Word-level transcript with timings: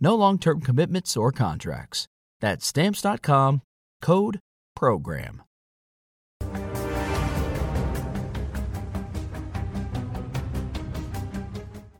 No 0.00 0.14
long-term 0.14 0.60
commitments 0.60 1.16
or 1.16 1.32
contracts. 1.32 2.06
That's 2.40 2.66
Stamps.com, 2.66 3.62
code 4.02 4.40
PROGRAM. 4.76 5.42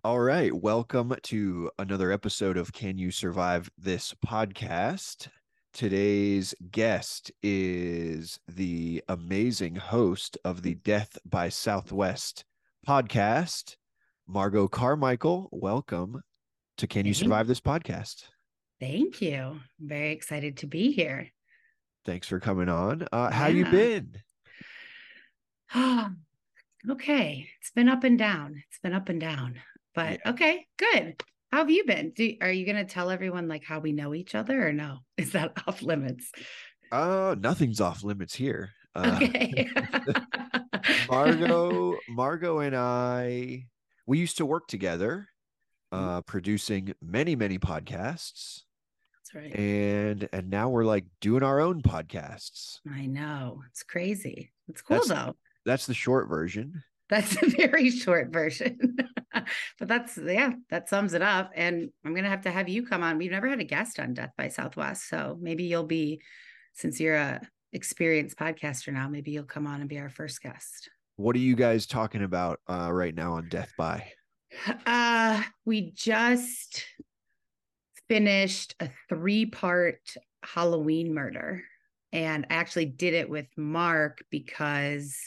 All 0.04 0.20
right. 0.20 0.52
Welcome 0.52 1.14
to 1.22 1.70
another 1.78 2.12
episode 2.12 2.58
of 2.58 2.74
Can 2.74 2.98
You 2.98 3.10
Survive 3.10 3.70
This 3.78 4.14
podcast. 4.24 5.28
Today's 5.72 6.54
guest 6.70 7.32
is 7.42 8.38
the 8.46 9.02
amazing 9.08 9.76
host 9.76 10.36
of 10.44 10.60
the 10.60 10.74
Death 10.74 11.16
by 11.24 11.48
Southwest 11.48 12.44
podcast, 12.86 13.76
Margot 14.28 14.68
Carmichael. 14.68 15.48
Welcome 15.50 16.20
to 16.78 16.86
Can 16.86 17.06
You 17.06 17.14
Survive 17.14 17.46
This 17.46 17.60
podcast. 17.60 18.24
Thank 18.80 19.22
you. 19.22 19.36
I'm 19.40 19.62
very 19.80 20.12
excited 20.12 20.58
to 20.58 20.66
be 20.66 20.92
here. 20.92 21.28
Thanks 22.04 22.28
for 22.28 22.40
coming 22.40 22.68
on. 22.68 23.06
Uh, 23.12 23.30
how 23.30 23.46
you 23.46 23.64
been? 23.64 24.16
okay. 26.90 27.48
It's 27.60 27.70
been 27.70 27.88
up 27.88 28.04
and 28.04 28.18
down. 28.18 28.62
It's 28.68 28.78
been 28.80 28.92
up 28.92 29.08
and 29.08 29.20
down. 29.20 29.60
But 29.94 30.20
okay, 30.26 30.66
good. 30.76 31.22
How 31.52 31.58
have 31.58 31.70
you 31.70 31.84
been? 31.84 32.10
Do, 32.10 32.34
are 32.40 32.50
you 32.50 32.66
going 32.66 32.84
to 32.84 32.92
tell 32.92 33.10
everyone 33.10 33.46
like 33.46 33.64
how 33.64 33.78
we 33.78 33.92
know 33.92 34.12
each 34.12 34.34
other 34.34 34.66
or 34.66 34.72
no? 34.72 34.98
Is 35.16 35.32
that 35.32 35.52
off 35.66 35.82
limits? 35.82 36.30
Uh, 36.90 37.36
nothing's 37.38 37.80
off 37.80 38.02
limits 38.02 38.34
here. 38.34 38.70
Uh, 38.94 39.18
Okay. 39.22 39.68
Margo, 41.10 41.96
Margot 42.08 42.58
and 42.58 42.76
I, 42.76 43.64
we 44.06 44.18
used 44.18 44.36
to 44.38 44.46
work 44.46 44.66
together. 44.68 45.28
Uh, 45.94 46.20
producing 46.22 46.94
many, 47.02 47.36
many 47.36 47.58
podcasts, 47.58 48.62
That's 49.16 49.34
right. 49.34 49.54
and 49.54 50.28
and 50.32 50.50
now 50.50 50.68
we're 50.68 50.84
like 50.84 51.04
doing 51.20 51.42
our 51.42 51.60
own 51.60 51.82
podcasts. 51.82 52.78
I 52.90 53.06
know. 53.06 53.62
It's 53.70 53.82
crazy. 53.82 54.52
It's 54.68 54.82
cool 54.82 54.98
That's- 55.00 55.08
though. 55.26 55.36
That's 55.66 55.86
the 55.86 55.94
short 55.94 56.28
version. 56.28 56.82
That's 57.08 57.42
a 57.42 57.46
very 57.56 57.90
short 57.90 58.32
version. 58.32 58.96
but 59.78 59.88
that's 59.88 60.18
yeah, 60.18 60.54
that 60.70 60.88
sums 60.88 61.14
it 61.14 61.22
up. 61.22 61.52
And 61.54 61.90
I'm 62.04 62.14
gonna 62.14 62.28
have 62.28 62.42
to 62.42 62.50
have 62.50 62.68
you 62.68 62.86
come 62.86 63.02
on. 63.02 63.18
We've 63.18 63.30
never 63.30 63.48
had 63.48 63.60
a 63.60 63.64
guest 63.64 63.98
on 64.00 64.14
Death 64.14 64.32
by 64.36 64.48
Southwest. 64.48 65.08
So 65.08 65.38
maybe 65.40 65.64
you'll 65.64 65.84
be, 65.84 66.20
since 66.74 66.98
you're 67.00 67.16
a 67.16 67.40
experienced 67.72 68.38
podcaster 68.38 68.92
now, 68.92 69.08
maybe 69.08 69.30
you'll 69.32 69.44
come 69.44 69.66
on 69.66 69.80
and 69.80 69.88
be 69.88 69.98
our 69.98 70.08
first 70.10 70.40
guest. 70.42 70.88
What 71.16 71.36
are 71.36 71.40
you 71.40 71.54
guys 71.56 71.86
talking 71.86 72.22
about 72.22 72.60
uh, 72.68 72.90
right 72.92 73.14
now 73.14 73.34
on 73.34 73.48
Death 73.48 73.72
by? 73.76 74.10
Uh 74.86 75.42
we 75.64 75.92
just 75.92 76.84
finished 78.08 78.74
a 78.80 78.90
three-part 79.08 80.00
Halloween 80.44 81.14
murder. 81.14 81.62
And 82.12 82.46
I 82.50 82.54
actually 82.54 82.86
did 82.86 83.14
it 83.14 83.28
with 83.28 83.46
Mark 83.56 84.24
because 84.30 85.18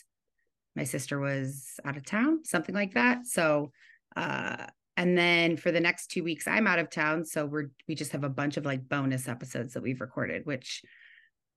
my 0.76 0.84
sister 0.84 1.20
was 1.20 1.80
out 1.84 1.98
of 1.98 2.06
town, 2.06 2.46
something 2.46 2.76
like 2.76 2.94
that. 2.94 3.26
So 3.28 3.72
uh 4.16 4.68
and 4.96 5.16
then 5.16 5.58
for 5.58 5.72
the 5.72 5.80
next 5.80 6.08
two 6.08 6.24
weeks, 6.24 6.48
I'm 6.48 6.66
out 6.66 6.80
of 6.80 6.90
town. 6.90 7.24
So 7.24 7.46
we're 7.46 7.70
we 7.88 7.96
just 7.96 8.12
have 8.14 8.24
a 8.24 8.30
bunch 8.30 8.58
of 8.58 8.66
like 8.66 8.90
bonus 8.90 9.28
episodes 9.28 9.74
that 9.74 9.84
we've 9.84 10.02
recorded, 10.02 10.46
which 10.46 10.82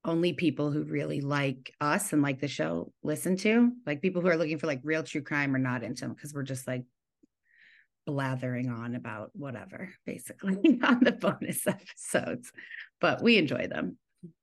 only 0.04 0.32
people 0.32 0.70
who 0.70 0.82
really 0.84 1.20
like 1.20 1.74
us 1.80 2.12
and 2.12 2.22
like 2.22 2.40
the 2.40 2.48
show 2.48 2.92
listen 3.02 3.36
to. 3.38 3.72
Like 3.86 4.02
people 4.02 4.22
who 4.22 4.28
are 4.28 4.36
looking 4.36 4.58
for 4.58 4.66
like 4.66 4.80
real 4.82 5.02
true 5.02 5.22
crime 5.22 5.54
are 5.54 5.58
not 5.58 5.82
into 5.82 6.02
them 6.02 6.14
because 6.14 6.32
we're 6.34 6.42
just 6.42 6.66
like 6.66 6.84
blathering 8.06 8.70
on 8.70 8.94
about 8.94 9.30
whatever, 9.34 9.90
basically 10.06 10.80
on 10.82 11.00
the 11.02 11.12
bonus 11.12 11.66
episodes. 11.66 12.52
But 13.00 13.22
we 13.22 13.36
enjoy 13.36 13.66
them. 13.68 13.96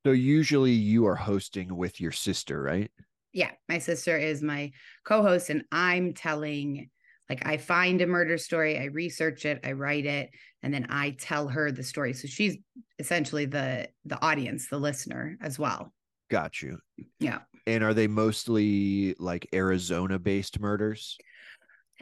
So 0.05 0.11
usually 0.11 0.71
you 0.71 1.05
are 1.05 1.15
hosting 1.15 1.75
with 1.75 2.01
your 2.01 2.11
sister, 2.11 2.61
right? 2.61 2.91
Yeah, 3.33 3.51
my 3.69 3.77
sister 3.77 4.17
is 4.17 4.41
my 4.41 4.71
co-host, 5.03 5.49
and 5.49 5.63
I'm 5.71 6.13
telling 6.13 6.89
like 7.29 7.45
I 7.45 7.57
find 7.57 8.01
a 8.01 8.07
murder 8.07 8.37
story, 8.37 8.79
I 8.79 8.85
research 8.85 9.45
it, 9.45 9.59
I 9.63 9.73
write 9.73 10.05
it, 10.05 10.29
and 10.63 10.73
then 10.73 10.87
I 10.89 11.15
tell 11.19 11.47
her 11.49 11.71
the 11.71 11.83
story. 11.83 12.13
So 12.13 12.27
she's 12.27 12.57
essentially 12.99 13.45
the 13.45 13.89
the 14.05 14.21
audience, 14.23 14.69
the 14.69 14.79
listener 14.79 15.37
as 15.41 15.59
well. 15.59 15.93
Got 16.29 16.61
you. 16.61 16.79
Yeah. 17.19 17.39
And 17.65 17.83
are 17.83 17.93
they 17.93 18.07
mostly 18.07 19.13
like 19.19 19.47
Arizona 19.53 20.19
based 20.19 20.59
murders? 20.59 21.17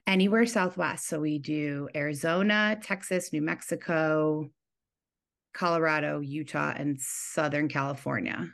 Anywhere 0.07 0.45
southwest. 0.45 1.07
So 1.07 1.19
we 1.19 1.39
do 1.39 1.89
Arizona, 1.95 2.77
Texas, 2.81 3.33
New 3.33 3.41
Mexico, 3.41 4.49
Colorado, 5.53 6.19
Utah, 6.19 6.73
and 6.75 6.99
Southern 6.99 7.69
California. 7.69 8.53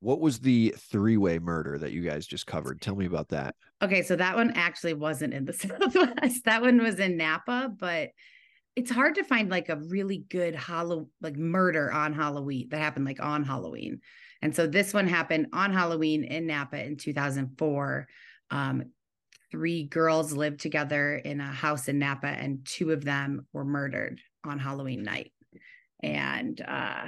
What 0.00 0.20
was 0.20 0.40
the 0.40 0.74
three 0.76 1.16
way 1.16 1.38
murder 1.38 1.78
that 1.78 1.92
you 1.92 2.02
guys 2.02 2.26
just 2.26 2.46
covered? 2.46 2.80
Tell 2.80 2.96
me 2.96 3.06
about 3.06 3.28
that. 3.28 3.54
Okay, 3.80 4.02
so 4.02 4.16
that 4.16 4.34
one 4.34 4.50
actually 4.56 4.94
wasn't 4.94 5.32
in 5.32 5.44
the 5.44 5.52
Southwest. 5.52 6.44
That 6.44 6.60
one 6.60 6.82
was 6.82 6.98
in 6.98 7.16
Napa, 7.16 7.72
but 7.78 8.10
it's 8.74 8.90
hard 8.90 9.14
to 9.14 9.24
find 9.24 9.50
like 9.50 9.68
a 9.68 9.76
really 9.76 10.24
good 10.28 10.54
hollow 10.54 11.08
like 11.20 11.36
murder 11.36 11.92
on 11.92 12.12
Halloween 12.12 12.68
that 12.70 12.78
happened 12.78 13.04
like 13.04 13.22
on 13.22 13.44
Halloween. 13.44 14.00
And 14.40 14.56
so 14.56 14.66
this 14.66 14.92
one 14.92 15.06
happened 15.06 15.48
on 15.52 15.72
Halloween 15.72 16.24
in 16.24 16.46
Napa 16.46 16.82
in 16.82 16.96
2004. 16.96 18.08
Um, 18.50 18.84
three 19.52 19.84
girls 19.84 20.32
lived 20.32 20.58
together 20.60 21.14
in 21.14 21.40
a 21.40 21.46
house 21.46 21.86
in 21.86 21.98
Napa, 22.00 22.26
and 22.26 22.64
two 22.64 22.90
of 22.90 23.04
them 23.04 23.46
were 23.52 23.64
murdered 23.64 24.20
on 24.44 24.58
Halloween 24.58 25.04
night. 25.04 25.30
And 26.02 26.60
uh, 26.60 27.06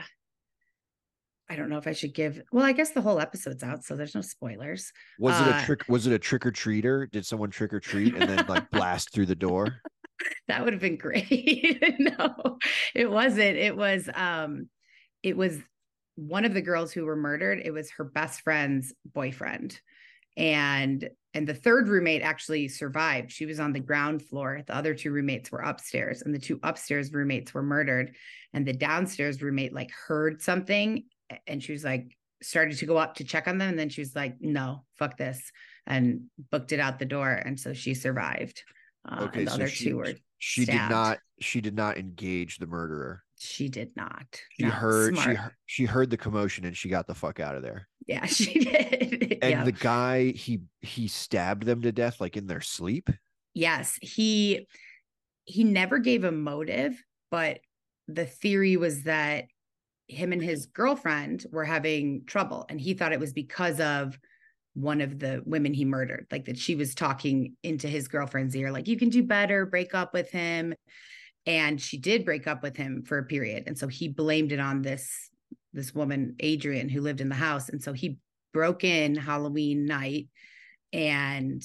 I 1.51 1.57
don't 1.57 1.69
know 1.69 1.79
if 1.79 1.89
I 1.89 1.93
should 1.93 2.15
give. 2.15 2.41
Well, 2.53 2.65
I 2.65 2.73
guess 2.73 2.91
the 2.91 3.01
whole 3.01 3.19
episode's 3.19 3.63
out, 3.63 3.83
so 3.83 3.97
there's 3.97 4.15
no 4.15 4.21
spoilers. 4.21 4.93
Was 5.19 5.41
it 5.41 5.49
a 5.49 5.57
Uh, 5.57 5.65
trick? 5.65 5.89
Was 5.89 6.07
it 6.07 6.13
a 6.13 6.19
trick 6.19 6.47
or 6.47 6.53
treater? 6.53 7.11
Did 7.11 7.27
someone 7.27 7.51
trick 7.51 7.73
or 7.73 7.81
treat 7.81 8.15
and 8.15 8.31
then 8.31 8.47
like 8.47 8.71
blast 8.71 9.13
through 9.13 9.27
the 9.27 9.35
door? 9.35 9.81
that 10.49 10.63
would 10.63 10.75
have 10.75 10.83
been 10.83 10.97
great. 10.99 11.83
no, 11.99 12.59
it 12.95 13.11
wasn't. 13.11 13.57
It 13.57 13.77
was 13.77 14.09
um 14.15 14.69
it 15.23 15.37
was 15.37 15.59
one 16.17 16.45
of 16.45 16.55
the 16.55 16.63
girls 16.63 16.93
who 16.93 17.05
were 17.07 17.17
murdered. 17.17 17.61
It 17.65 17.73
was 17.73 17.91
her 17.93 18.05
best 18.05 18.43
friend's 18.43 18.95
boyfriend. 19.05 19.81
And 20.37 21.09
and 21.35 21.47
the 21.47 21.55
third 21.55 21.89
roommate 21.89 22.23
actually 22.23 22.69
survived. 22.69 23.31
She 23.33 23.45
was 23.47 23.61
on 23.61 23.73
the 23.73 23.81
ground 23.81 24.23
floor. 24.23 24.63
The 24.67 24.75
other 24.77 24.95
two 24.95 25.11
roommates 25.11 25.51
were 25.53 25.61
upstairs 25.61 26.23
and 26.23 26.33
the 26.35 26.39
two 26.39 26.61
upstairs 26.63 27.13
roommates 27.13 27.53
were 27.53 27.63
murdered 27.63 28.15
and 28.53 28.65
the 28.67 28.73
downstairs 28.73 29.43
roommate 29.43 29.73
like 29.75 29.91
heard 30.07 30.41
something 30.41 31.05
and 31.47 31.63
she 31.63 31.73
was 31.73 31.85
like 31.85 32.17
started 32.43 32.77
to 32.79 32.87
go 32.87 32.97
up 32.97 33.15
to 33.17 33.25
check 33.25 33.49
on 33.49 33.59
them 33.59 33.71
and 33.71 33.79
then 33.79 33.89
she 33.89 34.01
was 34.01 34.15
like 34.15 34.37
no 34.41 34.85
fuck 34.99 35.17
this 35.17 35.51
and 35.87 36.21
booked 36.51 36.73
it 36.73 36.81
out 36.81 36.99
the 36.99 37.05
door 37.05 37.31
and 37.31 37.59
so 37.59 37.73
she 37.73 37.95
survived 37.95 38.63
uh, 39.09 39.25
Okay, 39.25 39.41
and 39.41 39.47
the 39.47 39.51
so 39.51 39.55
other 39.57 39.69
she- 39.69 39.85
two 39.91 39.97
were 39.97 40.13
She 40.39 40.63
stabbed. 40.65 40.89
did 40.89 40.95
not. 40.95 41.19
She 41.41 41.61
did 41.61 41.75
not 41.75 41.99
engage 41.99 42.59
the 42.59 42.67
murderer. 42.67 43.23
she 43.39 43.69
did 43.69 43.91
not 43.97 44.41
She 44.57 44.65
No, 44.65 44.71
heard. 44.71 45.15
Smart. 45.15 45.37
heard, 45.37 45.53
she 45.67 45.85
heard 45.85 46.11
the 46.11 46.17
commotion 46.17 46.65
and 46.65 46.77
she 46.77 46.89
got 46.89 47.07
the 47.07 47.15
fuck 47.15 47.41
out 47.41 47.57
of 47.57 47.63
there. 47.63 47.89
Yeah 48.07 48.27
she 48.27 48.61
did 48.61 49.39
And 49.43 49.51
yeah. 49.51 49.65
the 49.65 49.73
guy 49.73 50.31
he 50.33 50.61
he 50.83 51.09
stabbed 51.09 51.65
them 51.65 51.83
to 51.83 51.93
death 51.93 52.21
like 52.21 52.37
in 52.37 52.47
their 52.47 52.61
sleep. 52.61 53.11
yes 53.55 53.99
he 54.01 54.67
he 55.45 55.65
never 55.65 55.99
gave 55.99 56.25
a 56.25 56.33
motive 56.33 57.03
but 57.31 57.61
the 58.09 58.27
theory 58.27 58.77
was 58.77 59.05
that 59.05 59.45
him 60.09 60.33
and 60.33 60.43
his 60.43 60.67
girlfriend 60.67 61.47
were 61.51 61.65
having 61.65 62.25
trouble 62.27 62.67
and 62.69 62.81
he 62.81 62.95
thought 62.95 63.13
it 63.13 63.21
was 63.21 63.33
because 63.33 63.81
of 63.81 64.19
one 64.75 65.01
of 65.01 65.19
the 65.19 65.43
women 65.47 65.73
he 65.73 65.85
murdered 65.85 66.27
like 66.31 66.45
that 66.47 66.59
she 66.59 66.75
was 66.75 66.95
talking 66.95 67.55
into 67.63 67.89
his 67.89 68.09
girlfriend's 68.09 68.57
ear 68.57 68.71
like 68.71 68.89
you 68.89 68.99
can 68.99 69.09
do 69.09 69.23
better 69.23 69.65
break 69.65 69.95
up 69.95 70.13
with 70.13 70.31
him 70.31 70.75
and 71.47 71.81
she 71.81 71.97
did 71.97 72.25
break 72.25 72.47
up 72.47 72.63
with 72.63 72.77
him 72.77 73.03
for 73.03 73.19
a 73.19 73.25
period 73.25 73.65
and 73.67 73.79
so 73.79 73.87
he 73.87 74.09
blamed 74.09 74.53
it 74.53 74.61
on 74.61 74.83
this 74.83 75.31
this 75.75 75.95
woman 75.95 76.37
Adriane 76.43 76.91
who 76.91 77.01
lived 77.01 77.21
in 77.21 77.29
the 77.29 77.35
house. 77.35 77.69
And 77.69 77.83
so 77.83 77.93
he 77.93 78.19
broke 78.53 78.85
in 78.85 79.17
halloween 79.17 79.85
night 79.85 80.29
and 80.93 81.63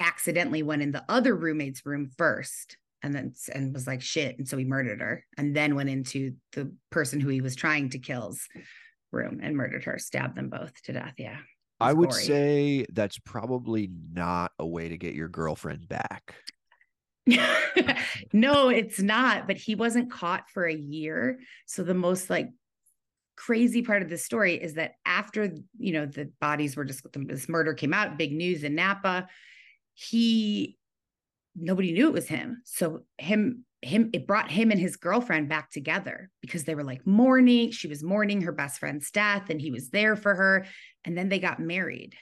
accidentally 0.00 0.62
went 0.62 0.82
in 0.82 0.92
the 0.92 1.04
other 1.08 1.34
roommate's 1.34 1.86
room 1.86 2.10
first 2.18 2.76
and 3.02 3.14
then 3.14 3.32
and 3.54 3.72
was 3.72 3.86
like 3.86 4.02
shit. 4.02 4.36
And 4.38 4.48
so 4.48 4.56
he 4.56 4.64
murdered 4.64 5.00
her 5.00 5.24
and 5.38 5.54
then 5.54 5.76
went 5.76 5.88
into 5.88 6.34
the 6.52 6.72
person 6.90 7.20
who 7.20 7.28
he 7.28 7.40
was 7.40 7.54
trying 7.54 7.90
to 7.90 7.98
kill's 7.98 8.46
room 9.12 9.40
and 9.42 9.56
murdered 9.56 9.84
her 9.84 9.98
stabbed 9.98 10.36
them 10.36 10.50
both 10.50 10.82
to 10.82 10.92
death. 10.92 11.14
Yeah. 11.16 11.38
I 11.78 11.92
would 11.92 12.10
gory. 12.10 12.22
say 12.22 12.86
that's 12.92 13.18
probably 13.18 13.90
not 14.12 14.52
a 14.58 14.66
way 14.66 14.88
to 14.88 14.98
get 14.98 15.14
your 15.14 15.28
girlfriend 15.28 15.88
back. 15.88 16.34
no 18.32 18.68
it's 18.68 19.00
not 19.00 19.48
but 19.48 19.56
he 19.56 19.74
wasn't 19.74 20.10
caught 20.10 20.50
for 20.50 20.64
a 20.64 20.74
year. 20.74 21.38
So 21.66 21.82
the 21.82 21.94
most 21.94 22.28
like 22.28 22.48
crazy 23.36 23.82
part 23.82 24.02
of 24.02 24.08
the 24.08 24.18
story 24.18 24.54
is 24.54 24.74
that 24.74 24.92
after 25.04 25.50
you 25.78 25.92
know 25.92 26.06
the 26.06 26.30
bodies 26.40 26.76
were 26.76 26.84
just 26.84 27.06
this 27.14 27.48
murder 27.48 27.74
came 27.74 27.92
out 27.94 28.16
big 28.16 28.32
news 28.32 28.64
in 28.64 28.74
napa 28.74 29.28
he 29.94 30.76
nobody 31.54 31.92
knew 31.92 32.06
it 32.08 32.12
was 32.12 32.28
him. 32.28 32.60
So 32.64 33.04
him 33.18 33.64
him 33.82 34.10
it 34.12 34.26
brought 34.26 34.50
him 34.50 34.70
and 34.70 34.80
his 34.80 34.96
girlfriend 34.96 35.48
back 35.48 35.70
together 35.70 36.30
because 36.42 36.64
they 36.64 36.74
were 36.74 36.84
like 36.84 37.06
mourning. 37.06 37.70
She 37.70 37.88
was 37.88 38.02
mourning 38.02 38.42
her 38.42 38.52
best 38.52 38.78
friend's 38.78 39.10
death 39.10 39.48
and 39.48 39.60
he 39.60 39.70
was 39.70 39.90
there 39.90 40.16
for 40.16 40.34
her. 40.34 40.66
And 41.04 41.16
then 41.16 41.28
they 41.28 41.38
got 41.38 41.60
married. 41.60 42.14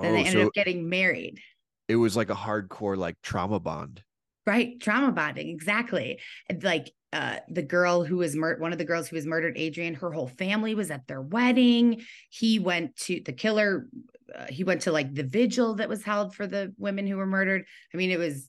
Then 0.00 0.12
they 0.14 0.20
Oh, 0.22 0.24
ended 0.26 0.32
so 0.42 0.46
up 0.48 0.52
getting 0.54 0.88
married. 0.88 1.40
it 1.88 1.96
was 1.96 2.16
like 2.16 2.30
a 2.30 2.34
hardcore 2.34 2.96
like 2.96 3.16
trauma 3.22 3.60
bond. 3.60 4.02
Right, 4.46 4.80
trauma 4.80 5.12
bonding, 5.12 5.48
exactly. 5.48 6.18
And 6.48 6.62
like 6.64 6.90
uh 7.12 7.36
the 7.48 7.62
girl 7.62 8.04
who 8.04 8.18
was 8.18 8.34
murdered, 8.34 8.60
one 8.60 8.72
of 8.72 8.78
the 8.78 8.84
girls 8.84 9.08
who 9.08 9.16
was 9.16 9.26
murdered, 9.26 9.56
Adriane, 9.56 9.96
her 9.96 10.10
whole 10.12 10.28
family 10.28 10.74
was 10.74 10.90
at 10.90 11.06
their 11.06 11.20
wedding. 11.20 12.02
He 12.30 12.58
went 12.58 12.96
to 12.96 13.20
the 13.24 13.32
killer, 13.32 13.86
uh, 14.34 14.46
he 14.48 14.64
went 14.64 14.82
to 14.82 14.92
like 14.92 15.14
the 15.14 15.24
vigil 15.24 15.74
that 15.76 15.88
was 15.88 16.02
held 16.02 16.34
for 16.34 16.46
the 16.46 16.72
women 16.78 17.06
who 17.06 17.16
were 17.16 17.26
murdered. 17.26 17.64
I 17.92 17.96
mean, 17.96 18.10
it 18.10 18.18
was 18.18 18.48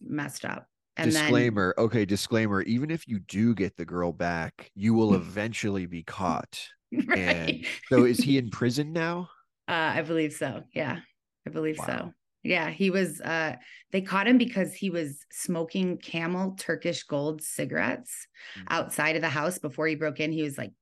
messed 0.00 0.44
up. 0.44 0.66
And 0.96 1.10
disclaimer. 1.10 1.74
okay, 1.78 2.04
disclaimer. 2.04 2.62
Even 2.62 2.90
if 2.90 3.08
you 3.08 3.20
do 3.20 3.54
get 3.54 3.76
the 3.76 3.84
girl 3.84 4.12
back, 4.12 4.70
you 4.74 4.92
will 4.92 5.14
eventually 5.22 5.86
be 5.86 6.02
caught. 6.02 6.68
right. 7.06 7.18
And 7.18 7.66
so 7.88 8.04
is 8.04 8.18
he 8.18 8.36
in 8.36 8.50
prison 8.50 8.92
now? 8.92 9.30
Uh, 9.68 9.92
I 9.94 10.02
believe 10.02 10.32
so. 10.32 10.64
Yeah, 10.74 10.98
I 11.46 11.50
believe 11.50 11.78
Wow. 11.78 11.86
so. 11.86 12.12
Yeah, 12.42 12.70
he 12.70 12.90
was. 12.90 13.20
Uh, 13.20 13.56
they 13.92 14.00
caught 14.00 14.26
him 14.26 14.38
because 14.38 14.72
he 14.74 14.88
was 14.90 15.24
smoking 15.30 15.98
Camel 15.98 16.56
Turkish 16.58 17.02
Gold 17.02 17.42
cigarettes 17.42 18.26
Mhm. 18.56 18.64
outside 18.68 19.16
of 19.16 19.22
the 19.22 19.28
house 19.28 19.58
before 19.58 19.86
he 19.86 19.94
broke 19.94 20.20
in. 20.20 20.32
He 20.32 20.42
was 20.42 20.56
like 20.56 20.72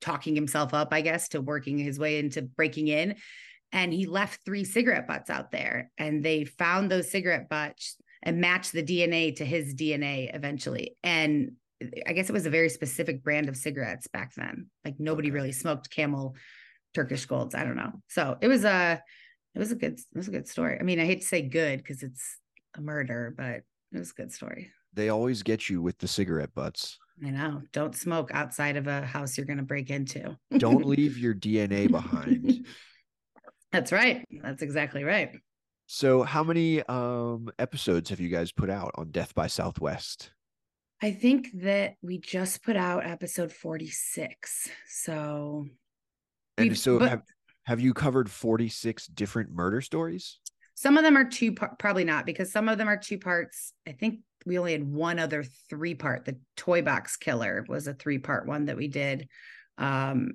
talking 0.00 0.34
himself 0.34 0.74
up, 0.74 0.88
I 0.92 1.00
guess, 1.00 1.28
to 1.30 1.40
working 1.40 1.78
his 1.78 1.98
way 1.98 2.18
into 2.18 2.42
breaking 2.42 2.88
in, 2.88 3.16
and 3.72 3.92
he 3.92 4.06
left 4.06 4.44
three 4.44 4.64
cigarette 4.64 5.06
butts 5.06 5.30
out 5.30 5.50
there, 5.50 5.90
and 5.98 6.24
they 6.24 6.44
found 6.44 6.90
those 6.90 7.10
cigarette 7.10 7.48
butts 7.48 7.96
and 8.22 8.40
matched 8.40 8.72
the 8.72 8.82
DNA 8.82 9.30
to 9.36 9.44
his 9.44 9.74
DNA 9.74 10.30
eventually, 10.34 10.96
and. 11.02 11.52
I 12.08 12.12
guess 12.12 12.28
it 12.28 12.32
was 12.32 12.44
a 12.44 12.50
very 12.50 12.70
specific 12.70 13.22
brand 13.22 13.48
of 13.48 13.56
cigarettes 13.56 14.08
back 14.08 14.34
then. 14.34 14.66
Like 14.84 14.98
nobody 14.98 15.28
Okay. 15.28 15.34
really 15.36 15.52
smoked 15.52 15.90
Camel 15.90 16.34
Turkish 16.92 17.24
golds. 17.26 17.54
I 17.54 17.62
don't 17.62 17.76
know. 17.76 18.02
So 18.08 18.36
it 18.40 18.48
was 18.48 18.64
a 18.64 19.00
it 19.54 19.58
was 19.58 19.72
a 19.72 19.76
good 19.76 19.94
it 19.98 20.16
was 20.16 20.28
a 20.28 20.32
good 20.32 20.48
story. 20.48 20.78
I 20.78 20.82
mean, 20.82 21.00
I 21.00 21.04
hate 21.06 21.20
to 21.22 21.26
say 21.26 21.42
good 21.42 21.78
because 21.78 22.02
it's 22.02 22.38
a 22.76 22.80
murder, 22.80 23.34
but 23.36 23.62
it 23.92 23.98
was 23.98 24.10
a 24.10 24.14
good 24.14 24.32
story. 24.32 24.70
They 24.94 25.08
always 25.08 25.42
get 25.42 25.68
you 25.68 25.82
with 25.82 25.98
the 25.98 26.08
cigarette 26.08 26.54
butts. 26.54 26.98
I 27.24 27.30
know. 27.30 27.62
Don't 27.72 27.94
smoke 27.96 28.30
outside 28.32 28.76
of 28.76 28.86
a 28.86 29.04
house 29.04 29.36
you're 29.36 29.46
gonna 29.46 29.62
break 29.62 29.90
into. 29.90 30.36
Don't 30.56 30.84
leave 30.96 31.18
your 31.18 31.34
DNA 31.34 31.90
behind. 31.90 32.66
That's 33.72 33.92
right. 33.92 34.24
That's 34.42 34.62
exactly 34.62 35.04
right. 35.04 35.32
So, 35.86 36.22
how 36.22 36.44
many 36.44 36.82
um 36.84 37.48
episodes 37.58 38.10
have 38.10 38.20
you 38.20 38.28
guys 38.28 38.52
put 38.52 38.70
out 38.70 38.92
on 38.96 39.10
Death 39.10 39.34
by 39.34 39.46
Southwest? 39.46 40.30
I 41.00 41.12
think 41.12 41.48
that 41.62 41.94
we 42.02 42.18
just 42.18 42.62
put 42.62 42.76
out 42.76 43.06
episode 43.06 43.52
46. 43.52 44.68
So 44.88 45.66
And 46.56 46.76
so, 46.76 46.98
but- 46.98 47.08
have 47.08 47.22
have 47.68 47.80
you 47.80 47.92
covered 47.92 48.30
forty 48.30 48.68
six 48.68 49.06
different 49.06 49.50
murder 49.50 49.80
stories? 49.80 50.38
some 50.74 50.96
of 50.96 51.02
them 51.02 51.16
are 51.16 51.24
two 51.24 51.52
par- 51.52 51.74
probably 51.76 52.04
not 52.04 52.24
because 52.24 52.52
some 52.52 52.68
of 52.68 52.78
them 52.78 52.88
are 52.88 52.96
two 52.96 53.18
parts. 53.18 53.72
I 53.84 53.90
think 53.90 54.20
we 54.46 54.60
only 54.60 54.70
had 54.70 54.88
one 54.88 55.18
other 55.18 55.42
three 55.68 55.96
part. 55.96 56.24
The 56.24 56.38
toy 56.56 56.82
box 56.82 57.16
killer 57.16 57.66
was 57.68 57.88
a 57.88 57.94
three 57.94 58.18
part 58.18 58.46
one 58.46 58.66
that 58.66 58.76
we 58.76 58.86
did. 58.86 59.28
Um 59.76 60.34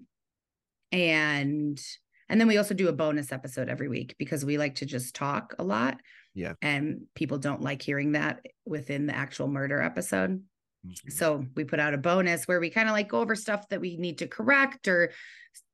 and 0.91 1.81
and 2.27 2.41
then 2.41 2.49
we 2.49 2.57
also 2.57 2.73
do 2.73 2.89
a 2.89 2.93
bonus 2.93 3.31
episode 3.31 3.69
every 3.69 3.87
week 3.87 4.15
because 4.19 4.43
we 4.43 4.57
like 4.57 4.75
to 4.75 4.85
just 4.85 5.15
talk 5.15 5.55
a 5.59 5.63
lot. 5.63 6.01
Yeah. 6.33 6.53
And 6.61 7.03
people 7.15 7.37
don't 7.37 7.61
like 7.61 7.81
hearing 7.81 8.11
that 8.11 8.41
within 8.65 9.05
the 9.05 9.15
actual 9.15 9.47
murder 9.47 9.81
episode. 9.81 10.43
Mhm. 10.85 11.11
So 11.13 11.45
we 11.55 11.63
put 11.63 11.79
out 11.79 11.93
a 11.93 11.97
bonus 11.97 12.49
where 12.49 12.59
we 12.59 12.69
kind 12.69 12.89
of 12.89 12.93
like 12.93 13.07
go 13.07 13.21
over 13.21 13.35
stuff 13.35 13.69
that 13.69 13.79
we 13.79 13.95
need 13.95 14.17
to 14.17 14.27
correct 14.27 14.89
or 14.89 15.11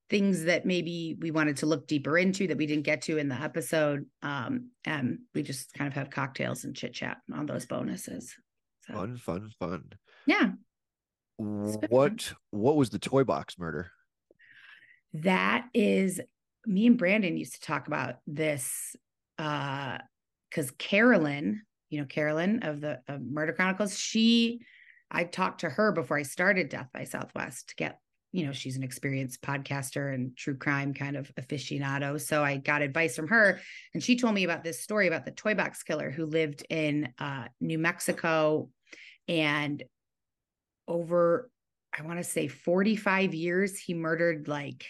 things 0.10 0.46
that 0.46 0.66
maybe 0.66 1.16
we 1.20 1.32
wanted 1.32 1.58
to 1.58 1.66
look 1.66 1.88
deeper 1.88 2.18
into 2.18 2.48
that 2.48 2.58
we 2.58 2.66
didn't 2.66 2.84
get 2.86 3.04
to 3.04 3.18
in 3.18 3.30
the 3.30 3.36
episode. 3.36 4.06
Um, 4.24 4.72
and 4.86 5.20
we 5.36 5.44
just 5.44 5.74
kind 5.74 5.88
of 5.88 5.94
have 5.94 6.10
cocktails 6.10 6.64
and 6.64 6.76
chit 6.76 6.94
chat 6.94 7.18
on 7.34 7.46
those 7.46 7.66
bonuses. 7.66 8.36
So 8.88 8.94
Fun, 8.96 9.18
fun, 9.18 9.52
fun. 9.60 9.84
yeah, 10.26 10.50
been 11.38 11.72
fun. 11.72 11.88
What 11.90 12.34
what 12.52 12.76
was 12.76 12.90
the 12.90 13.00
toy 13.00 13.24
box 13.24 13.58
murder? 13.60 13.92
that 15.14 15.66
is 15.74 16.22
me 16.68 16.86
and 16.86 16.96
Brandon 16.98 17.36
used 17.36 17.56
to 17.56 17.62
talk 17.62 17.88
about 17.88 18.18
this 18.28 18.96
uh 19.40 19.98
because 20.50 20.70
Carolyn, 20.72 21.62
you 21.90 22.00
know, 22.00 22.06
Carolyn 22.06 22.64
of 22.64 22.82
the 22.82 23.00
of 23.08 23.22
Murder 23.22 23.54
Chronicles, 23.54 23.98
she 23.98 24.62
I 25.12 25.24
talked 25.24 25.62
to 25.62 25.70
her 25.70 25.92
before 25.92 26.18
I 26.18 26.24
started 26.24 26.70
Death 26.70 26.90
by 26.94 27.04
Southwest 27.06 27.70
to 27.70 27.76
get, 27.76 28.00
you 28.32 28.46
know, 28.46 28.52
she's 28.52 28.78
an 28.78 28.84
experienced 28.84 29.42
podcaster 29.42 30.14
and 30.14 30.36
true 30.38 30.56
crime 30.56 30.94
kind 30.94 31.18
of 31.18 31.32
aficionado. 31.36 32.22
So 32.22 32.44
I 32.44 32.58
got 32.58 32.82
advice 32.82 33.16
from 33.16 33.28
her 33.30 33.60
and 33.94 34.04
she 34.04 34.18
told 34.18 34.36
me 34.36 34.44
about 34.44 34.64
this 34.64 34.82
story 34.82 35.08
about 35.08 35.26
the 35.26 35.32
toy 35.32 35.56
box 35.56 35.82
killer 35.84 36.12
who 36.12 36.26
lived 36.26 36.66
in 36.70 37.12
uh 37.18 37.48
New 37.60 37.80
Mexico 37.80 38.70
and 39.28 39.84
over 40.88 41.50
I 41.98 42.04
want 42.04 42.20
to 42.20 42.24
say 42.24 42.48
45 42.48 43.34
years 43.34 43.78
he 43.78 43.94
murdered 43.96 44.48
like 44.48 44.86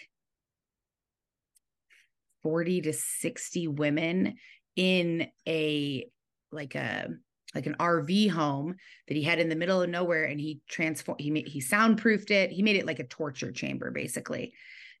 40 2.42 2.82
to 2.82 2.92
60 2.92 3.68
women 3.68 4.34
in 4.76 5.28
a 5.48 6.06
like 6.52 6.74
a 6.74 7.08
like 7.54 7.66
an 7.66 7.76
RV 7.78 8.30
home 8.30 8.76
that 9.08 9.16
he 9.16 9.22
had 9.22 9.38
in 9.38 9.48
the 9.48 9.56
middle 9.56 9.82
of 9.82 9.90
nowhere 9.90 10.24
and 10.24 10.40
he 10.40 10.60
transformed 10.68 11.20
he 11.20 11.30
made 11.30 11.48
he 11.48 11.60
soundproofed 11.60 12.30
it. 12.30 12.50
He 12.50 12.62
made 12.62 12.76
it 12.76 12.86
like 12.86 12.98
a 12.98 13.06
torture 13.06 13.52
chamber 13.52 13.90
basically. 13.90 14.52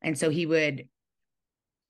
And 0.02 0.18
so 0.18 0.30
he 0.30 0.46
would 0.46 0.88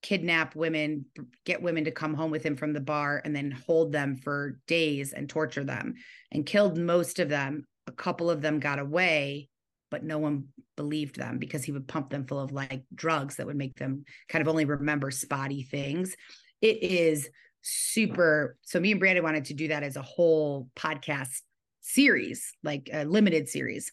kidnap 0.03 0.57
women 0.57 1.05
get 1.45 1.63
women 1.63 1.85
to 1.85 1.91
come 1.91 2.15
home 2.15 2.31
with 2.31 2.43
him 2.43 2.57
from 2.57 2.73
the 2.73 2.81
bar 2.81 3.21
and 3.25 3.37
then 3.37 3.51
hold 3.51 3.93
them 3.93 4.17
for 4.17 4.59
days 4.67 5.13
and 5.13 5.29
torture 5.29 5.65
them 5.65 5.95
and 6.33 6.47
killed 6.47 6.79
most 6.79 7.19
of 7.19 7.29
them. 7.29 7.65
A 7.87 7.93
couple 7.93 8.31
of 8.31 8.41
them 8.43 8.61
got 8.61 8.79
away 8.79 9.49
but 9.91 10.05
no 10.05 10.19
one 10.19 10.45
believed 10.77 11.17
them 11.17 11.39
because 11.39 11.65
he 11.65 11.73
would 11.73 11.89
pump 11.89 12.11
them 12.11 12.27
full 12.27 12.41
of 12.41 12.53
like 12.53 12.85
drugs 12.95 13.37
that 13.37 13.47
would 13.47 13.57
make 13.57 13.77
them 13.77 14.05
kind 14.29 14.41
of 14.41 14.49
only 14.49 14.65
remember 14.65 15.11
spotty 15.11 15.63
things. 15.63 16.15
It 16.63 16.83
is 16.83 17.29
super. 17.63 18.57
So 18.63 18.81
me 18.81 18.93
and 18.93 19.01
Brandon 19.01 19.25
wanted 19.25 19.47
to 19.47 19.55
do 19.55 19.69
that 19.69 19.83
as 19.83 19.97
a 19.97 20.03
whole 20.03 20.69
podcast 20.77 21.41
series, 21.81 22.53
like 22.63 22.91
a 22.93 23.05
limited 23.05 23.49
series. 23.49 23.93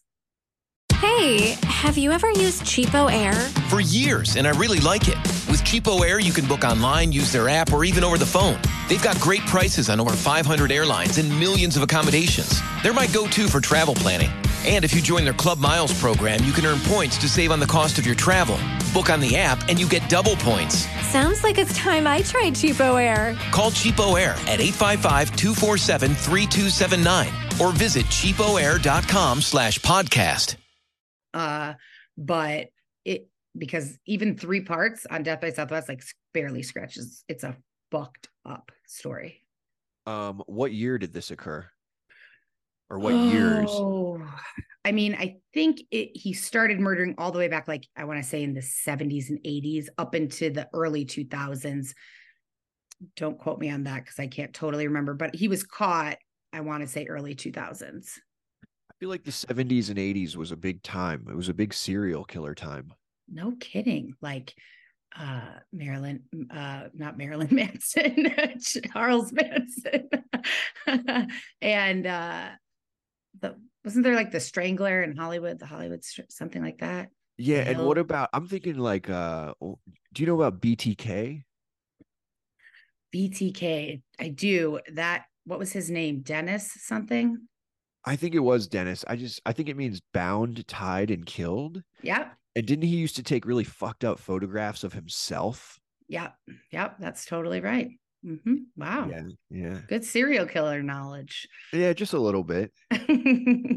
Hey, 0.99 1.55
have 1.63 1.95
you 1.95 2.11
ever 2.11 2.29
used 2.31 2.63
CheapOair? 2.63 3.35
For 3.69 3.81
years, 3.81 4.35
and 4.35 4.47
I 4.47 4.51
really 4.51 4.79
like 4.79 5.07
it. 5.07 5.17
With 5.47 5.63
CheapOair, 5.63 6.23
you 6.23 6.33
can 6.33 6.47
book 6.47 6.63
online, 6.63 7.11
use 7.11 7.31
their 7.31 7.49
app, 7.49 7.71
or 7.71 7.85
even 7.85 8.03
over 8.03 8.17
the 8.17 8.25
phone. 8.25 8.59
They've 8.89 9.03
got 9.03 9.19
great 9.19 9.41
prices 9.41 9.89
on 9.89 9.99
over 9.99 10.11
500 10.11 10.71
airlines 10.71 11.19
and 11.19 11.29
millions 11.39 11.77
of 11.77 11.83
accommodations. 11.83 12.61
They're 12.81 12.93
my 12.93 13.05
go 13.07 13.27
to 13.27 13.47
for 13.47 13.61
travel 13.61 13.93
planning. 13.93 14.31
And 14.67 14.83
if 14.83 14.93
you 14.93 15.01
join 15.01 15.23
their 15.23 15.33
Club 15.33 15.59
Miles 15.59 15.97
program, 15.97 16.43
you 16.43 16.51
can 16.51 16.65
earn 16.65 16.79
points 16.81 17.17
to 17.19 17.29
save 17.29 17.51
on 17.51 17.61
the 17.61 17.65
cost 17.65 17.97
of 17.97 18.05
your 18.05 18.15
travel. 18.15 18.59
Book 18.93 19.09
on 19.09 19.21
the 19.21 19.37
app, 19.37 19.69
and 19.69 19.79
you 19.79 19.87
get 19.87 20.09
double 20.09 20.35
points. 20.35 20.85
Sounds 21.07 21.41
like 21.41 21.57
it's 21.57 21.73
time 21.77 22.05
I 22.05 22.21
tried 22.21 22.53
CheapOair. 22.53 23.37
Call 23.51 23.71
CheapOair 23.71 24.31
at 24.45 24.59
855-247-3279 24.59 27.59
or 27.61 27.71
visit 27.71 28.05
cheapoair.com 28.07 29.41
slash 29.41 29.79
podcast. 29.79 30.57
Uh, 31.33 31.75
but 32.17 32.67
it 33.05 33.29
because 33.57 33.97
even 34.05 34.37
three 34.37 34.59
parts 34.61 35.05
on 35.09 35.23
Death 35.23 35.39
by 35.39 35.51
Southwest 35.51 35.87
like 35.87 36.03
barely 36.33 36.61
scratches. 36.61 37.23
It's 37.29 37.43
a 37.43 37.55
fucked 37.89 38.27
up 38.45 38.73
story. 38.85 39.45
Um, 40.05 40.43
what 40.47 40.73
year 40.73 40.97
did 40.97 41.13
this 41.13 41.31
occur? 41.31 41.69
Or 42.89 42.99
what 42.99 43.13
years? 43.13 43.69
Oh, 43.69 44.21
I 44.85 44.93
mean, 44.93 45.15
I 45.15 45.37
think 45.53 45.81
it, 45.91 46.11
he 46.13 46.31
started 46.31 46.79
murdering 46.79 47.15
all 47.17 47.31
the 47.31 47.37
way 47.37 47.49
back, 47.49 47.67
like 47.67 47.85
I 47.97 48.05
want 48.05 48.23
to 48.23 48.27
say 48.27 48.43
in 48.43 48.53
the 48.53 48.61
70s 48.61 49.29
and 49.29 49.39
80s, 49.43 49.87
up 49.97 50.15
into 50.15 50.49
the 50.49 50.69
early 50.73 51.05
2000s. 51.05 51.93
Don't 53.17 53.37
quote 53.37 53.59
me 53.59 53.69
on 53.69 53.83
that 53.83 54.05
because 54.05 54.17
I 54.19 54.27
can't 54.27 54.53
totally 54.53 54.87
remember, 54.87 55.13
but 55.13 55.35
he 55.35 55.49
was 55.49 55.63
caught, 55.63 56.17
I 56.53 56.61
want 56.61 56.81
to 56.83 56.87
say 56.87 57.05
early 57.05 57.35
2000s. 57.35 58.17
I 58.63 58.93
feel 58.97 59.09
like 59.09 59.25
the 59.25 59.31
70s 59.31 59.89
and 59.89 59.99
80s 59.99 60.37
was 60.37 60.53
a 60.53 60.57
big 60.57 60.81
time. 60.83 61.27
It 61.29 61.35
was 61.35 61.49
a 61.49 61.53
big 61.53 61.73
serial 61.73 62.23
killer 62.23 62.55
time. 62.55 62.93
No 63.27 63.55
kidding. 63.59 64.13
Like 64.21 64.53
uh 65.17 65.59
Marilyn 65.73 66.21
uh 66.49 66.83
not 66.93 67.17
Marilyn 67.17 67.49
Manson, 67.51 68.31
Charles 68.93 69.33
Manson. 69.33 70.09
and 71.61 72.07
uh 72.07 72.49
the 73.41 73.55
wasn't 73.83 74.03
there 74.03 74.15
like 74.15 74.31
the 74.31 74.39
Strangler 74.39 75.01
in 75.01 75.15
Hollywood, 75.15 75.59
the 75.59 75.65
Hollywood 75.65 76.03
something 76.29 76.61
like 76.61 76.79
that? 76.79 77.09
Yeah, 77.37 77.59
and 77.59 77.85
what 77.85 77.97
about 77.97 78.29
I'm 78.33 78.47
thinking 78.47 78.77
like 78.77 79.09
uh 79.09 79.53
do 79.61 79.77
you 80.23 80.25
know 80.25 80.41
about 80.41 80.61
BTK? 80.61 81.43
BTK. 83.13 84.01
I 84.19 84.27
do. 84.29 84.79
That 84.93 85.25
what 85.45 85.59
was 85.59 85.71
his 85.71 85.89
name? 85.89 86.21
Dennis 86.21 86.71
something? 86.81 87.47
I 88.05 88.15
think 88.15 88.35
it 88.35 88.39
was 88.39 88.67
Dennis. 88.67 89.03
I 89.07 89.15
just 89.15 89.41
I 89.45 89.53
think 89.53 89.69
it 89.69 89.77
means 89.77 90.01
bound, 90.13 90.67
tied, 90.67 91.11
and 91.11 91.25
killed. 91.25 91.83
Yep. 92.01 92.33
And 92.55 92.65
didn't 92.65 92.85
he 92.85 92.95
used 92.95 93.17
to 93.17 93.23
take 93.23 93.45
really 93.45 93.63
fucked 93.63 94.03
up 94.03 94.19
photographs 94.19 94.83
of 94.83 94.93
himself? 94.93 95.79
Yep. 96.07 96.33
Yep. 96.71 96.95
That's 96.99 97.25
totally 97.25 97.61
right. 97.61 97.89
Mm-hmm. 98.27 98.55
Wow. 98.75 99.09
Yeah. 99.09 99.23
Yeah. 99.49 99.79
Good 99.87 100.03
serial 100.03 100.45
killer 100.45 100.83
knowledge. 100.83 101.47
Yeah, 101.71 101.93
just 101.93 102.13
a 102.13 102.19
little 102.19 102.43
bit. 102.43 102.73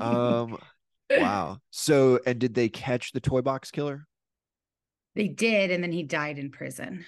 um 0.00 0.59
wow. 1.11 1.59
So 1.71 2.19
and 2.26 2.38
did 2.38 2.54
they 2.54 2.69
catch 2.69 3.12
the 3.12 3.21
toy 3.21 3.42
box 3.42 3.71
killer? 3.71 4.07
They 5.14 5.28
did, 5.28 5.71
and 5.71 5.83
then 5.83 5.92
he 5.92 6.02
died 6.02 6.38
in 6.38 6.50
prison. 6.50 7.04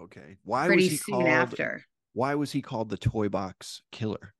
Okay. 0.00 0.36
Why 0.44 0.66
Pretty 0.66 0.84
was 0.84 0.90
he 0.90 0.96
soon 0.98 1.14
called 1.14 1.28
after. 1.28 1.82
why 2.12 2.34
was 2.34 2.52
he 2.52 2.62
called 2.62 2.88
the 2.90 2.96
toy 2.96 3.28
box 3.28 3.82
killer? 3.92 4.34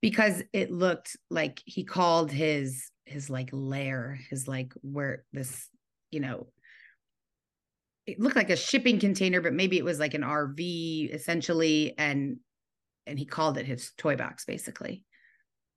Because 0.00 0.42
it 0.52 0.70
looked 0.70 1.16
like 1.30 1.60
he 1.64 1.84
called 1.84 2.30
his 2.30 2.90
his 3.04 3.28
like 3.28 3.50
lair, 3.52 4.18
his 4.30 4.46
like 4.46 4.72
where 4.82 5.24
this, 5.32 5.68
you 6.10 6.20
know, 6.20 6.48
it 8.08 8.18
looked 8.18 8.36
like 8.36 8.48
a 8.50 8.56
shipping 8.56 8.98
container, 8.98 9.42
but 9.42 9.52
maybe 9.52 9.76
it 9.76 9.84
was 9.84 9.98
like 10.00 10.14
an 10.14 10.22
RV 10.22 11.12
essentially, 11.12 11.94
and 11.98 12.38
and 13.06 13.18
he 13.18 13.26
called 13.26 13.58
it 13.58 13.66
his 13.66 13.92
toy 13.98 14.16
box 14.16 14.44
basically. 14.46 15.04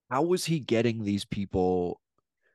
How 0.09 0.23
was 0.23 0.45
he 0.45 0.59
getting 0.59 1.03
these 1.03 1.25
people? 1.25 1.99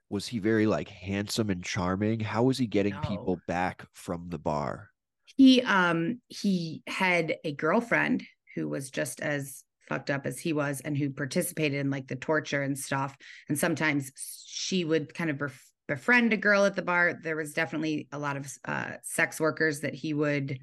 Was 0.09 0.26
he 0.26 0.38
very 0.38 0.66
like 0.66 0.88
handsome 0.88 1.50
and 1.50 1.62
charming? 1.62 2.21
How 2.21 2.45
was 2.45 2.56
he 2.59 2.66
getting 2.66 2.95
No. 2.95 3.00
people 3.00 3.38
back 3.47 3.87
from 3.92 4.30
the 4.30 4.38
bar? 4.38 4.90
He 5.37 5.61
um 5.62 6.21
he 6.28 6.83
had 6.87 7.37
a 7.45 7.52
girlfriend 7.52 8.25
who 8.54 8.68
was 8.68 8.90
just 8.90 9.21
as 9.21 9.62
fucked 9.88 10.11
up 10.11 10.26
as 10.26 10.38
he 10.38 10.52
was 10.52 10.80
and 10.80 10.97
who 10.97 11.11
participated 11.11 11.78
in 11.78 11.90
like 11.90 12.09
the 12.09 12.16
torture 12.16 12.62
and 12.62 12.76
stuff 12.78 13.16
and 13.49 13.56
sometimes 13.56 14.11
she 14.45 14.85
would 14.85 15.14
kind 15.14 15.30
of 15.30 15.37
bef- 15.37 15.65
befriend 15.88 16.33
a 16.33 16.37
girl 16.37 16.64
at 16.64 16.75
the 16.75 16.83
bar 16.83 17.14
there 17.23 17.37
was 17.37 17.52
definitely 17.52 18.09
a 18.12 18.19
lot 18.19 18.37
of 18.37 18.47
uh 18.64 18.93
sex 19.02 19.40
workers 19.40 19.81
that 19.81 19.95
he 19.95 20.14
would 20.14 20.59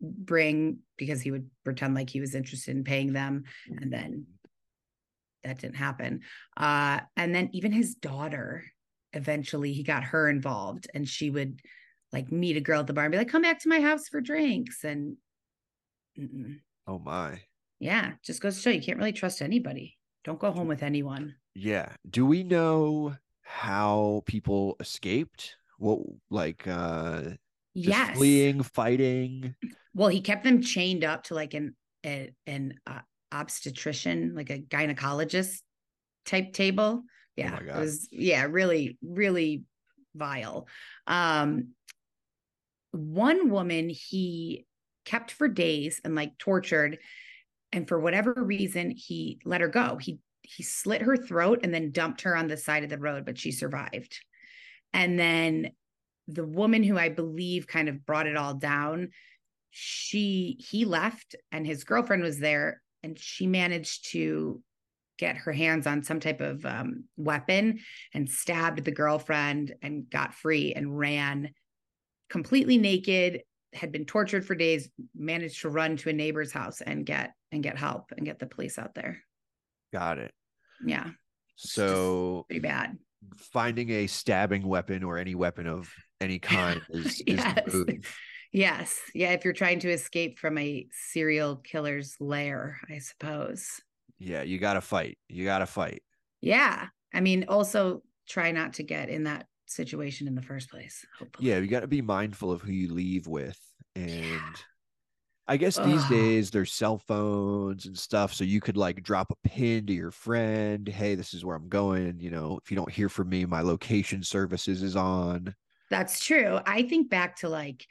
bring 0.00 0.78
because 0.96 1.20
he 1.20 1.30
would 1.30 1.48
pretend 1.64 1.94
like 1.94 2.10
he 2.10 2.20
was 2.20 2.34
interested 2.34 2.76
in 2.76 2.82
paying 2.84 3.12
them 3.12 3.44
and 3.80 3.92
then 3.92 4.26
that 5.44 5.58
didn't 5.58 5.76
happen 5.76 6.20
uh 6.56 7.00
and 7.16 7.34
then 7.34 7.48
even 7.52 7.72
his 7.72 7.94
daughter 7.94 8.64
eventually 9.12 9.72
he 9.72 9.82
got 9.82 10.02
her 10.02 10.28
involved 10.28 10.88
and 10.94 11.08
she 11.08 11.30
would 11.30 11.60
like 12.12 12.32
meet 12.32 12.56
a 12.56 12.60
girl 12.60 12.80
at 12.80 12.86
the 12.86 12.92
bar 12.92 13.04
and 13.04 13.12
be 13.12 13.18
like 13.18 13.28
come 13.28 13.42
back 13.42 13.60
to 13.60 13.68
my 13.68 13.80
house 13.80 14.08
for 14.08 14.20
drinks 14.20 14.84
and 14.84 15.16
mm-mm. 16.18 16.58
Oh 16.86 16.98
my. 16.98 17.40
yeah 17.78 18.12
just 18.24 18.40
goes 18.40 18.56
to 18.56 18.62
show 18.62 18.70
you 18.70 18.82
can't 18.82 18.98
really 18.98 19.12
trust 19.12 19.42
anybody 19.42 19.96
don't 20.24 20.38
go 20.38 20.52
home 20.52 20.68
with 20.68 20.82
anyone 20.82 21.34
Yeah. 21.54 21.90
Do 22.08 22.24
we 22.24 22.44
know 22.44 23.16
how 23.52 24.22
people 24.26 24.76
escaped? 24.80 25.56
What 25.78 26.00
like 26.30 26.66
uh 26.66 27.22
yes 27.74 28.16
fleeing, 28.16 28.62
fighting? 28.62 29.54
well 29.94 30.08
he 30.08 30.20
kept 30.20 30.44
them 30.44 30.62
chained 30.62 31.04
up 31.04 31.24
to 31.24 31.34
like 31.34 31.54
an 31.54 31.74
a, 32.04 32.32
an 32.46 32.74
uh, 32.86 33.00
obstetrician 33.30 34.34
like 34.34 34.50
a 34.50 34.58
gynecologist 34.58 35.60
type 36.26 36.52
table 36.52 37.02
yeah 37.36 37.50
my 37.50 37.58
it 37.58 37.80
was 37.80 38.08
yeah 38.10 38.46
really 38.48 38.98
really 39.02 39.64
vile 40.14 40.66
um 41.06 41.68
one 42.92 43.48
woman 43.48 43.88
he 43.88 44.66
kept 45.04 45.30
for 45.30 45.48
days 45.48 46.00
and 46.04 46.14
like 46.14 46.36
tortured 46.38 46.98
and 47.72 47.88
for 47.88 47.98
whatever 47.98 48.34
reason 48.36 48.90
he 48.90 49.40
let 49.44 49.60
her 49.60 49.68
go 49.68 49.96
he 49.96 50.18
he 50.42 50.62
slit 50.62 51.02
her 51.02 51.16
throat 51.16 51.60
and 51.62 51.72
then 51.72 51.92
dumped 51.92 52.22
her 52.22 52.36
on 52.36 52.48
the 52.48 52.56
side 52.56 52.84
of 52.84 52.90
the 52.90 52.98
road 52.98 53.24
but 53.24 53.38
she 53.38 53.52
survived. 53.52 54.18
And 54.92 55.18
then 55.18 55.70
the 56.28 56.44
woman 56.44 56.82
who 56.82 56.98
i 56.98 57.08
believe 57.08 57.66
kind 57.66 57.88
of 57.88 58.04
brought 58.06 58.26
it 58.26 58.36
all 58.36 58.54
down 58.54 59.08
she 59.70 60.56
he 60.58 60.84
left 60.84 61.34
and 61.50 61.66
his 61.66 61.84
girlfriend 61.84 62.22
was 62.22 62.38
there 62.38 62.80
and 63.02 63.18
she 63.18 63.46
managed 63.46 64.10
to 64.12 64.62
get 65.18 65.36
her 65.36 65.52
hands 65.52 65.86
on 65.86 66.02
some 66.02 66.20
type 66.20 66.40
of 66.40 66.64
um, 66.64 67.04
weapon 67.16 67.78
and 68.14 68.28
stabbed 68.28 68.84
the 68.84 68.90
girlfriend 68.90 69.74
and 69.82 70.08
got 70.10 70.34
free 70.34 70.72
and 70.74 70.98
ran 70.98 71.50
completely 72.28 72.78
naked 72.78 73.42
had 73.72 73.92
been 73.92 74.04
tortured 74.04 74.44
for 74.44 74.54
days 74.54 74.90
managed 75.16 75.62
to 75.62 75.70
run 75.70 75.96
to 75.96 76.10
a 76.10 76.12
neighbor's 76.12 76.52
house 76.52 76.80
and 76.82 77.06
get 77.06 77.32
and 77.50 77.62
get 77.62 77.78
help 77.78 78.12
and 78.16 78.26
get 78.26 78.38
the 78.38 78.46
police 78.46 78.78
out 78.78 78.94
there 78.94 79.18
Got 79.92 80.18
it. 80.18 80.32
yeah 80.84 81.10
So 81.56 82.44
pretty 82.48 82.60
bad 82.60 82.98
finding 83.36 83.90
a 83.90 84.06
stabbing 84.08 84.66
weapon 84.66 85.04
or 85.04 85.16
any 85.18 85.34
weapon 85.34 85.66
of 85.66 85.88
any 86.20 86.38
kind 86.38 86.80
is, 86.90 87.20
is 87.26 87.38
Yes. 87.38 87.72
move. 87.72 88.16
yes 88.52 88.98
yeah 89.14 89.30
if 89.32 89.44
you're 89.44 89.52
trying 89.54 89.78
to 89.80 89.90
escape 89.90 90.38
from 90.38 90.58
a 90.58 90.86
serial 90.90 91.56
killer's 91.56 92.16
lair 92.20 92.80
i 92.90 92.98
suppose 92.98 93.80
Yeah, 94.18 94.42
you 94.42 94.58
gotta 94.58 94.80
fight. 94.80 95.18
You 95.28 95.44
gotta 95.44 95.66
fight. 95.66 96.02
Yeah. 96.40 96.86
I 97.12 97.20
mean, 97.20 97.44
also 97.48 98.02
try 98.28 98.52
not 98.52 98.74
to 98.74 98.82
get 98.84 99.08
in 99.08 99.24
that 99.24 99.46
situation 99.66 100.28
in 100.28 100.34
the 100.36 100.42
first 100.42 100.70
place. 100.70 101.04
Hopefully. 101.18 101.48
Yeah, 101.48 101.58
you 101.58 101.66
gotta 101.66 101.88
be 101.88 102.02
mindful 102.02 102.52
of 102.52 102.62
who 102.62 102.70
you 102.72 102.92
leave 102.94 103.26
with. 103.26 103.58
And 103.96 104.54
I 105.48 105.56
guess 105.56 105.76
these 105.76 106.04
days 106.08 106.50
there's 106.50 106.72
cell 106.72 106.98
phones 106.98 107.86
and 107.86 107.98
stuff. 107.98 108.32
So 108.32 108.44
you 108.44 108.60
could 108.60 108.76
like 108.76 109.02
drop 109.02 109.30
a 109.32 109.48
pin 109.48 109.86
to 109.86 109.92
your 109.92 110.12
friend. 110.12 110.86
Hey, 110.86 111.14
this 111.14 111.34
is 111.34 111.44
where 111.44 111.56
I'm 111.56 111.68
going. 111.68 112.20
You 112.20 112.30
know, 112.30 112.60
if 112.62 112.70
you 112.70 112.76
don't 112.76 112.90
hear 112.90 113.08
from 113.08 113.28
me, 113.28 113.44
my 113.44 113.60
location 113.60 114.22
services 114.22 114.82
is 114.82 114.94
on. 114.94 115.54
That's 115.90 116.24
true. 116.24 116.60
I 116.64 116.84
think 116.84 117.10
back 117.10 117.36
to 117.36 117.48
like 117.48 117.86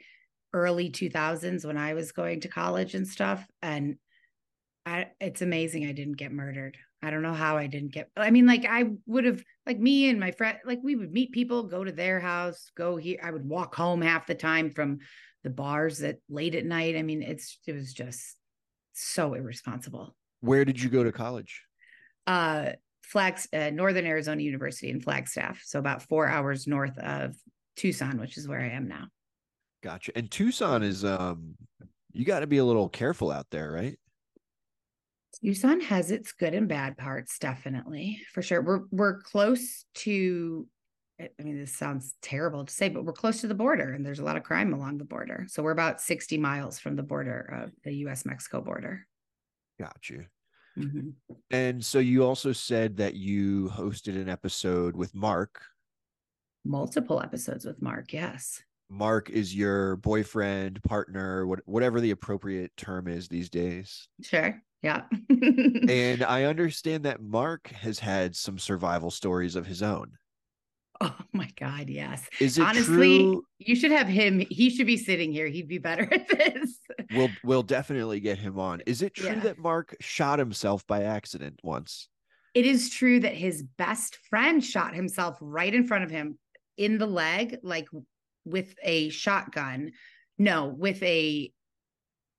early 0.54 0.90
2000s 0.90 1.64
when 1.64 1.76
I 1.76 1.94
was 1.94 2.12
going 2.12 2.40
to 2.40 2.48
college 2.48 2.94
and 2.94 3.06
stuff. 3.06 3.46
And 3.60 3.96
I, 4.86 5.08
it's 5.20 5.42
amazing 5.42 5.86
I 5.86 5.92
didn't 5.92 6.16
get 6.16 6.32
murdered. 6.32 6.76
I 7.02 7.10
don't 7.10 7.22
know 7.22 7.34
how 7.34 7.56
I 7.56 7.66
didn't 7.66 7.92
get. 7.92 8.10
I 8.16 8.30
mean, 8.30 8.46
like 8.46 8.64
I 8.68 8.92
would 9.06 9.24
have, 9.24 9.42
like 9.66 9.78
me 9.78 10.08
and 10.08 10.18
my 10.18 10.30
friend, 10.30 10.58
like 10.64 10.80
we 10.82 10.96
would 10.96 11.12
meet 11.12 11.32
people, 11.32 11.64
go 11.64 11.84
to 11.84 11.92
their 11.92 12.18
house, 12.18 12.70
go 12.76 12.96
here. 12.96 13.18
I 13.22 13.30
would 13.30 13.46
walk 13.46 13.74
home 13.74 14.00
half 14.00 14.26
the 14.26 14.34
time 14.34 14.70
from 14.70 15.00
the 15.42 15.50
bars 15.50 16.02
at 16.02 16.18
late 16.28 16.54
at 16.54 16.64
night. 16.64 16.96
I 16.96 17.02
mean, 17.02 17.22
it's 17.22 17.58
it 17.66 17.72
was 17.72 17.92
just 17.92 18.36
so 18.92 19.34
irresponsible. 19.34 20.14
Where 20.40 20.64
did 20.64 20.82
you 20.82 20.88
go 20.88 21.04
to 21.04 21.12
college? 21.12 21.62
Uh, 22.26 22.72
Flags, 23.04 23.48
uh, 23.52 23.70
Northern 23.70 24.06
Arizona 24.06 24.42
University 24.42 24.90
in 24.90 25.00
Flagstaff. 25.00 25.62
So 25.64 25.78
about 25.78 26.02
four 26.02 26.28
hours 26.28 26.66
north 26.66 26.96
of 26.98 27.34
Tucson, 27.76 28.18
which 28.18 28.38
is 28.38 28.48
where 28.48 28.60
I 28.60 28.70
am 28.70 28.88
now. 28.88 29.06
Gotcha. 29.82 30.12
And 30.16 30.30
Tucson 30.30 30.82
is 30.82 31.04
um 31.04 31.56
you 32.12 32.24
got 32.24 32.40
to 32.40 32.46
be 32.46 32.58
a 32.58 32.64
little 32.64 32.88
careful 32.88 33.30
out 33.30 33.46
there, 33.50 33.72
right? 33.72 33.98
Tucson 35.42 35.80
has 35.80 36.10
its 36.10 36.32
good 36.32 36.54
and 36.54 36.68
bad 36.68 36.96
parts, 36.96 37.38
definitely, 37.38 38.20
for 38.32 38.42
sure. 38.42 38.62
We're 38.62 38.82
we're 38.90 39.20
close 39.20 39.84
to 39.96 40.66
I 41.38 41.42
mean, 41.42 41.58
this 41.58 41.74
sounds 41.74 42.14
terrible 42.22 42.64
to 42.64 42.72
say, 42.72 42.88
but 42.88 43.04
we're 43.04 43.12
close 43.12 43.40
to 43.40 43.46
the 43.46 43.54
border 43.54 43.92
and 43.92 44.04
there's 44.04 44.18
a 44.18 44.24
lot 44.24 44.36
of 44.36 44.42
crime 44.42 44.72
along 44.72 44.98
the 44.98 45.04
border. 45.04 45.46
So 45.48 45.62
we're 45.62 45.72
about 45.72 46.00
60 46.00 46.38
miles 46.38 46.78
from 46.78 46.96
the 46.96 47.02
border 47.02 47.62
of 47.62 47.72
the 47.84 47.92
US 48.06 48.24
Mexico 48.24 48.60
border. 48.60 49.06
Got 49.78 50.08
you. 50.08 50.26
Mm-hmm. 50.78 51.10
And 51.50 51.84
so 51.84 51.98
you 51.98 52.24
also 52.24 52.52
said 52.52 52.96
that 52.96 53.14
you 53.14 53.70
hosted 53.74 54.20
an 54.20 54.28
episode 54.28 54.96
with 54.96 55.14
Mark. 55.14 55.60
Multiple 56.64 57.20
episodes 57.20 57.64
with 57.64 57.82
Mark, 57.82 58.12
yes. 58.12 58.62
Mark 58.88 59.30
is 59.30 59.54
your 59.54 59.96
boyfriend, 59.96 60.82
partner, 60.82 61.46
what, 61.46 61.60
whatever 61.64 62.00
the 62.00 62.10
appropriate 62.10 62.72
term 62.76 63.08
is 63.08 63.28
these 63.28 63.48
days. 63.48 64.08
Sure. 64.22 64.60
Yeah. 64.82 65.02
and 65.30 66.22
I 66.22 66.44
understand 66.44 67.04
that 67.04 67.22
Mark 67.22 67.68
has 67.68 67.98
had 67.98 68.36
some 68.36 68.58
survival 68.58 69.10
stories 69.10 69.56
of 69.56 69.66
his 69.66 69.82
own. 69.82 70.12
Oh 71.04 71.16
my 71.32 71.48
God, 71.58 71.88
yes. 71.90 72.24
Is 72.38 72.58
it 72.58 72.62
Honestly, 72.62 73.18
true? 73.24 73.44
you 73.58 73.74
should 73.74 73.90
have 73.90 74.06
him. 74.06 74.38
He 74.50 74.70
should 74.70 74.86
be 74.86 74.96
sitting 74.96 75.32
here. 75.32 75.48
He'd 75.48 75.66
be 75.66 75.78
better 75.78 76.02
at 76.12 76.28
this. 76.28 76.78
We'll 77.12 77.30
we'll 77.42 77.64
definitely 77.64 78.20
get 78.20 78.38
him 78.38 78.58
on. 78.58 78.82
Is 78.86 79.02
it 79.02 79.14
true 79.14 79.26
Yeah. 79.30 79.40
that 79.40 79.58
Mark 79.58 79.96
shot 80.00 80.38
himself 80.38 80.86
by 80.86 81.02
accident 81.02 81.58
once? 81.64 82.08
It 82.54 82.66
is 82.66 82.88
true 82.90 83.18
that 83.20 83.34
his 83.34 83.62
best 83.62 84.16
friend 84.30 84.62
shot 84.64 84.94
himself 84.94 85.38
right 85.40 85.74
in 85.74 85.86
front 85.86 86.04
of 86.04 86.10
him 86.10 86.38
in 86.76 86.98
the 86.98 87.06
leg, 87.06 87.56
like 87.62 87.88
with 88.44 88.74
a 88.82 89.08
shotgun. 89.08 89.92
No, 90.38 90.66
with 90.68 91.02
a 91.02 91.52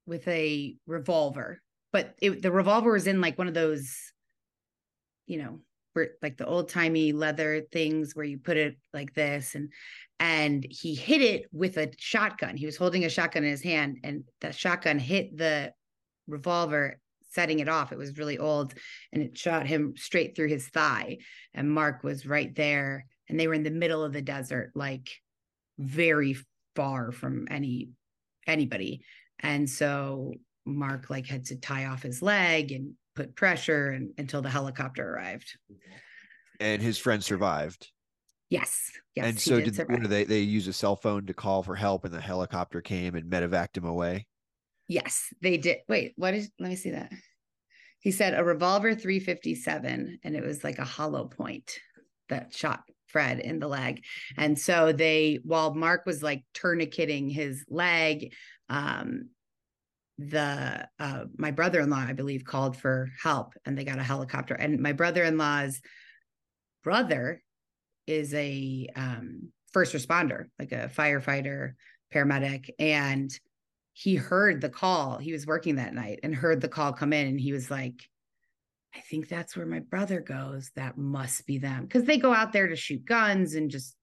with 0.05 0.27
a 0.27 0.75
revolver. 0.87 1.61
But 1.91 2.15
it, 2.21 2.41
the 2.41 2.51
revolver 2.51 2.91
was 2.93 3.07
in 3.07 3.19
like 3.21 3.37
one 3.37 3.47
of 3.47 3.53
those, 3.53 3.93
you 5.27 5.37
know, 5.37 5.59
like 6.21 6.37
the 6.37 6.45
old 6.45 6.69
timey 6.69 7.13
leather 7.13 7.61
things 7.71 8.15
where 8.15 8.25
you 8.25 8.37
put 8.37 8.57
it 8.57 8.77
like 8.93 9.13
this, 9.13 9.55
and 9.55 9.71
and 10.19 10.65
he 10.69 10.95
hit 10.95 11.21
it 11.21 11.45
with 11.51 11.77
a 11.77 11.91
shotgun. 11.97 12.57
He 12.57 12.65
was 12.65 12.77
holding 12.77 13.05
a 13.05 13.09
shotgun 13.09 13.43
in 13.43 13.51
his 13.51 13.63
hand, 13.63 13.99
and 14.03 14.23
the 14.41 14.51
shotgun 14.51 14.99
hit 14.99 15.37
the 15.37 15.73
revolver 16.27 16.99
setting 17.33 17.59
it 17.59 17.67
off. 17.67 17.91
It 17.91 17.97
was 17.97 18.17
really 18.17 18.37
old 18.37 18.73
and 19.11 19.23
it 19.23 19.37
shot 19.37 19.65
him 19.65 19.95
straight 19.97 20.35
through 20.35 20.49
his 20.49 20.67
thigh. 20.67 21.17
And 21.53 21.69
Mark 21.69 22.03
was 22.03 22.25
right 22.25 22.53
there. 22.55 23.05
And 23.27 23.39
they 23.39 23.47
were 23.47 23.55
in 23.55 23.63
the 23.63 23.71
middle 23.71 24.03
of 24.03 24.13
the 24.13 24.21
desert, 24.21 24.71
like 24.75 25.09
very 25.79 26.37
far 26.75 27.11
from 27.11 27.47
any 27.49 27.89
anybody. 28.45 29.03
And 29.39 29.69
so 29.69 30.33
Mark 30.65 31.09
like 31.09 31.25
had 31.25 31.45
to 31.45 31.55
tie 31.55 31.85
off 31.85 32.03
his 32.03 32.21
leg 32.21 32.71
and 32.71 32.93
put 33.15 33.35
pressure 33.35 33.91
and, 33.91 34.11
until 34.17 34.41
the 34.41 34.49
helicopter 34.49 35.07
arrived. 35.07 35.57
And 36.59 36.81
his 36.81 36.97
friend 36.97 37.23
survived. 37.23 37.91
Yes. 38.49 38.91
Yes. 39.15 39.25
and 39.25 39.39
so 39.39 39.59
did, 39.59 39.75
survive. 39.75 40.09
they 40.09 40.23
they 40.25 40.39
use 40.39 40.67
a 40.67 40.73
cell 40.73 40.95
phone 40.95 41.25
to 41.25 41.33
call 41.33 41.63
for 41.63 41.75
help 41.75 42.05
and 42.05 42.13
the 42.13 42.21
helicopter 42.21 42.81
came 42.81 43.15
and 43.15 43.29
medevaced 43.29 43.77
him 43.77 43.85
away. 43.85 44.27
Yes, 44.87 45.27
they 45.41 45.57
did. 45.57 45.79
Wait, 45.87 46.13
what 46.17 46.33
is 46.33 46.49
let 46.59 46.69
me 46.69 46.75
see 46.75 46.91
that. 46.91 47.11
He 47.99 48.11
said 48.11 48.33
a 48.33 48.43
revolver 48.43 48.93
357 48.93 50.19
and 50.23 50.35
it 50.35 50.43
was 50.43 50.63
like 50.63 50.77
a 50.77 50.85
hollow 50.85 51.25
point 51.25 51.79
that 52.29 52.53
shot 52.53 52.83
Fred 53.07 53.39
in 53.39 53.59
the 53.59 53.67
leg. 53.67 54.03
And 54.37 54.57
so 54.57 54.91
they 54.91 55.39
while 55.43 55.73
Mark 55.73 56.05
was 56.05 56.21
like 56.21 56.43
tourniqueting 56.53 57.31
his 57.31 57.65
leg, 57.69 58.33
um 58.69 59.29
the 60.19 60.87
uh 60.99 61.23
my 61.37 61.51
brother-in-law 61.51 62.05
I 62.07 62.13
believe 62.13 62.45
called 62.45 62.77
for 62.77 63.09
help 63.21 63.53
and 63.65 63.77
they 63.77 63.83
got 63.83 63.97
a 63.97 64.03
helicopter 64.03 64.53
and 64.53 64.79
my 64.79 64.91
brother-in-law's 64.91 65.81
brother 66.83 67.41
is 68.05 68.33
a 68.33 68.87
um 68.95 69.49
first 69.71 69.93
responder, 69.93 70.45
like 70.59 70.71
a 70.71 70.89
firefighter, 70.95 71.73
paramedic 72.13 72.69
and 72.77 73.31
he 73.93 74.15
heard 74.15 74.61
the 74.61 74.69
call. 74.69 75.17
He 75.17 75.31
was 75.31 75.45
working 75.45 75.75
that 75.75 75.93
night 75.93 76.19
and 76.23 76.33
heard 76.33 76.61
the 76.61 76.67
call 76.67 76.93
come 76.93 77.13
in 77.13 77.27
and 77.27 77.39
he 77.39 77.53
was 77.53 77.69
like, 77.69 78.01
I 78.95 78.99
think 78.99 79.27
that's 79.27 79.55
where 79.55 79.65
my 79.65 79.79
brother 79.79 80.19
goes. 80.19 80.71
That 80.75 80.97
must 80.97 81.45
be 81.45 81.57
them. 81.57 81.87
Cause 81.87 82.03
they 82.03 82.17
go 82.17 82.33
out 82.33 82.53
there 82.53 82.67
to 82.67 82.75
shoot 82.75 83.05
guns 83.05 83.55
and 83.55 83.69
just 83.69 83.95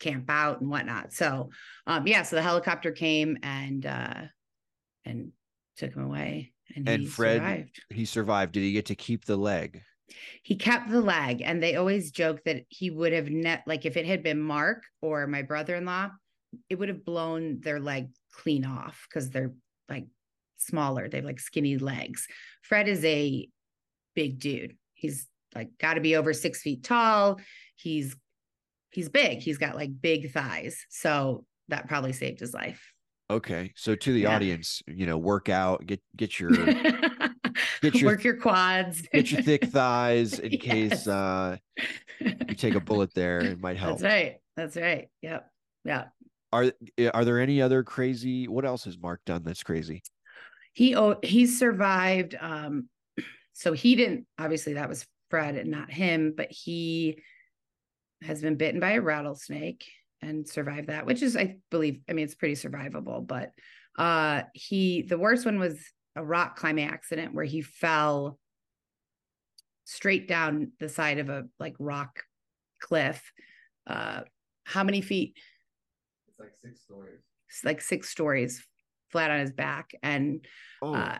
camp 0.00 0.28
out 0.28 0.60
and 0.60 0.70
whatnot. 0.70 1.12
So 1.12 1.50
um 1.86 2.06
yeah, 2.06 2.22
so 2.22 2.36
the 2.36 2.42
helicopter 2.42 2.90
came 2.90 3.38
and 3.42 3.86
uh 3.86 4.22
and 5.04 5.32
took 5.76 5.94
him 5.94 6.04
away 6.04 6.52
and, 6.74 6.88
And 6.88 7.02
he 7.02 7.08
Fred- 7.08 7.38
survived. 7.40 7.82
He 7.90 8.04
survived. 8.04 8.52
Did 8.52 8.60
he 8.60 8.72
get 8.72 8.86
to 8.86 8.94
keep 8.94 9.24
the 9.24 9.36
leg? 9.36 9.82
He 10.42 10.56
kept 10.56 10.90
the 10.90 11.00
leg 11.00 11.40
and 11.42 11.62
they 11.62 11.76
always 11.76 12.10
joke 12.10 12.42
that 12.44 12.64
he 12.68 12.90
would 12.90 13.12
have 13.12 13.30
net 13.30 13.62
like 13.66 13.86
if 13.86 13.96
it 13.96 14.04
had 14.04 14.22
been 14.22 14.40
Mark 14.40 14.82
or 15.00 15.26
my 15.26 15.42
brother-in-law, 15.42 16.10
it 16.68 16.78
would 16.78 16.88
have 16.88 17.04
blown 17.04 17.60
their 17.60 17.80
leg 17.80 18.08
clean 18.32 18.64
off 18.66 19.06
because 19.08 19.30
they're 19.30 19.54
like 19.88 20.06
smaller. 20.58 21.08
They 21.08 21.18
have 21.18 21.24
like 21.24 21.40
skinny 21.40 21.78
legs. 21.78 22.26
Fred 22.62 22.88
is 22.88 23.04
a 23.04 23.48
big 24.14 24.38
dude. 24.38 24.76
He's 24.94 25.26
like 25.54 25.70
got 25.78 25.94
to 25.94 26.00
be 26.00 26.16
over 26.16 26.32
six 26.32 26.60
feet 26.60 26.84
tall. 26.84 27.40
He's 27.76 28.14
he's 28.90 29.08
big. 29.08 29.38
He's 29.38 29.58
got 29.58 29.76
like 29.76 29.90
big 30.00 30.32
thighs. 30.32 30.84
So 30.90 31.44
that 31.68 31.88
probably 31.88 32.12
saved 32.12 32.40
his 32.40 32.52
life. 32.52 32.91
Okay. 33.32 33.72
So 33.76 33.94
to 33.94 34.12
the 34.12 34.20
Yeah. 34.20 34.34
audience, 34.34 34.82
you 34.86 35.06
know, 35.06 35.18
work 35.18 35.48
out, 35.48 35.84
get 35.86 36.00
get 36.16 36.38
your 36.38 36.50
Get 36.50 37.94
your- 37.94 38.10
Work 38.12 38.24
your 38.24 38.36
quads. 38.36 39.02
get 39.12 39.30
your 39.30 39.42
thick 39.42 39.64
thighs 39.64 40.38
in 40.38 40.52
Yes. 40.52 40.60
case 40.62 41.06
uh 41.08 41.56
you 42.20 42.54
take 42.54 42.74
a 42.74 42.80
bullet 42.88 43.12
there. 43.14 43.40
It 43.40 43.60
might 43.60 43.76
help. 43.76 43.98
That's 43.98 44.12
right. 44.12 44.36
That's 44.56 44.76
right. 44.76 45.08
Yep. 45.22 45.50
Yeah. 45.84 46.04
Are 46.52 46.72
eh, 46.98 47.10
are 47.12 47.24
there 47.24 47.40
any 47.40 47.62
other 47.62 47.82
crazy 47.82 48.46
what 48.48 48.64
else 48.64 48.84
has 48.84 48.98
Mark 48.98 49.20
done 49.26 49.42
that's 49.44 49.62
crazy? 49.62 50.02
he 50.74 50.94
oh 50.96 51.16
he 51.22 51.44
survived 51.46 52.34
um 52.40 52.88
so 53.52 53.74
he 53.74 53.94
didn't 53.94 54.26
obviously 54.38 54.72
that 54.74 54.88
was 54.88 55.06
fred 55.28 55.54
and 55.54 55.70
not 55.70 55.90
him 55.92 56.32
but 56.34 56.50
he 56.50 57.18
has 58.22 58.40
been 58.40 58.56
bitten 58.56 58.80
by 58.80 58.92
a 58.92 59.00
rattlesnake 59.02 59.84
and 60.22 60.48
survive 60.48 60.86
that 60.86 61.04
which 61.06 61.22
is 61.22 61.36
i 61.36 61.56
believe 61.70 62.00
i 62.08 62.12
mean 62.12 62.24
it's 62.24 62.34
pretty 62.34 62.54
survivable 62.54 63.26
but 63.26 63.50
uh 63.98 64.42
he 64.54 65.02
the 65.02 65.18
worst 65.18 65.44
one 65.44 65.58
was 65.58 65.78
a 66.16 66.24
rock 66.24 66.56
climbing 66.56 66.88
accident 66.88 67.34
where 67.34 67.44
he 67.44 67.60
fell 67.60 68.38
straight 69.84 70.28
down 70.28 70.72
the 70.78 70.88
side 70.88 71.18
of 71.18 71.28
a 71.28 71.44
like 71.58 71.74
rock 71.78 72.20
cliff 72.80 73.32
uh 73.86 74.20
how 74.64 74.84
many 74.84 75.00
feet 75.00 75.36
It's 76.28 76.38
like 76.38 76.54
six 76.62 76.80
stories. 76.82 77.20
It's 77.48 77.64
like 77.64 77.80
six 77.80 78.08
stories 78.08 78.66
flat 79.10 79.30
on 79.30 79.40
his 79.40 79.52
back 79.52 79.90
and 80.02 80.44
Oh, 80.80 80.94
uh, 80.94 81.18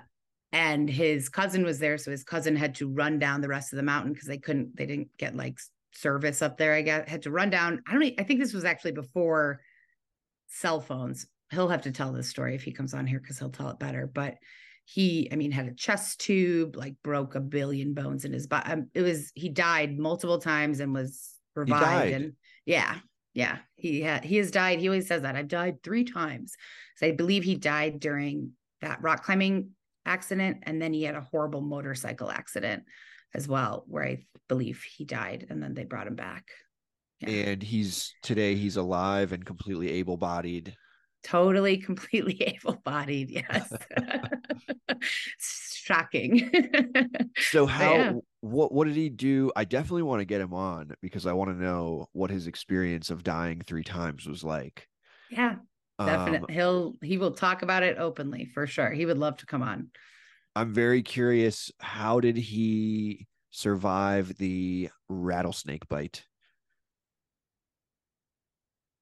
and 0.52 0.88
his 0.88 1.28
cousin 1.28 1.64
was 1.64 1.78
there 1.78 1.98
so 1.98 2.10
his 2.10 2.24
cousin 2.24 2.56
had 2.56 2.74
to 2.76 2.88
run 2.88 3.18
down 3.18 3.40
the 3.40 3.48
rest 3.48 3.72
of 3.72 3.76
the 3.76 3.82
mountain 3.82 4.12
because 4.12 4.28
they 4.28 4.38
couldn't 4.38 4.76
they 4.76 4.86
didn't 4.86 5.08
get 5.18 5.36
like 5.36 5.54
s- 5.58 5.70
service 5.94 6.42
up 6.42 6.57
there 6.57 6.74
i 6.74 6.83
guess 6.83 7.09
had 7.09 7.22
to 7.22 7.31
run 7.31 7.50
down. 7.50 7.83
I 7.87 7.92
don't 7.92 8.14
i 8.18 8.22
think 8.22 8.40
this 8.40 8.55
was 8.55 8.64
actually 8.64 8.92
before 8.92 9.61
cell 10.48 10.81
phones. 10.81 11.26
He'll 11.50 11.68
have 11.68 11.83
to 11.83 11.92
tell 11.92 12.12
this 12.12 12.28
story 12.28 12.55
if 12.55 12.62
he 12.62 12.72
comes 12.72 12.94
on 12.94 13.07
here 13.07 13.20
because 13.20 13.38
he'll 13.38 13.50
tell 13.50 13.70
it 13.70 13.78
better 13.78 14.11
but 14.12 14.37
he 14.85 15.28
i 15.31 15.37
mean 15.37 15.52
had 15.52 15.66
a 15.66 15.74
chest 15.74 16.20
tube 16.20 16.76
like 16.76 16.94
broke 17.05 17.35
a 17.35 17.40
billion 17.40 17.94
bones 17.94 18.24
in 18.24 18.33
his 18.33 18.46
body 18.46 18.72
um, 18.72 18.88
it 18.94 19.02
was 19.02 19.31
he 19.35 19.48
died 19.48 19.98
multiple 19.98 20.38
times 20.38 20.81
and 20.81 20.92
was 20.92 21.35
revived 21.55 22.12
and 22.12 22.33
yeah 22.66 22.96
yeah. 23.35 23.59
He 23.76 24.02
had 24.02 24.24
he 24.24 24.37
has 24.37 24.50
died. 24.50 24.78
He 24.78 24.88
always 24.88 25.09
says 25.09 25.22
that 25.22 25.37
i've 25.37 25.48
died 25.48 25.83
three 25.83 26.05
times. 26.05 26.55
So 26.96 27.07
i 27.07 27.12
believe 27.12 27.44
he 27.44 27.55
died 27.55 28.00
during 28.00 28.52
that 28.81 29.02
rock 29.02 29.24
climbing 29.24 29.70
accident 30.05 30.59
and 30.64 30.83
then 30.83 30.92
he 30.92 31.05
had 31.05 31.14
a 31.14 31.20
horrible 31.31 31.61
motorcycle 31.61 32.31
accident 32.31 32.83
as 33.34 33.48
well 33.48 33.84
where 33.86 34.04
i 34.04 34.24
believe 34.48 34.82
he 34.82 35.04
died 35.04 35.46
and 35.50 35.62
then 35.62 35.74
they 35.74 35.84
brought 35.84 36.06
him 36.06 36.14
back 36.16 36.50
yeah. 37.20 37.28
and 37.28 37.62
he's 37.62 38.14
today 38.22 38.54
he's 38.54 38.76
alive 38.76 39.32
and 39.32 39.44
completely 39.44 39.90
able-bodied. 39.90 40.76
totally 41.22 41.76
completely 41.78 42.40
able-bodied 42.42 43.30
yes 43.30 43.72
shocking 45.38 46.50
So 47.38 47.66
how 47.66 47.92
yeah. 47.94 48.12
what 48.40 48.72
what 48.72 48.86
did 48.86 48.96
he 48.96 49.08
do? 49.08 49.52
I 49.56 49.64
definitely 49.64 50.02
want 50.02 50.20
to 50.20 50.24
get 50.24 50.40
him 50.40 50.54
on 50.54 50.92
because 51.00 51.26
I 51.26 51.32
want 51.32 51.50
to 51.50 51.56
know 51.56 52.06
what 52.12 52.30
his 52.30 52.46
experience 52.46 53.10
of 53.10 53.22
dying 53.22 53.60
three 53.66 53.84
times 53.84 54.26
was 54.26 54.44
like. 54.44 54.88
yeah 55.30 55.56
Um, 55.98 56.06
definitely 56.06 56.54
he'll 56.54 56.94
he 57.02 57.18
will 57.18 57.32
talk 57.32 57.62
about 57.62 57.82
it 57.82 57.98
openly 57.98 58.44
for 58.46 58.66
sure 58.66 58.90
he 58.90 59.06
would 59.06 59.18
love 59.18 59.36
to 59.38 59.46
come 59.46 59.62
on 59.62 59.90
I'm 60.54 60.74
very 60.74 61.02
curious. 61.02 61.70
How 61.80 62.20
did 62.20 62.36
he 62.36 63.26
survive 63.50 64.36
the 64.36 64.90
rattlesnake 65.08 65.88
bite? 65.88 66.26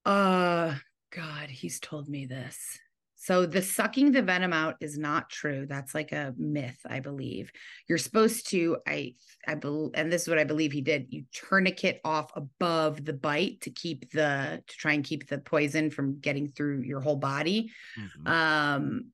Uh 0.04 0.76
God, 1.12 1.50
he's 1.50 1.80
told 1.80 2.08
me 2.08 2.26
this. 2.26 2.78
So 3.16 3.44
the 3.44 3.60
sucking 3.60 4.12
the 4.12 4.22
venom 4.22 4.52
out 4.54 4.76
is 4.80 4.96
not 4.96 5.28
true. 5.28 5.66
That's 5.68 5.94
like 5.94 6.12
a 6.12 6.32
myth, 6.38 6.78
I 6.88 7.00
believe. 7.00 7.52
You're 7.86 7.98
supposed 7.98 8.48
to, 8.48 8.78
I, 8.88 9.14
I 9.46 9.56
believe, 9.56 9.90
and 9.94 10.10
this 10.10 10.22
is 10.22 10.28
what 10.28 10.38
I 10.38 10.44
believe 10.44 10.72
he 10.72 10.80
did. 10.80 11.08
You 11.10 11.24
tourniquet 11.34 12.00
off 12.02 12.30
above 12.34 13.04
the 13.04 13.12
bite 13.12 13.60
to 13.62 13.70
keep 13.70 14.10
the, 14.12 14.62
to 14.66 14.76
try 14.76 14.94
and 14.94 15.04
keep 15.04 15.28
the 15.28 15.36
poison 15.36 15.90
from 15.90 16.18
getting 16.20 16.48
through 16.48 16.80
your 16.80 17.00
whole 17.00 17.16
body. 17.16 17.72
Mhm. 17.98 18.26
Um, 18.26 19.12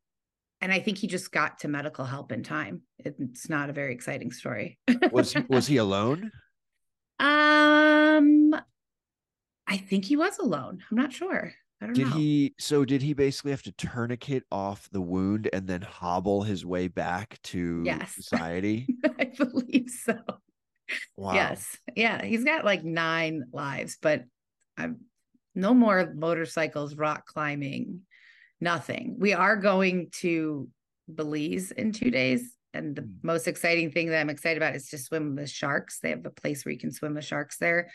and 0.60 0.72
I 0.72 0.80
think 0.80 0.98
he 0.98 1.06
just 1.06 1.32
got 1.32 1.60
to 1.60 1.68
medical 1.68 2.04
help 2.04 2.32
in 2.32 2.42
time. 2.42 2.82
It's 2.98 3.48
not 3.48 3.70
a 3.70 3.72
very 3.72 3.92
exciting 3.92 4.32
story. 4.32 4.78
was 5.12 5.32
he, 5.32 5.40
was 5.48 5.66
he 5.68 5.76
alone? 5.76 6.30
Um, 7.18 8.54
I 9.66 9.76
think 9.76 10.04
he 10.04 10.16
was 10.16 10.38
alone. 10.38 10.82
I'm 10.90 10.96
not 10.96 11.12
sure. 11.12 11.52
I 11.80 11.86
don't 11.86 11.98
know. 11.98 12.04
Did 12.04 12.10
know. 12.10 12.16
he 12.16 12.54
so 12.58 12.84
did 12.84 13.02
he 13.02 13.12
basically 13.12 13.50
have 13.50 13.62
to 13.64 13.72
tourniquet 13.72 14.44
off 14.50 14.88
the 14.92 15.00
wound 15.00 15.48
and 15.52 15.66
then 15.66 15.82
hobble 15.82 16.42
his 16.42 16.64
way 16.64 16.88
back 16.88 17.38
to 17.44 17.82
Yes. 17.84 18.14
society? 18.14 18.86
I 19.18 19.26
believe 19.36 19.90
so. 19.90 20.18
Wow. 21.16 21.34
Yes. 21.34 21.76
Yeah. 21.94 22.24
He's 22.24 22.44
got 22.44 22.64
like 22.64 22.84
nine 22.84 23.44
lives, 23.52 23.98
but 24.00 24.24
I'm 24.78 25.00
no 25.54 25.74
more 25.74 26.12
motorcycles, 26.14 26.94
rock 26.94 27.26
climbing, 27.26 28.02
nothing. 28.60 29.16
We 29.18 29.32
are 29.32 29.56
going 29.56 30.10
to 30.20 30.68
Belize 31.12 31.70
in 31.70 31.92
two 31.92 32.10
days. 32.10 32.52
And 32.74 32.94
the 32.96 33.02
Hmm. 33.02 33.12
most 33.22 33.46
exciting 33.48 33.90
thing 33.90 34.08
that 34.08 34.20
I'm 34.20 34.28
excited 34.30 34.56
about 34.58 34.74
is 34.74 34.88
to 34.90 34.98
swim 34.98 35.36
with 35.36 35.48
sharks. 35.50 36.00
They 36.00 36.10
have 36.10 36.26
a 36.26 36.30
place 36.30 36.64
where 36.64 36.72
you 36.72 36.78
can 36.78 36.92
swim 36.92 37.14
with 37.14 37.24
sharks 37.24 37.56
there. 37.58 37.90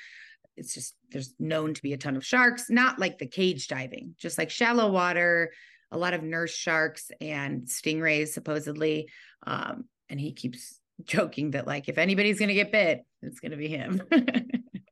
It's 0.57 0.73
just 0.73 0.95
there's 1.11 1.33
known 1.39 1.73
to 1.73 1.81
be 1.81 1.93
a 1.93 1.97
ton 1.97 2.15
of 2.15 2.25
sharks, 2.25 2.69
not 2.69 2.99
like 2.99 3.17
the 3.17 3.27
cage 3.27 3.67
diving, 3.67 4.15
just 4.17 4.37
like 4.37 4.49
shallow 4.49 4.91
water, 4.91 5.51
a 5.91 5.97
lot 5.97 6.13
of 6.13 6.23
nurse 6.23 6.53
sharks 6.53 7.11
and 7.19 7.63
stingrays, 7.63 8.29
supposedly. 8.29 9.09
Um, 9.45 9.85
and 10.09 10.19
he 10.19 10.31
keeps 10.33 10.79
joking 11.03 11.51
that 11.51 11.67
like 11.67 11.89
if 11.89 11.97
anybody's 11.97 12.39
gonna 12.39 12.53
get 12.53 12.71
bit, 12.71 13.01
it's 13.21 13.39
gonna 13.39 13.57
be 13.57 13.67
him. 13.67 14.01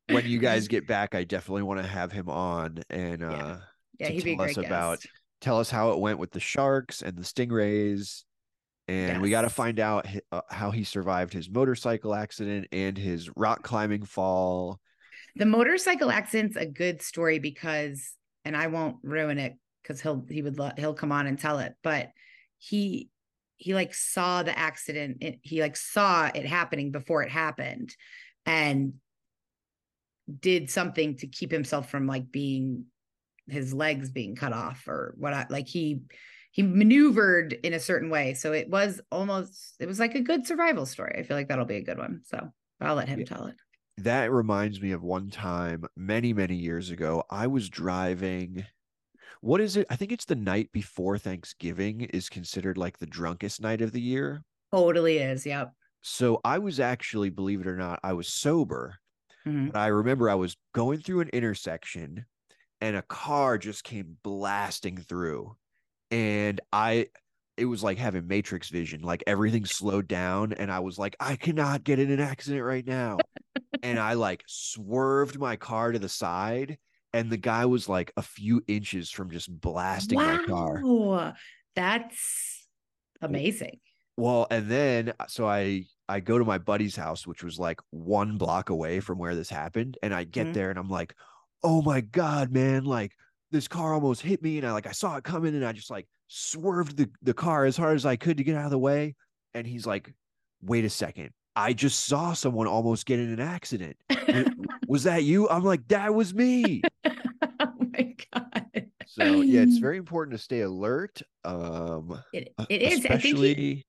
When 0.10 0.26
you 0.28 0.40
guys 0.40 0.68
get 0.68 0.88
back, 0.88 1.16
I 1.16 1.24
definitely 1.24 1.64
want 1.64 1.82
to 1.82 1.88
have 1.88 2.12
him 2.12 2.30
on 2.30 2.80
and 2.90 3.24
uh 3.24 3.58
yeah, 4.00 4.08
to 4.08 4.14
he'd 4.14 4.24
be 4.24 4.34
a 4.34 4.36
tell 4.36 4.46
great 4.46 4.58
us 4.58 4.66
about- 4.66 5.02
guest. 5.02 5.14
Tell 5.42 5.60
us 5.60 5.70
how 5.70 5.92
it 5.92 6.00
went 6.00 6.20
with 6.20 6.32
the 6.32 6.40
sharks 6.40 7.02
and 7.02 7.18
the 7.18 7.24
stingrays. 7.24 8.24
And 8.88 9.22
we 9.22 9.30
got 9.30 9.44
to 9.44 9.50
find 9.50 9.80
out 9.80 10.08
uh, 10.32 10.42
how 10.50 10.72
he 10.72 10.84
survived 10.84 11.32
his 11.32 11.48
motorcycle 11.48 12.16
accident 12.16 12.68
and 12.72 12.98
his 12.98 13.30
rock 13.36 13.62
climbing 13.62 14.04
fall. 14.04 14.80
The 15.36 15.46
motorcycle 15.46 16.10
accident's 16.10 16.58
a 16.58 16.66
good 16.66 17.04
story 17.04 17.38
because, 17.38 18.14
and 18.46 18.58
I 18.58 18.68
won't 18.68 18.98
ruin 19.04 19.38
it 19.38 19.54
because 19.84 20.02
he'll 20.02 20.26
he 20.28 20.42
would 20.42 20.58
lo- 20.58 20.72
he'll 20.76 20.96
come 20.96 21.12
on 21.12 21.28
and 21.28 21.38
tell 21.38 21.60
it, 21.60 21.74
but 21.84 22.10
he 22.58 23.10
he 23.58 23.76
like 23.76 23.94
saw 23.94 24.42
the 24.42 24.58
accident. 24.58 25.18
It, 25.22 25.40
he 25.44 25.62
like 25.62 25.78
saw 25.78 26.32
it 26.34 26.46
happening 26.46 26.92
before 26.92 27.22
it 27.22 27.30
happened, 27.30 27.96
and 28.46 28.94
did 30.40 30.70
something 30.70 31.16
to 31.18 31.28
keep 31.28 31.52
himself 31.52 31.90
from 31.90 32.08
like 32.08 32.32
being 32.32 32.86
his 33.52 33.74
legs 33.74 34.10
being 34.10 34.36
cut 34.36 34.54
off 34.54 34.88
or 34.88 35.14
what 35.18 35.34
I 35.34 35.46
like 35.50 35.68
he 35.68 36.02
he 36.52 36.64
maneuvered 36.64 37.54
in 37.54 37.74
a 37.74 37.80
certain 37.80 38.10
way. 38.10 38.34
So 38.34 38.54
it 38.54 38.70
was 38.70 39.02
almost 39.12 39.76
it 39.80 39.88
was 39.88 40.00
like 40.00 40.16
a 40.16 40.22
good 40.22 40.48
survival 40.48 40.86
story. 40.86 41.16
I 41.18 41.24
feel 41.24 41.38
like 41.38 41.48
that'll 41.48 41.66
be 41.66 41.78
a 41.78 41.84
good 41.84 41.98
one. 41.98 42.22
So 42.26 42.50
I'll 42.82 42.96
let 42.96 43.10
him 43.10 43.20
Yeah. 43.20 43.26
tell 43.26 43.46
it. 43.48 43.56
That 43.98 44.32
reminds 44.32 44.82
me 44.82 44.92
of 44.94 45.04
one 45.04 45.30
time 45.30 45.84
many, 45.96 46.34
many 46.34 46.56
years 46.56 46.90
ago. 46.90 47.24
I 47.30 47.48
was 47.48 47.70
driving. 47.70 48.66
What 49.42 49.62
is 49.62 49.78
it? 49.78 49.88
I 49.90 49.96
think 49.96 50.12
it's 50.12 50.26
the 50.26 50.36
night 50.36 50.72
before 50.72 51.18
Thanksgiving 51.18 52.02
is 52.02 52.30
considered 52.30 52.78
like 52.78 52.98
the 52.98 53.06
drunkest 53.06 53.62
night 53.62 53.82
of 53.82 53.92
the 53.92 54.02
year. 54.02 54.44
Totally 54.72 55.18
is. 55.18 55.46
Yep. 55.46 55.74
So 56.02 56.40
I 56.46 56.60
was 56.60 56.80
actually, 56.80 57.30
believe 57.30 57.62
it 57.62 57.68
or 57.68 57.76
not, 57.76 58.00
I 58.04 58.14
was 58.14 58.28
sober. 58.28 59.00
Mhm. 59.46 59.72
But 59.72 59.80
I 59.80 59.88
remember 59.88 60.30
I 60.30 60.36
was 60.36 60.58
going 60.74 61.00
through 61.00 61.22
an 61.22 61.30
intersection 61.30 62.26
and 62.82 62.96
a 62.96 63.02
car 63.02 63.58
just 63.58 63.84
came 63.84 64.18
blasting 64.24 64.98
through. 64.98 65.56
And 66.12 66.62
I, 66.74 67.10
it 67.58 67.66
was 67.66 67.84
like 67.84 67.98
having 67.98 68.28
matrix 68.28 68.70
vision, 68.70 69.02
like 69.02 69.24
everything 69.28 69.66
slowed 69.66 70.08
down. 70.08 70.54
And 70.54 70.72
I 70.72 70.80
was 70.80 71.00
like, 71.00 71.16
I 71.20 71.36
cannot 71.38 71.84
get 71.84 72.00
in 72.00 72.12
an 72.12 72.20
accident 72.20 72.64
right 72.64 72.86
now. 72.86 73.26
and 73.84 74.00
I 74.00 74.14
like 74.14 74.44
swerved 74.48 75.40
my 75.40 75.56
car 75.56 75.92
to 75.92 76.00
the 76.00 76.10
side. 76.10 76.78
And 77.14 77.30
the 77.32 77.38
guy 77.38 77.66
was 77.66 77.90
like 77.90 78.12
a 78.18 78.22
few 78.22 78.64
inches 78.68 79.12
from 79.12 79.32
just 79.32 79.50
blasting 79.62 80.24
my 80.24 80.38
car. 80.38 80.84
Wow. 80.84 81.34
That's 81.76 82.68
amazing. 83.22 83.80
Well, 84.18 84.48
and 84.52 84.70
then 84.70 85.14
uh, 85.20 85.28
so 85.28 85.48
I 85.48 85.86
I 86.08 86.20
go 86.20 86.38
to 86.38 86.46
my 86.46 86.58
buddy's 86.58 86.96
house, 86.96 87.26
which 87.26 87.44
was 87.44 87.58
like 87.60 87.80
one 87.92 88.38
block 88.38 88.70
away 88.70 89.00
from 89.00 89.18
where 89.18 89.36
this 89.36 89.50
happened, 89.50 89.98
and 90.04 90.14
I 90.14 90.24
get 90.26 90.48
Mhm. 90.48 90.54
there 90.54 90.70
and 90.70 90.80
I'm 90.80 90.90
like, 90.90 91.16
oh 91.64 91.82
my 91.82 92.02
god, 92.02 92.52
man, 92.52 92.86
like 92.86 93.14
this 93.52 93.68
car 93.68 93.94
almost 93.94 94.22
hit 94.22 94.42
me, 94.42 94.58
and 94.58 94.68
I 94.68 94.72
like 94.72 94.88
I 94.88 94.92
saw 94.92 95.16
it 95.18 95.24
coming, 95.24 95.56
and 95.56 95.66
I 95.66 95.72
just 95.72 95.90
like 95.90 96.08
swerved 96.28 96.98
the 96.98 97.10
the 97.22 97.34
car 97.34 97.66
as 97.66 97.78
hard 97.78 97.96
as 97.96 98.06
I 98.06 98.16
could 98.16 98.38
to 98.38 98.44
get 98.44 98.56
out 98.56 98.66
of 98.66 98.72
the 98.72 98.80
way, 98.80 99.16
and 99.54 99.66
he's 99.68 99.86
like, 99.88 100.14
wait 100.62 100.86
a 100.86 100.90
second, 100.90 101.32
I 101.56 101.74
just 101.74 102.06
saw 102.06 102.34
someone 102.34 102.68
almost 102.68 103.06
get 103.06 103.20
in 103.20 103.32
an 103.34 103.40
accident. 103.40 103.98
Was 104.88 105.04
that 105.04 105.24
you? 105.24 105.48
I'm 105.50 105.64
like, 105.64 105.88
that 105.90 106.14
was 106.16 106.34
me. 106.34 106.82
oh 107.06 107.74
my 107.80 108.16
god. 108.34 108.88
So 109.06 109.42
yeah, 109.42 109.62
it's 109.62 109.78
very 109.78 109.98
important 110.04 110.36
to 110.38 110.44
stay 110.44 110.62
alert. 110.62 111.22
Um, 111.46 112.20
It, 112.34 112.54
uh, 112.58 112.66
it 112.70 112.82
is. 112.82 113.00
Especially 113.00 113.54
he, 113.54 113.86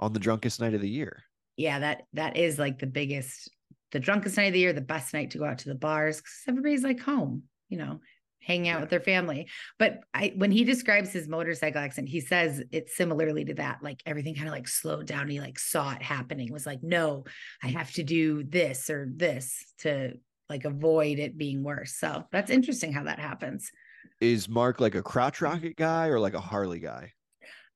on 0.00 0.12
the 0.12 0.18
drunkest 0.18 0.60
night 0.60 0.74
of 0.74 0.80
the 0.80 0.88
year. 0.88 1.22
yeah, 1.56 1.78
that 1.80 2.02
that 2.14 2.36
is 2.36 2.58
like 2.58 2.78
the 2.80 2.86
biggest, 2.88 3.50
the 3.92 4.00
drunkest 4.00 4.36
night 4.36 4.44
of 4.46 4.52
the 4.52 4.60
year, 4.60 4.72
the 4.72 4.80
best 4.80 5.12
night 5.14 5.30
to 5.32 5.38
go 5.38 5.44
out 5.44 5.58
to 5.58 5.68
the 5.68 5.74
bars 5.74 6.18
because 6.18 6.32
everybody's 6.48 6.82
like 6.84 7.00
home, 7.00 7.44
you 7.68 7.78
know, 7.78 8.00
hanging 8.42 8.68
out 8.68 8.76
Yeah. 8.76 8.80
with 8.80 8.90
their 8.90 9.00
family. 9.00 9.48
But 9.78 10.00
I 10.14 10.32
when 10.36 10.50
he 10.50 10.64
describes 10.64 11.12
his 11.12 11.28
motorcycle 11.28 11.80
accident, 11.80 12.08
he 12.08 12.20
says 12.20 12.62
it's 12.70 12.96
similarly 12.96 13.44
to 13.46 13.54
that. 13.54 13.82
Like 13.82 14.02
everything 14.06 14.34
kind 14.34 14.48
of 14.48 14.52
like 14.54 14.68
slowed 14.68 15.06
down. 15.06 15.28
He 15.28 15.40
like 15.40 15.58
saw 15.58 15.92
it 15.92 16.02
happening, 16.02 16.52
was 16.52 16.66
like, 16.66 16.82
no, 16.82 17.24
I 17.62 17.68
have 17.68 17.92
to 17.92 18.02
do 18.02 18.42
this 18.44 18.88
or 18.90 19.08
this 19.14 19.62
to 19.78 20.14
like 20.48 20.64
avoid 20.64 21.18
it 21.18 21.36
being 21.38 21.62
worse. 21.62 21.94
So 21.96 22.24
that's 22.32 22.50
interesting 22.50 22.92
how 22.92 23.04
that 23.04 23.18
happens. 23.18 23.70
is 24.20 24.48
Mark 24.48 24.80
like 24.80 24.94
a 24.94 25.02
crotch 25.02 25.40
rocket 25.40 25.76
guy 25.76 26.08
or 26.08 26.18
like 26.18 26.34
a 26.34 26.40
Harley 26.40 26.78
guy? 26.80 27.12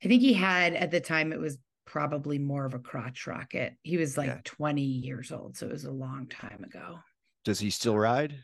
I 0.02 0.08
think 0.08 0.20
he 0.22 0.34
had 0.34 0.74
at 0.74 0.90
the 0.90 1.00
time 1.00 1.32
it 1.32 1.38
was 1.40 1.56
probably 1.94 2.40
more 2.40 2.64
of 2.64 2.74
a 2.74 2.78
crotch 2.80 3.24
rocket. 3.24 3.76
He 3.84 3.96
was 3.98 4.18
like 4.18 4.26
Yeah. 4.26 4.40
20 4.42 4.82
years 4.82 5.30
old, 5.30 5.56
so 5.56 5.66
it 5.66 5.72
was 5.72 5.84
a 5.84 5.92
long 5.92 6.26
time 6.26 6.64
ago. 6.64 6.98
Does 7.44 7.60
he 7.60 7.70
still 7.70 7.96
ride? 7.96 8.34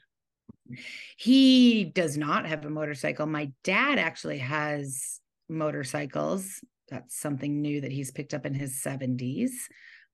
He 1.17 1.83
does 1.85 2.17
not 2.17 2.47
have 2.47 2.65
a 2.65 2.71
motorcycle. 2.71 3.27
My 3.27 3.51
dad 3.65 3.99
actually 3.99 4.39
has 4.39 5.19
motorcycles. 5.49 6.65
That's 6.91 7.19
something 7.19 7.61
new 7.61 7.81
that 7.81 7.91
he's 7.91 8.13
picked 8.13 8.35
up 8.35 8.47
in 8.47 8.55
his 8.55 8.81
70s. 8.81 9.51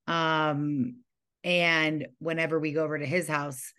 Um, 0.06 1.02
and 1.44 2.06
whenever 2.18 2.58
we 2.58 2.72
go 2.72 2.84
over 2.84 2.98
to 2.98 3.04
his 3.04 3.28
house, 3.28 3.70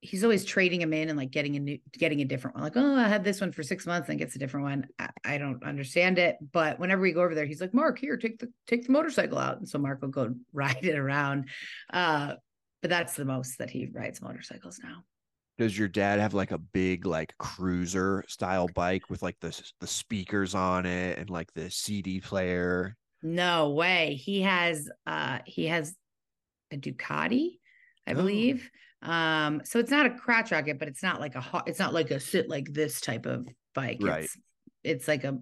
he's 0.00 0.22
always 0.22 0.44
trading 0.44 0.80
them 0.80 0.92
in 0.92 1.08
and 1.08 1.18
like 1.18 1.30
getting 1.30 1.56
a 1.56 1.60
new 1.60 1.78
getting 1.92 2.20
a 2.20 2.24
different 2.24 2.54
one. 2.56 2.64
Like, 2.64 2.76
oh, 2.76 2.96
I 2.96 3.08
had 3.08 3.24
this 3.24 3.40
one 3.40 3.52
for 3.52 3.62
six 3.62 3.86
months 3.86 4.08
and 4.08 4.18
gets 4.18 4.36
a 4.36 4.38
different 4.38 4.66
one. 4.66 4.86
I, 4.98 5.10
I 5.24 5.38
don't 5.38 5.62
understand 5.64 6.18
it. 6.18 6.36
But 6.52 6.78
whenever 6.78 7.02
we 7.02 7.12
go 7.12 7.22
over 7.22 7.34
there, 7.34 7.46
he's 7.46 7.60
like, 7.60 7.74
Mark, 7.74 7.98
here, 7.98 8.16
take 8.16 8.38
the 8.38 8.48
take 8.66 8.86
the 8.86 8.92
motorcycle 8.92 9.38
out. 9.38 9.58
And 9.58 9.68
so 9.68 9.78
Mark 9.78 10.00
will 10.02 10.08
go 10.08 10.34
ride 10.52 10.84
it 10.84 10.96
around. 10.96 11.48
Uh, 11.92 12.34
but 12.80 12.90
that's 12.90 13.14
the 13.14 13.24
most 13.24 13.58
that 13.58 13.70
he 13.70 13.86
rides 13.86 14.22
motorcycles 14.22 14.80
now. 14.82 15.02
Does 15.58 15.76
your 15.76 15.88
dad 15.88 16.20
have 16.20 16.34
like 16.34 16.52
a 16.52 16.58
big 16.58 17.04
like 17.04 17.36
cruiser 17.38 18.24
style 18.28 18.68
bike 18.68 19.10
with 19.10 19.22
like 19.22 19.40
the 19.40 19.60
the 19.80 19.88
speakers 19.88 20.54
on 20.54 20.86
it 20.86 21.18
and 21.18 21.28
like 21.28 21.52
the 21.54 21.70
CD 21.70 22.20
player? 22.20 22.96
No 23.20 23.70
way. 23.70 24.14
He 24.14 24.42
has 24.42 24.88
uh 25.06 25.40
he 25.44 25.66
has 25.66 25.96
a 26.70 26.76
Ducati, 26.76 27.58
I 28.06 28.12
Oh. 28.12 28.60
Um 29.02 29.62
so 29.64 29.78
it's 29.78 29.90
not 29.90 30.06
a 30.06 30.10
crotch 30.10 30.50
rocket, 30.50 30.78
but 30.78 30.88
it's 30.88 31.02
not 31.02 31.20
like 31.20 31.34
a 31.34 31.40
ho- 31.40 31.62
it's 31.66 31.78
not 31.78 31.94
like 31.94 32.10
a 32.10 32.20
sit 32.20 32.48
like 32.48 32.72
this 32.72 33.00
type 33.00 33.26
of 33.26 33.46
bike. 33.74 33.98
Right. 34.00 34.24
It's 34.24 34.36
it's 34.84 35.08
like 35.08 35.24
a 35.24 35.38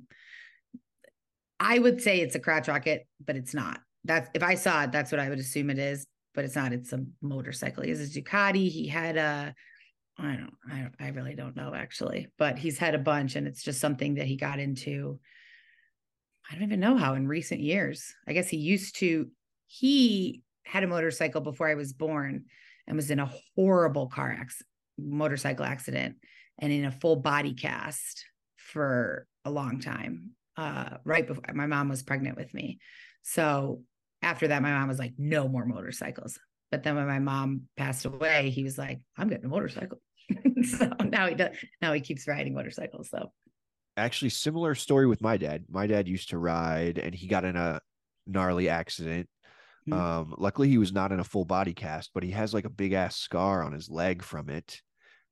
I 1.58 1.78
would 1.78 2.02
say 2.02 2.20
it's 2.20 2.34
a 2.34 2.40
crotch 2.40 2.68
rocket, 2.68 3.06
but 3.24 3.36
it's 3.36 3.54
not. 3.54 3.80
That's 4.04 4.28
if 4.34 4.42
I 4.42 4.54
saw 4.54 4.84
it, 4.84 4.92
that's 4.92 5.10
what 5.10 5.20
I 5.20 5.28
would 5.28 5.38
assume 5.38 5.70
it 5.70 5.78
is, 5.78 6.06
but 6.34 6.44
it's 6.44 6.54
not. 6.54 6.72
It's 6.72 6.92
a 6.92 7.04
motorcycle. 7.22 7.82
He 7.82 7.90
has 7.90 8.00
a 8.00 8.20
Ducati. 8.20 8.68
He 8.68 8.86
had 8.86 9.16
a 9.16 9.54
I 10.18 10.36
don't 10.36 10.54
I 10.70 10.78
don't, 10.80 10.94
I 11.00 11.08
really 11.08 11.34
don't 11.34 11.56
know 11.56 11.74
actually, 11.74 12.28
but 12.38 12.58
he's 12.58 12.78
had 12.78 12.94
a 12.94 12.98
bunch 12.98 13.36
and 13.36 13.46
it's 13.46 13.62
just 13.62 13.80
something 13.80 14.14
that 14.14 14.26
he 14.26 14.36
got 14.36 14.58
into 14.58 15.18
I 16.50 16.54
don't 16.54 16.64
even 16.64 16.80
know 16.80 16.96
how 16.96 17.14
in 17.14 17.26
recent 17.26 17.60
years. 17.60 18.14
I 18.26 18.32
guess 18.32 18.48
he 18.48 18.56
used 18.56 18.96
to, 19.00 19.28
he 19.66 20.42
had 20.64 20.84
a 20.84 20.88
motorcycle 20.88 21.40
before 21.40 21.68
I 21.68 21.74
was 21.74 21.92
born 21.92 22.44
and 22.86 22.96
was 22.96 23.10
in 23.10 23.18
a 23.18 23.30
horrible 23.54 24.08
car 24.08 24.30
accident, 24.30 24.68
motorcycle 24.98 25.64
accident 25.64 26.16
and 26.58 26.72
in 26.72 26.84
a 26.84 26.92
full 26.92 27.16
body 27.16 27.54
cast 27.54 28.24
for 28.56 29.26
a 29.44 29.50
long 29.50 29.80
time. 29.80 30.30
Uh, 30.56 30.96
right 31.04 31.26
before 31.26 31.44
my 31.54 31.66
mom 31.66 31.88
was 31.88 32.02
pregnant 32.02 32.36
with 32.36 32.54
me. 32.54 32.78
So 33.22 33.82
after 34.22 34.48
that, 34.48 34.62
my 34.62 34.70
mom 34.70 34.88
was 34.88 34.98
like, 34.98 35.12
no 35.18 35.48
more 35.48 35.66
motorcycles. 35.66 36.38
But 36.70 36.82
then 36.82 36.96
when 36.96 37.06
my 37.06 37.18
mom 37.18 37.62
passed 37.76 38.06
away, 38.06 38.50
he 38.50 38.64
was 38.64 38.78
like, 38.78 39.00
I'm 39.18 39.28
getting 39.28 39.44
a 39.44 39.48
motorcycle. 39.48 40.00
so 40.62 40.90
now 41.04 41.28
he 41.28 41.34
does 41.34 41.50
now 41.80 41.92
he 41.92 42.00
keeps 42.00 42.26
riding 42.26 42.54
motorcycles. 42.54 43.10
So 43.10 43.30
Actually, 43.98 44.30
similar 44.30 44.74
story 44.74 45.06
with 45.06 45.22
my 45.22 45.36
dad. 45.36 45.64
My 45.70 45.86
dad 45.86 46.08
used 46.08 46.30
to 46.30 46.38
ride 46.38 46.98
and 46.98 47.14
he 47.14 47.26
got 47.26 47.44
in 47.44 47.56
a 47.56 47.80
gnarly 48.26 48.68
accident. 48.68 49.28
Hmm. 49.86 49.92
Um, 49.92 50.34
luckily 50.38 50.68
he 50.68 50.78
was 50.78 50.92
not 50.92 51.12
in 51.12 51.20
a 51.20 51.24
full 51.24 51.44
body 51.44 51.74
cast, 51.74 52.10
but 52.14 52.22
he 52.22 52.30
has 52.32 52.52
like 52.54 52.64
a 52.64 52.70
big 52.70 52.92
ass 52.92 53.16
scar 53.16 53.62
on 53.62 53.72
his 53.72 53.88
leg 53.90 54.22
from 54.22 54.48
it. 54.50 54.82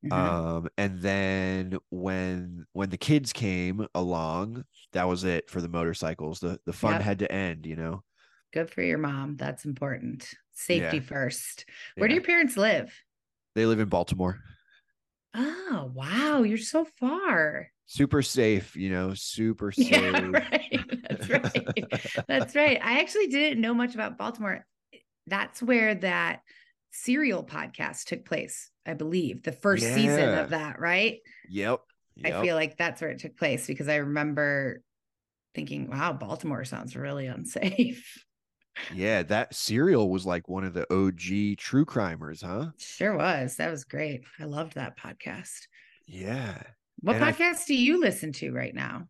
mhm. 0.04 0.12
Um, 0.12 0.68
and 0.78 1.00
then 1.00 1.78
when 1.90 2.66
when 2.72 2.90
the 2.90 2.98
kids 2.98 3.32
came 3.32 3.86
along, 3.94 4.64
that 4.92 5.08
was 5.08 5.24
it 5.24 5.50
for 5.50 5.60
the 5.60 5.68
motorcycles. 5.68 6.40
The 6.40 6.60
the 6.66 6.72
fun 6.72 6.92
Yep. 6.94 7.02
had 7.02 7.18
to 7.20 7.32
end, 7.32 7.66
you 7.66 7.76
know. 7.76 8.02
good 8.52 8.70
for 8.70 8.82
your 8.82 8.98
mom. 8.98 9.36
That's 9.36 9.64
important. 9.64 10.32
Safety 10.52 10.98
Yeah. 10.98 11.02
first. 11.02 11.64
Where 11.96 12.08
do 12.08 12.14
your 12.14 12.22
parents 12.22 12.56
live? 12.56 12.94
They 13.54 13.66
live 13.66 13.80
in 13.80 13.88
Baltimore. 13.88 14.38
Oh, 15.34 15.90
wow. 15.94 16.42
You're 16.42 16.58
so 16.58 16.84
far. 16.84 17.70
Super 17.86 18.22
safe, 18.22 18.76
you 18.76 18.90
know, 18.90 19.14
super 19.14 19.70
safe. 19.72 19.90
Yeah, 19.90 20.30
right. 20.30 20.80
That's 21.28 21.54
right. 21.56 22.24
That's 22.28 22.54
right. 22.56 22.80
I 22.82 23.00
actually 23.00 23.28
didn't 23.28 23.60
know 23.60 23.74
much 23.74 23.94
about 23.94 24.18
Baltimore. 24.18 24.64
That's 25.26 25.62
where 25.62 25.94
that 25.96 26.40
serial 26.92 27.44
podcast 27.44 28.04
took 28.04 28.24
place, 28.24 28.70
I 28.86 28.94
believe, 28.94 29.42
the 29.42 29.52
first 29.52 29.84
season 29.84 30.38
of 30.38 30.50
that, 30.50 30.78
right? 30.80 31.18
Yep. 31.48 31.80
I 32.24 32.42
feel 32.42 32.54
like 32.54 32.76
that's 32.76 33.00
where 33.00 33.10
it 33.10 33.18
took 33.18 33.36
place 33.36 33.66
because 33.66 33.88
I 33.88 33.96
remember 33.96 34.82
thinking, 35.54 35.90
wow, 35.90 36.12
Baltimore 36.12 36.64
sounds 36.64 36.94
really 36.94 37.26
unsafe. 37.26 38.24
yeah, 38.94 39.22
that 39.24 39.54
serial 39.54 40.10
was 40.10 40.24
like 40.26 40.48
one 40.48 40.64
of 40.64 40.74
the 40.74 40.86
OG 40.92 41.58
true 41.58 41.84
crimers, 41.84 42.42
huh? 42.42 42.66
Sure 42.78 43.16
was. 43.16 43.56
That 43.56 43.70
was 43.70 43.84
great. 43.84 44.22
I 44.38 44.44
loved 44.44 44.74
that 44.74 44.98
podcast. 44.98 45.66
Yeah. 46.06 46.62
What 47.00 47.16
And 47.16 47.24
I- 47.24 47.32
podcast 47.32 47.66
do 47.66 47.74
you 47.74 48.00
listen 48.00 48.32
to 48.34 48.52
right 48.52 48.74
now? 48.74 49.08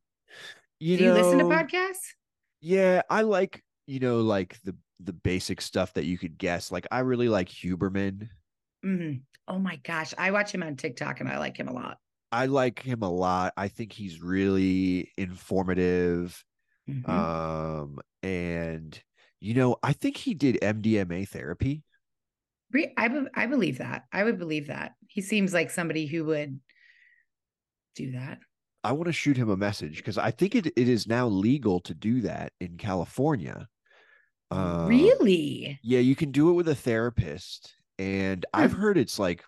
You 0.78 0.96
do 0.96 1.04
you 1.04 1.12
listen 1.12 1.38
to 1.38 1.44
podcasts? 1.44 2.14
Yeah, 2.60 3.02
I 3.10 3.22
like, 3.22 3.62
you 3.86 4.00
know, 4.00 4.20
like 4.20 4.58
the 4.64 4.76
the 5.00 5.12
basic 5.12 5.60
stuff 5.60 5.92
that 5.94 6.04
you 6.04 6.18
could 6.18 6.38
guess. 6.38 6.70
Like 6.72 6.86
I 6.90 7.00
really 7.00 7.28
like 7.28 7.48
Huberman. 7.48 8.28
Mhm. 8.84 9.22
Oh 9.46 9.58
my 9.58 9.76
gosh. 9.76 10.14
I 10.16 10.30
watch 10.30 10.52
him 10.52 10.62
on 10.62 10.76
TikTok 10.76 11.20
and 11.20 11.28
I 11.28 11.38
like 11.38 11.56
him 11.56 11.68
a 11.68 11.72
lot. 11.72 11.98
I 12.32 12.46
like 12.46 12.80
him 12.80 13.02
a 13.02 13.10
lot. 13.10 13.52
I 13.56 13.68
think 13.68 13.92
he's 13.92 14.20
really 14.22 15.12
informative. 15.16 16.42
Mhm. 16.88 17.08
Um, 17.08 17.98
and 18.22 18.98
you 19.40 19.54
know, 19.54 19.76
I 19.82 19.92
think 19.92 20.16
he 20.16 20.32
did 20.34 20.58
MDMA 20.62 21.28
therapy. 21.28 21.82
I, 22.96 23.08
be- 23.08 23.26
I 23.34 23.46
believe 23.46 23.78
that. 23.78 24.04
I 24.12 24.24
would 24.24 24.38
believe 24.38 24.66
that. 24.66 24.94
He 25.06 25.20
seems 25.20 25.52
like 25.54 25.70
somebody 25.70 26.06
who 26.06 26.24
would 26.24 26.58
do 27.94 28.12
that. 28.12 28.38
I 28.84 28.92
want 28.92 29.06
to 29.06 29.12
shoot 29.12 29.36
him 29.36 29.48
a 29.50 29.56
message 29.56 29.96
because 29.96 30.18
I 30.18 30.30
think 30.30 30.54
it, 30.54 30.66
it 30.66 30.88
is 30.88 31.06
now 31.08 31.26
legal 31.26 31.80
to 31.80 31.94
do 31.94 32.20
that 32.20 32.52
in 32.60 32.76
California. 32.76 33.66
Um, 34.50 34.86
really? 34.86 35.80
Yeah, 35.82 36.00
you 36.00 36.14
can 36.14 36.30
do 36.30 36.50
it 36.50 36.52
with 36.52 36.68
a 36.68 36.74
therapist. 36.74 37.74
And 37.98 38.44
I've 38.52 38.72
Hmm. 38.72 38.80
heard 38.80 38.98
it's 38.98 39.18
like 39.18 39.42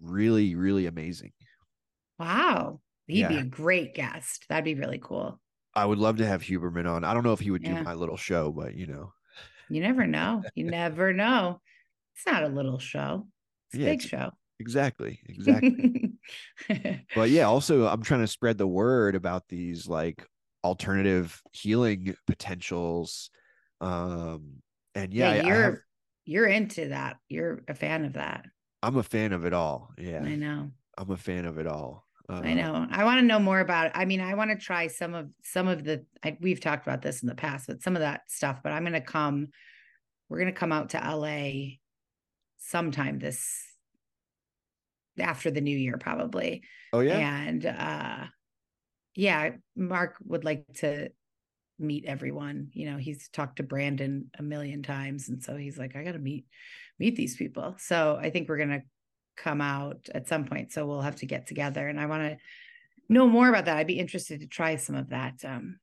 really, 0.00 0.54
really 0.54 0.86
amazing. 0.86 1.32
Wow. 2.18 2.80
He'd 3.06 3.28
be 3.28 3.36
a 3.38 3.44
great 3.44 3.94
guest. 3.94 4.44
That'd 4.48 4.64
be 4.64 4.74
really 4.74 4.98
cool. 5.02 5.40
I 5.74 5.84
would 5.84 5.98
love 5.98 6.16
to 6.18 6.26
have 6.26 6.42
Huberman 6.42 6.86
on. 6.90 7.04
I 7.04 7.14
don't 7.14 7.22
know 7.24 7.32
if 7.32 7.40
he 7.40 7.50
would 7.50 7.62
do 7.62 7.82
my 7.82 7.94
little 7.94 8.16
show, 8.16 8.50
but 8.52 8.74
you 8.74 8.86
know, 8.86 9.12
You 9.70 9.80
never 9.82 10.06
know. 10.06 10.42
You 10.54 10.64
never 10.70 11.12
know. 11.12 11.60
It's 12.16 12.26
not 12.26 12.42
a 12.42 12.48
little 12.48 12.78
show. 12.78 13.26
It's 13.68 13.76
a 13.76 13.78
Yeah, 13.82 13.90
big 13.90 14.00
it's- 14.04 14.08
show. 14.10 14.30
Exactly, 14.58 15.20
exactly. 15.26 16.12
but 17.14 17.30
yeah, 17.30 17.44
also 17.44 17.86
I'm 17.86 18.02
trying 18.02 18.20
to 18.20 18.26
spread 18.26 18.58
the 18.58 18.66
word 18.66 19.14
about 19.14 19.48
these 19.48 19.86
like 19.86 20.26
alternative 20.64 21.40
healing 21.52 22.16
potentials. 22.26 23.30
Um, 23.80 24.62
and 24.94 25.12
yeah, 25.14 25.34
yeah, 25.34 25.42
you're 25.42 25.62
have, 25.62 25.78
you're 26.24 26.46
into 26.46 26.88
that. 26.88 27.18
You're 27.28 27.62
a 27.68 27.74
fan 27.74 28.04
of 28.04 28.14
that. 28.14 28.46
I'm 28.82 28.96
a 28.96 29.02
fan 29.02 29.32
of 29.32 29.44
it 29.44 29.52
all. 29.52 29.92
Yeah, 29.98 30.20
I 30.22 30.36
know. 30.36 30.70
I'm 30.96 31.10
a 31.10 31.16
fan 31.16 31.44
of 31.44 31.58
it 31.58 31.66
all. 31.66 32.06
I 32.42 32.52
Uh, 32.52 32.54
know. 32.54 32.86
I 32.90 33.04
want 33.04 33.18
to 33.20 33.26
know 33.26 33.38
more 33.40 33.60
about 33.60 33.86
it. 33.86 33.92
I 33.94 34.04
mean, 34.04 34.20
I 34.20 34.34
want 34.34 34.50
to 34.50 34.56
try 34.56 34.86
some 34.86 35.14
of 35.14 35.28
some 35.42 35.66
of 35.66 35.82
the 35.84 36.04
I, 36.22 36.36
we've 36.40 36.60
talked 36.60 36.86
about 36.86 37.02
this 37.02 37.22
in 37.22 37.28
the 37.28 37.34
past, 37.34 37.66
but 37.66 37.82
some 37.82 37.96
of 37.96 38.00
that 38.00 38.30
stuff. 38.30 38.60
But 38.62 38.72
I'm 38.72 38.82
going 38.82 38.92
to 38.92 39.00
come. 39.00 39.48
We're 40.28 40.38
going 40.38 40.52
to 40.52 40.58
come 40.58 40.72
out 40.72 40.90
to 40.90 40.98
LA 40.98 41.76
sometime 42.58 43.18
this 43.18 43.64
after 45.20 45.50
the 45.50 45.60
new 45.60 45.76
year, 45.76 45.98
probably. 45.98 46.62
Oh 46.92 47.00
yeah, 47.00 47.18
And 47.18 47.66
uh, 47.66 48.26
yeah, 49.14 49.50
Mark 49.76 50.16
would 50.24 50.44
like 50.44 50.64
to 50.76 51.10
meet 51.78 52.04
everyone. 52.06 52.70
You 52.72 52.90
know, 52.90 52.96
he's 52.96 53.28
talked 53.28 53.56
to 53.56 53.62
Brandon 53.62 54.30
a 54.38 54.42
million 54.42 54.82
times, 54.82 55.28
and 55.28 55.42
so 55.42 55.56
he's 55.56 55.78
like, 55.78 55.96
I 55.96 56.04
got 56.04 56.12
to 56.12 56.18
meet 56.18 56.46
meet 56.98 57.16
these 57.16 57.36
people. 57.36 57.76
So 57.78 58.18
I 58.20 58.30
think 58.30 58.48
we're 58.48 58.56
going 58.56 58.68
to 58.70 58.82
come 59.36 59.60
out 59.60 60.08
at 60.14 60.28
some 60.28 60.44
point. 60.44 60.72
So 60.72 60.86
we'll 60.86 61.00
have 61.00 61.16
to 61.16 61.26
get 61.26 61.46
together 61.46 61.88
and 61.88 62.00
I 62.00 62.06
want 62.06 62.22
to 62.22 62.36
know 63.08 63.26
more 63.26 63.48
about 63.48 63.64
that. 63.66 63.76
I'd 63.76 63.86
be 63.86 63.98
interested 63.98 64.40
to 64.40 64.46
try 64.46 64.76
some 64.76 64.96
of 64.96 65.10
that, 65.10 65.44
um, 65.44 65.78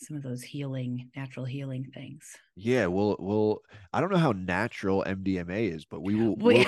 some 0.00 0.16
of 0.16 0.22
those 0.22 0.42
healing, 0.42 1.10
natural 1.14 1.44
healing 1.44 1.90
things. 1.94 2.36
yeah. 2.56 2.86
We'll 2.86 3.16
we'll. 3.18 3.60
I 3.92 4.00
don't 4.00 4.10
know 4.10 4.18
how 4.18 4.32
natural 4.32 5.04
MDMA 5.06 5.70
is, 5.74 5.84
but 5.84 6.00
we 6.00 6.14
will. 6.20 6.36
We, 6.36 6.54
we'll 6.54 6.66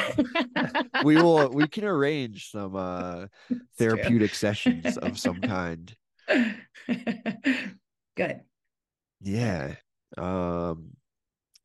we 1.05 1.17
will 1.17 1.49
we 1.51 1.67
can 1.69 1.85
arrange 1.85 2.51
some 2.51 2.77
uh 2.77 3.27
therapeutic 3.79 4.35
sessions 4.35 4.97
of 4.99 5.19
some 5.19 5.41
kind 5.43 5.95
Good. 8.17 8.41
yeah 9.21 9.75
um 10.19 10.91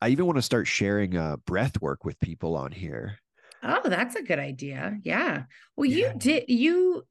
i 0.00 0.08
even 0.08 0.26
want 0.26 0.36
to 0.38 0.42
start 0.42 0.66
sharing 0.66 1.16
uh 1.16 1.36
breath 1.36 1.80
work 1.82 2.04
with 2.04 2.18
people 2.20 2.56
on 2.56 2.72
here 2.72 3.18
Oh, 3.60 3.88
that's 3.88 4.14
a 4.14 4.22
good 4.22 4.38
idea. 4.38 4.98
Yeah. 5.02 5.42
Well, 5.74 5.84
Yeah. 5.86 6.12
you 6.12 6.12
did, 6.16 6.44
you 6.46 7.02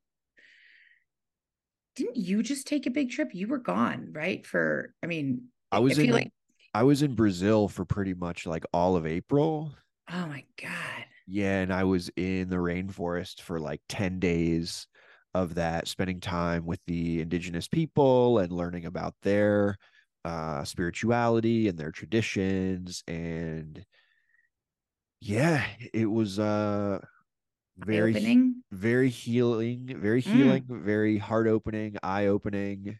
didn't 1.97 2.15
you 2.15 2.41
just 2.41 2.67
take 2.67 2.86
a 2.86 2.91
big 2.91 3.10
trip? 3.12 3.31
You 3.33 3.47
were 3.47 3.57
gone, 3.57 4.10
right? 4.13 4.45
For, 4.45 4.93
I 5.03 5.07
mean, 5.07 5.49
i 5.71 5.79
was 5.79 5.97
in 5.97 6.12
like, 6.12 6.31
i 6.73 6.83
was 6.83 7.01
in 7.01 7.13
brazil 7.15 7.67
for 7.67 7.86
pretty 7.86 8.13
much 8.13 8.45
like 8.45 8.65
all 8.73 8.95
of 8.95 9.05
april 9.05 9.73
oh 10.12 10.25
my 10.27 10.43
God. 10.62 11.05
yeah 11.27 11.60
and 11.60 11.73
i 11.73 11.83
was 11.83 12.10
in 12.15 12.49
the 12.49 12.55
rainforest 12.55 13.41
for 13.41 13.60
like 13.60 13.81
10 13.89 14.19
days 14.19 14.88
of 15.33 15.55
that 15.55 15.88
spending 15.88 16.19
time 16.19 16.65
with 16.65 16.79
the 16.88 17.21
indigenous 17.21 17.67
people 17.67 18.39
and 18.39 18.51
learning 18.51 18.86
about 18.86 19.13
their 19.21 19.75
uh 20.25 20.63
spirituality 20.63 21.67
and 21.67 21.77
their 21.77 21.91
traditions 21.91 23.03
and 23.07 23.86
yeah 25.19 25.63
it 25.93 26.10
was 26.10 26.39
uh 26.39 26.99
very 27.77 28.11
Opening. 28.11 28.63
very 28.71 29.09
healing, 29.09 29.87
very 30.01 30.21
Mm. 30.25 30.61
healing, 30.61 30.65
very 30.69 31.17
heart 31.17 31.47
opening, 31.47 31.97
eye 32.03 32.27
opening. 32.27 32.99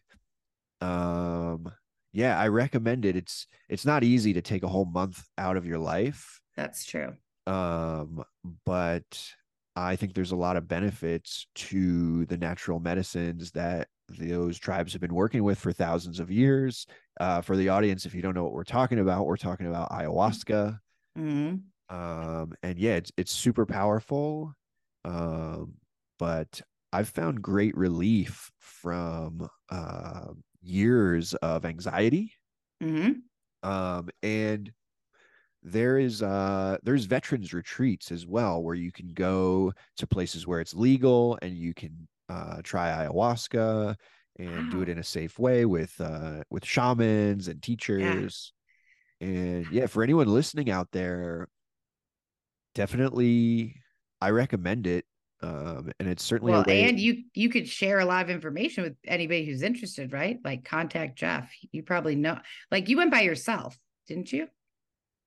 Um, 0.80 1.72
yeah, 2.12 2.38
I 2.38 2.48
recommend 2.48 3.04
it. 3.04 3.16
It's 3.16 3.46
it's 3.68 3.86
not 3.86 4.04
easy 4.04 4.32
to 4.34 4.42
take 4.42 4.62
a 4.62 4.68
whole 4.68 4.86
month 4.86 5.24
out 5.38 5.56
of 5.56 5.66
your 5.66 5.78
life. 5.78 6.40
That's 6.56 6.84
true. 6.84 7.16
Um, 7.46 8.22
but 8.64 9.34
I 9.76 9.96
think 9.96 10.14
there's 10.14 10.32
a 10.32 10.36
lot 10.36 10.56
of 10.56 10.68
benefits 10.68 11.46
to 11.56 12.26
the 12.26 12.36
natural 12.36 12.80
medicines 12.80 13.52
that 13.52 13.88
those 14.08 14.58
tribes 14.58 14.92
have 14.92 15.00
been 15.00 15.14
working 15.14 15.44
with 15.44 15.58
for 15.58 15.72
thousands 15.72 16.20
of 16.20 16.30
years. 16.30 16.86
Uh, 17.20 17.40
for 17.40 17.56
the 17.56 17.68
audience, 17.68 18.06
if 18.06 18.14
you 18.14 18.22
don't 18.22 18.34
know 18.34 18.44
what 18.44 18.52
we're 18.54 18.64
talking 18.64 18.98
about, 18.98 19.26
we're 19.26 19.36
talking 19.36 19.66
about 19.66 19.90
ayahuasca 19.90 20.78
Mhm. 21.16 21.70
um 21.90 22.52
and 22.62 22.78
yeah 22.78 22.96
it's 22.96 23.10
it's 23.16 23.32
super 23.32 23.64
powerful 23.64 24.52
um 25.08 25.74
but 26.18 26.60
i've 26.92 27.08
found 27.08 27.42
great 27.42 27.76
relief 27.76 28.50
from 28.60 29.48
uh, 29.70 30.26
years 30.62 31.34
of 31.34 31.64
anxiety. 31.64 32.32
Mhm. 32.82 33.22
um 33.62 34.08
and 34.22 34.72
there 35.62 35.98
is 35.98 36.22
uh 36.22 36.78
there's 36.84 37.04
veterans 37.06 37.52
retreats 37.52 38.12
as 38.12 38.26
well 38.26 38.62
where 38.62 38.76
you 38.76 38.92
can 38.92 39.08
go 39.14 39.72
to 39.96 40.06
places 40.06 40.46
where 40.46 40.60
it's 40.60 40.74
legal 40.74 41.38
and 41.42 41.56
you 41.56 41.74
can 41.74 42.06
uh 42.28 42.60
try 42.62 42.90
ayahuasca 42.90 43.96
and 44.38 44.70
do 44.70 44.82
it 44.82 44.88
in 44.88 44.98
a 44.98 45.04
safe 45.04 45.38
way 45.38 45.64
with 45.64 46.00
uh 46.00 46.42
with 46.50 46.64
shamans 46.64 47.48
and 47.48 47.60
teachers. 47.62 48.52
And 49.20 49.66
yeah, 49.72 49.86
for 49.86 50.04
anyone 50.04 50.28
listening 50.28 50.70
out 50.70 50.88
there, 50.92 51.48
definitely 52.74 53.74
I 54.20 54.30
recommend 54.30 54.86
it. 54.86 55.04
Um, 55.40 55.92
and 56.00 56.08
it's 56.08 56.24
certainly 56.24 56.52
well, 56.52 56.62
a 56.62 56.64
way. 56.66 56.88
and 56.88 56.98
you 56.98 57.22
you 57.32 57.48
could 57.48 57.68
share 57.68 58.00
a 58.00 58.04
lot 58.04 58.24
of 58.24 58.30
information 58.30 58.82
with 58.82 58.96
anybody 59.06 59.44
who's 59.46 59.62
interested, 59.62 60.12
right? 60.12 60.38
Like 60.44 60.64
contact 60.64 61.16
Jeff. 61.16 61.48
You 61.70 61.84
probably 61.84 62.16
know. 62.16 62.38
Like 62.72 62.88
you 62.88 62.96
went 62.96 63.12
by 63.12 63.20
yourself, 63.20 63.78
didn't 64.08 64.32
you? 64.32 64.48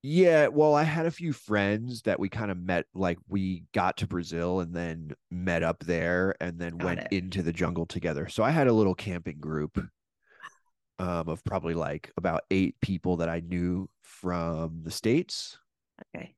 Yeah, 0.04 0.48
well, 0.48 0.74
I 0.74 0.84
had 0.84 1.06
a 1.06 1.12
few 1.12 1.32
friends 1.32 2.02
that 2.04 2.20
we 2.20 2.28
kind 2.28 2.50
of 2.50 2.58
met, 2.58 2.88
like 2.96 3.20
we 3.30 3.66
got 3.72 3.98
to 3.98 4.08
Brazil 4.08 4.60
and 4.60 4.74
then 4.76 5.12
met 5.30 5.62
up 5.62 5.84
there 5.84 6.34
and 6.42 6.58
then 6.60 6.78
Got 6.78 6.86
went 6.86 7.00
it. 7.02 7.08
into 7.12 7.44
the 7.44 7.54
jungle 7.54 7.86
together. 7.86 8.28
So 8.28 8.44
I 8.44 8.50
had 8.50 8.66
a 8.68 8.74
little 8.74 8.96
camping 8.96 9.40
group 9.40 9.78
um, 10.98 11.30
of 11.30 11.44
probably 11.44 11.76
like 11.76 12.12
about 12.18 12.42
eight 12.50 12.76
people 12.82 13.18
that 13.18 13.30
I 13.30 13.42
knew 13.42 13.88
from 14.02 14.82
the 14.84 14.90
States. 14.92 15.60
Okay. 16.16 16.34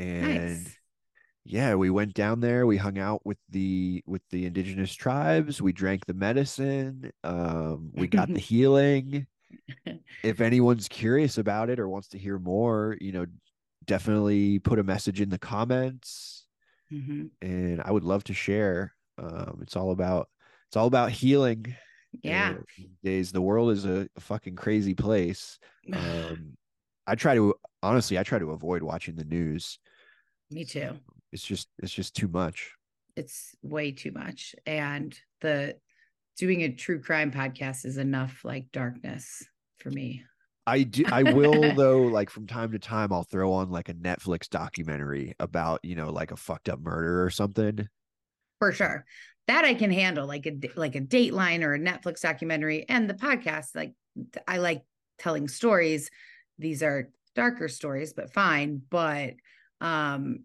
And 0.00 0.64
Nice. 0.64 0.77
Yeah, 1.44 1.74
we 1.74 1.90
went 1.90 2.14
down 2.14 2.40
there, 2.40 2.66
we 2.66 2.76
hung 2.76 2.98
out 2.98 3.24
with 3.24 3.38
the 3.48 4.02
with 4.06 4.22
the 4.30 4.46
indigenous 4.46 4.92
tribes, 4.94 5.62
we 5.62 5.72
drank 5.72 6.06
the 6.06 6.14
medicine, 6.14 7.12
um, 7.24 7.90
we 7.94 8.06
got 8.08 8.32
the 8.32 8.40
healing 8.40 9.26
if 10.22 10.40
anyone's 10.40 10.88
curious 10.88 11.38
about 11.38 11.70
it 11.70 11.78
or 11.78 11.88
wants 11.88 12.08
to 12.08 12.18
hear 12.18 12.38
more, 12.38 12.96
you 13.00 13.12
know, 13.12 13.26
definitely 13.86 14.58
put 14.58 14.78
a 14.78 14.84
message 14.84 15.20
in 15.20 15.30
the 15.30 15.38
comments 15.38 16.46
Mhm. 16.90 17.30
and 17.42 17.82
I 17.82 17.90
would 17.90 18.04
love 18.04 18.24
to 18.24 18.34
share. 18.34 18.94
Um, 19.18 19.60
it's 19.62 19.76
all 19.76 19.90
about 19.90 20.28
it's 20.68 20.76
all 20.76 20.86
about 20.86 21.10
healing. 21.10 21.74
Yeah. 22.22 22.56
days 23.04 23.32
the 23.32 23.42
world 23.42 23.70
is 23.70 23.84
a, 23.84 24.08
a 24.16 24.20
fucking 24.20 24.56
crazy 24.56 24.94
place. 24.94 25.58
Um, 25.92 26.56
I 27.06 27.14
try 27.14 27.34
to 27.34 27.54
honestly, 27.82 28.18
I 28.18 28.22
try 28.22 28.38
to 28.38 28.50
avoid 28.50 28.82
watching 28.82 29.16
the 29.16 29.24
news. 29.24 29.78
Me 30.50 30.64
too. 30.64 30.98
It's 31.32 31.44
just 31.44 31.68
it's 31.78 31.92
just 31.92 32.14
too 32.14 32.28
much. 32.28 32.72
It's 33.16 33.54
way 33.62 33.92
too 33.92 34.12
much. 34.12 34.54
And 34.66 35.18
the 35.40 35.76
doing 36.36 36.62
a 36.62 36.72
true 36.72 37.00
crime 37.00 37.32
podcast 37.32 37.84
is 37.84 37.98
enough 37.98 38.40
like 38.44 38.66
darkness 38.72 39.44
for 39.78 39.90
me. 39.90 40.24
I 40.66 40.82
do 40.82 41.04
I 41.10 41.22
will 41.22 41.72
though 41.76 42.02
like 42.02 42.30
from 42.30 42.46
time 42.46 42.72
to 42.72 42.78
time 42.78 43.12
I'll 43.12 43.24
throw 43.24 43.52
on 43.52 43.70
like 43.70 43.88
a 43.88 43.94
Netflix 43.94 44.48
documentary 44.48 45.34
about, 45.40 45.80
you 45.82 45.94
know, 45.94 46.10
like 46.10 46.30
a 46.30 46.36
fucked 46.36 46.68
up 46.68 46.80
murder 46.80 47.24
or 47.24 47.30
something. 47.30 47.88
For 48.58 48.72
sure. 48.72 49.04
That 49.46 49.64
I 49.64 49.74
can 49.74 49.90
handle 49.90 50.26
like 50.26 50.46
a 50.46 50.58
like 50.76 50.94
a 50.94 51.00
Dateline 51.00 51.62
or 51.62 51.74
a 51.74 51.78
Netflix 51.78 52.20
documentary 52.20 52.86
and 52.88 53.08
the 53.08 53.14
podcast 53.14 53.74
like 53.74 53.94
I 54.46 54.58
like 54.58 54.82
telling 55.18 55.48
stories. 55.48 56.10
These 56.58 56.82
are 56.82 57.10
darker 57.34 57.68
stories 57.68 58.12
but 58.12 58.32
fine, 58.32 58.82
but 58.90 59.34
um 59.80 60.40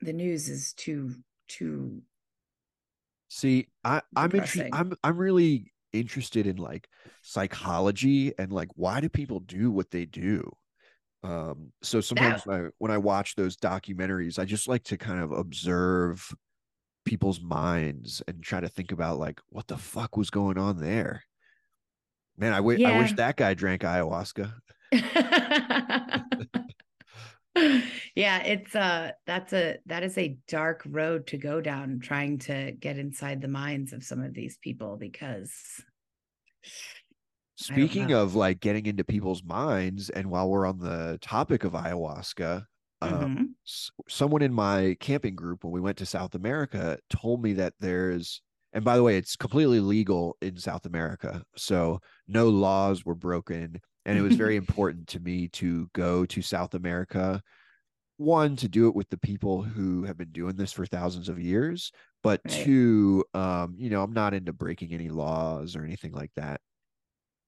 the 0.00 0.12
news 0.12 0.48
is 0.48 0.72
too 0.74 1.14
too 1.48 2.02
See, 3.32 3.68
I 3.84 4.02
I'm 4.16 4.34
interested. 4.34 4.68
I'm 4.72 4.92
I'm 5.04 5.16
really 5.16 5.72
interested 5.92 6.48
in 6.48 6.56
like 6.56 6.88
psychology 7.22 8.32
and 8.38 8.52
like 8.52 8.68
why 8.74 9.00
do 9.00 9.08
people 9.08 9.38
do 9.40 9.70
what 9.70 9.90
they 9.90 10.04
do. 10.04 10.50
Um, 11.22 11.72
so 11.80 12.00
sometimes 12.00 12.44
when 12.44 12.66
I 12.66 12.68
when 12.78 12.90
I 12.90 12.98
watch 12.98 13.36
those 13.36 13.56
documentaries, 13.56 14.40
I 14.40 14.44
just 14.44 14.66
like 14.66 14.82
to 14.84 14.96
kind 14.96 15.20
of 15.20 15.30
observe 15.30 16.34
people's 17.04 17.40
minds 17.40 18.20
and 18.26 18.42
try 18.42 18.60
to 18.60 18.68
think 18.68 18.90
about 18.90 19.20
like 19.20 19.40
what 19.50 19.68
the 19.68 19.78
fuck 19.78 20.16
was 20.16 20.30
going 20.30 20.58
on 20.58 20.80
there. 20.80 21.22
Man, 22.36 22.52
I 22.52 22.56
wi- 22.56 22.80
I 22.84 22.98
wish 22.98 23.12
that 23.14 23.36
guy 23.36 23.54
drank 23.54 23.82
ayahuasca. 23.82 24.54
yeah, 28.14 28.42
it's 28.44 28.74
uh 28.76 29.12
that's 29.26 29.52
a 29.52 29.78
that 29.86 30.02
is 30.04 30.16
a 30.16 30.38
dark 30.46 30.82
road 30.86 31.26
to 31.28 31.36
go 31.36 31.60
down 31.60 31.98
trying 32.00 32.38
to 32.38 32.72
get 32.72 32.98
inside 32.98 33.40
the 33.40 33.48
minds 33.48 33.92
of 33.92 34.04
some 34.04 34.22
of 34.22 34.34
these 34.34 34.56
people 34.58 34.96
because 34.96 35.52
Speaking 37.56 38.10
of 38.12 38.34
like 38.34 38.60
getting 38.60 38.86
into 38.86 39.04
people's 39.04 39.42
minds, 39.44 40.08
and 40.10 40.30
while 40.30 40.48
we're 40.48 40.66
on 40.66 40.78
the 40.78 41.18
topic 41.20 41.62
of 41.64 41.72
ayahuasca, 41.72 42.64
um, 43.02 43.38
Mhm. 43.38 43.54
s- 43.66 43.90
someone 44.08 44.40
in 44.42 44.54
my 44.54 44.96
camping 45.00 45.34
group 45.36 45.62
when 45.62 45.72
we 45.72 45.80
went 45.80 45.98
to 45.98 46.06
South 46.06 46.34
America 46.34 46.98
told 47.10 47.42
me 47.42 47.52
that 47.54 47.74
there's, 47.78 48.40
and 48.72 48.82
by 48.84 48.96
the 48.96 49.02
way, 49.02 49.18
it's 49.18 49.36
completely 49.36 49.80
legal 49.80 50.36
in 50.40 50.56
South 50.56 50.86
America. 50.86 51.44
So 51.56 52.00
no 52.26 52.48
laws 52.48 53.04
were 53.04 53.14
broken. 53.14 53.80
And 54.06 54.18
it 54.18 54.22
was 54.22 54.36
very 54.36 54.56
important 54.56 55.08
to 55.08 55.20
me 55.20 55.48
to 55.48 55.88
go 55.92 56.24
to 56.26 56.42
South 56.42 56.74
America. 56.74 57.42
One, 58.18 58.56
to 58.56 58.68
do 58.68 58.88
it 58.88 58.94
with 58.94 59.08
the 59.10 59.18
people 59.18 59.62
who 59.62 60.04
have 60.04 60.18
been 60.18 60.32
doing 60.32 60.56
this 60.56 60.72
for 60.72 60.86
thousands 60.86 61.28
of 61.28 61.40
years. 61.40 61.92
But 62.22 62.42
Right. 62.44 62.64
two, 62.64 63.24
um, 63.34 63.74
you 63.78 63.90
know, 63.90 64.02
I'm 64.02 64.12
not 64.12 64.34
into 64.34 64.52
breaking 64.52 64.92
any 64.92 65.08
laws 65.08 65.74
or 65.76 65.84
anything 65.84 66.12
like 66.12 66.32
that. 66.36 66.60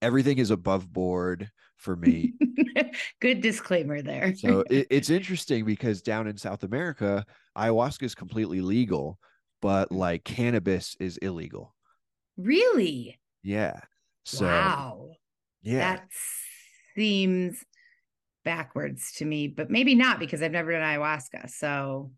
Everything 0.00 0.38
is 0.38 0.50
above 0.50 0.92
board 0.92 1.50
for 1.76 1.94
me. 1.94 2.34
Good 3.20 3.40
disclaimer 3.40 4.02
there. 4.02 4.34
So 4.34 4.64
it, 4.70 4.86
it's 4.90 5.10
interesting 5.10 5.64
because 5.64 6.02
down 6.02 6.26
in 6.26 6.36
South 6.36 6.64
America, 6.64 7.24
ayahuasca 7.56 8.02
is 8.02 8.14
completely 8.14 8.60
legal, 8.60 9.18
but 9.60 9.92
like 9.92 10.24
cannabis 10.24 10.96
is 10.98 11.18
illegal. 11.18 11.74
really? 12.36 13.18
Yeah. 13.42 13.80
So 14.24 14.46
wow. 14.46 15.16
Yeah. 15.62 15.78
That 15.96 16.08
seems 16.94 17.64
backwards 18.44 19.12
to 19.12 19.24
me, 19.24 19.48
but 19.48 19.70
maybe 19.70 19.94
not 19.94 20.18
because 20.18 20.42
I've 20.42 20.52
never 20.52 20.72
done 20.72 20.82
ayahuasca. 20.82 21.50
So 21.50 22.10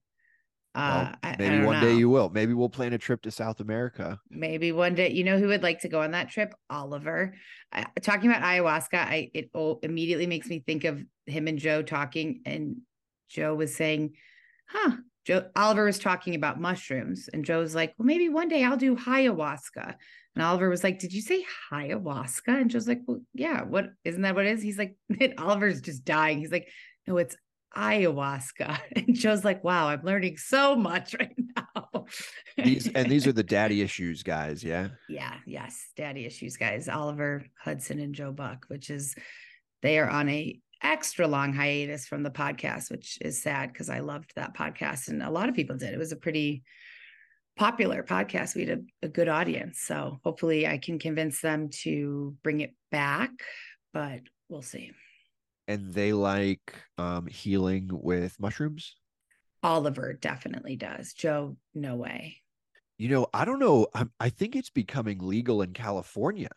well, 0.75 0.85
uh 0.85 1.15
I- 1.23 1.33
I 1.33 1.37
maybe 1.39 1.65
one 1.65 1.81
day 1.81 1.95
you 1.95 2.09
will. 2.09 2.31
Maybe 2.31 2.55
we'll 2.55 2.69
plan 2.69 2.93
a 2.93 2.99
trip 2.99 3.23
to 3.23 3.31
South 3.31 3.61
America. 3.61 4.19
maybe 4.31 4.73
one 4.73 4.95
day 4.95 5.11
you 5.13 5.23
know 5.23 5.39
who 5.39 5.49
would 5.49 5.63
like 5.63 5.81
to 5.81 5.89
go 5.89 6.01
on 6.01 6.11
that 6.11 6.31
trip 6.31 6.55
oliver 6.69 7.35
I, 7.73 7.87
talking 8.03 8.29
about 8.31 8.43
ayahuasca 8.43 8.95
i 8.99 9.31
it 9.33 9.51
immediately 9.83 10.27
makes 10.27 10.49
me 10.49 10.61
think 10.61 10.85
of 10.85 11.05
him 11.27 11.47
and 11.47 11.59
joe 11.59 11.83
talking 11.83 12.41
and 12.45 12.79
joe 13.29 13.55
was 13.55 13.75
saying 13.77 14.15
huh 14.67 14.97
joe 15.25 15.45
oliver 15.57 15.85
was 15.85 15.99
talking 15.99 16.35
about 16.35 16.61
mushrooms 16.61 17.29
and 17.33 17.45
joe 17.45 17.61
was 17.61 17.75
like 17.75 17.95
well 17.99 18.07
maybe 18.07 18.29
one 18.29 18.49
day 18.49 18.65
i'll 18.65 18.77
do 18.77 18.97
ayahuasca. 18.97 19.95
And 20.35 20.45
oliver 20.45 20.69
was 20.69 20.83
like 20.85 20.99
did 20.99 21.13
you 21.13 21.23
say 21.23 21.45
ayahuasca? 21.73 22.61
And 22.61 22.71
joe's 22.71 22.89
like 22.89 23.03
well 23.07 23.21
yeah 23.35 23.63
what 23.63 23.91
isn't 24.05 24.23
that 24.23 24.35
what 24.35 24.47
it 24.47 24.53
is? 24.53 24.63
He's 24.63 24.79
like 24.79 24.97
oliver's 25.39 25.81
just 25.81 26.05
dying. 26.05 26.39
He's 26.39 26.53
like 26.53 26.69
no 27.07 27.17
it's 27.19 27.37
ayahuasca. 27.77 28.79
And 28.97 29.15
joe's 29.15 29.45
like 29.45 29.63
wow 29.63 29.89
i'm 29.89 30.03
learning 30.03 30.37
so 30.37 30.77
much 30.77 31.15
right 31.21 31.35
now. 31.57 32.07
These 32.57 32.89
and 32.89 33.11
these 33.11 33.27
are 33.27 33.33
the 33.33 33.43
daddy 33.43 33.83
issues 33.83 34.23
guys, 34.23 34.63
yeah. 34.63 34.89
yeah, 35.09 35.35
yes, 35.47 35.89
daddy 35.97 36.27
issues, 36.27 36.57
guys. 36.57 36.89
Oliver 36.89 37.47
Hudson 37.59 37.99
and 37.99 38.15
Joe 38.15 38.33
Buck, 38.33 38.67
which 38.69 38.91
is 38.91 39.15
they 39.83 39.99
are 39.99 40.09
on 40.09 40.29
a 40.29 40.61
extra 40.85 41.27
long 41.27 41.53
hiatus 41.53 42.07
from 42.07 42.23
the 42.23 42.31
podcast, 42.31 42.91
which 42.91 43.19
is 43.23 43.43
sad 43.43 43.73
because 43.73 43.89
I 43.89 44.01
loved 44.01 44.33
that 44.37 44.57
podcast 44.57 45.09
and 45.09 45.23
a 45.23 45.31
lot 45.31 45.49
of 45.49 45.55
people 45.55 45.77
did. 45.77 45.95
It 45.95 45.99
was 45.99 46.13
a 46.13 46.17
pretty 46.17 46.63
popular 47.57 48.03
podcast. 48.03 48.55
We 48.55 48.67
had 48.67 48.79
a, 48.79 49.07
a 49.07 49.09
good 49.09 49.29
audience, 49.29 49.81
so 49.81 50.21
hopefully 50.23 50.67
I 50.67 50.79
can 50.79 50.99
convince 50.99 51.41
them 51.41 51.71
to 51.83 52.37
bring 52.43 52.61
it 52.61 52.75
back, 52.91 53.31
but 53.93 54.21
we'll 54.49 54.63
see. 54.63 54.93
And 55.67 55.93
they 55.93 56.13
like 56.13 56.75
um 56.99 57.27
healing 57.27 57.89
with 57.91 58.39
mushrooms. 58.39 58.95
Oliver 59.63 60.13
definitely 60.13 60.77
does. 60.77 61.15
Joe, 61.15 61.57
no 61.75 61.97
way. 61.97 62.37
You 62.99 63.09
know, 63.09 63.27
I 63.33 63.47
don't 63.47 63.59
know. 63.59 63.87
I, 63.95 64.05
I 64.21 64.29
think 64.29 64.55
it's 64.55 64.71
becoming 64.71 65.19
legal 65.19 65.63
in 65.63 65.73
California. 65.73 66.51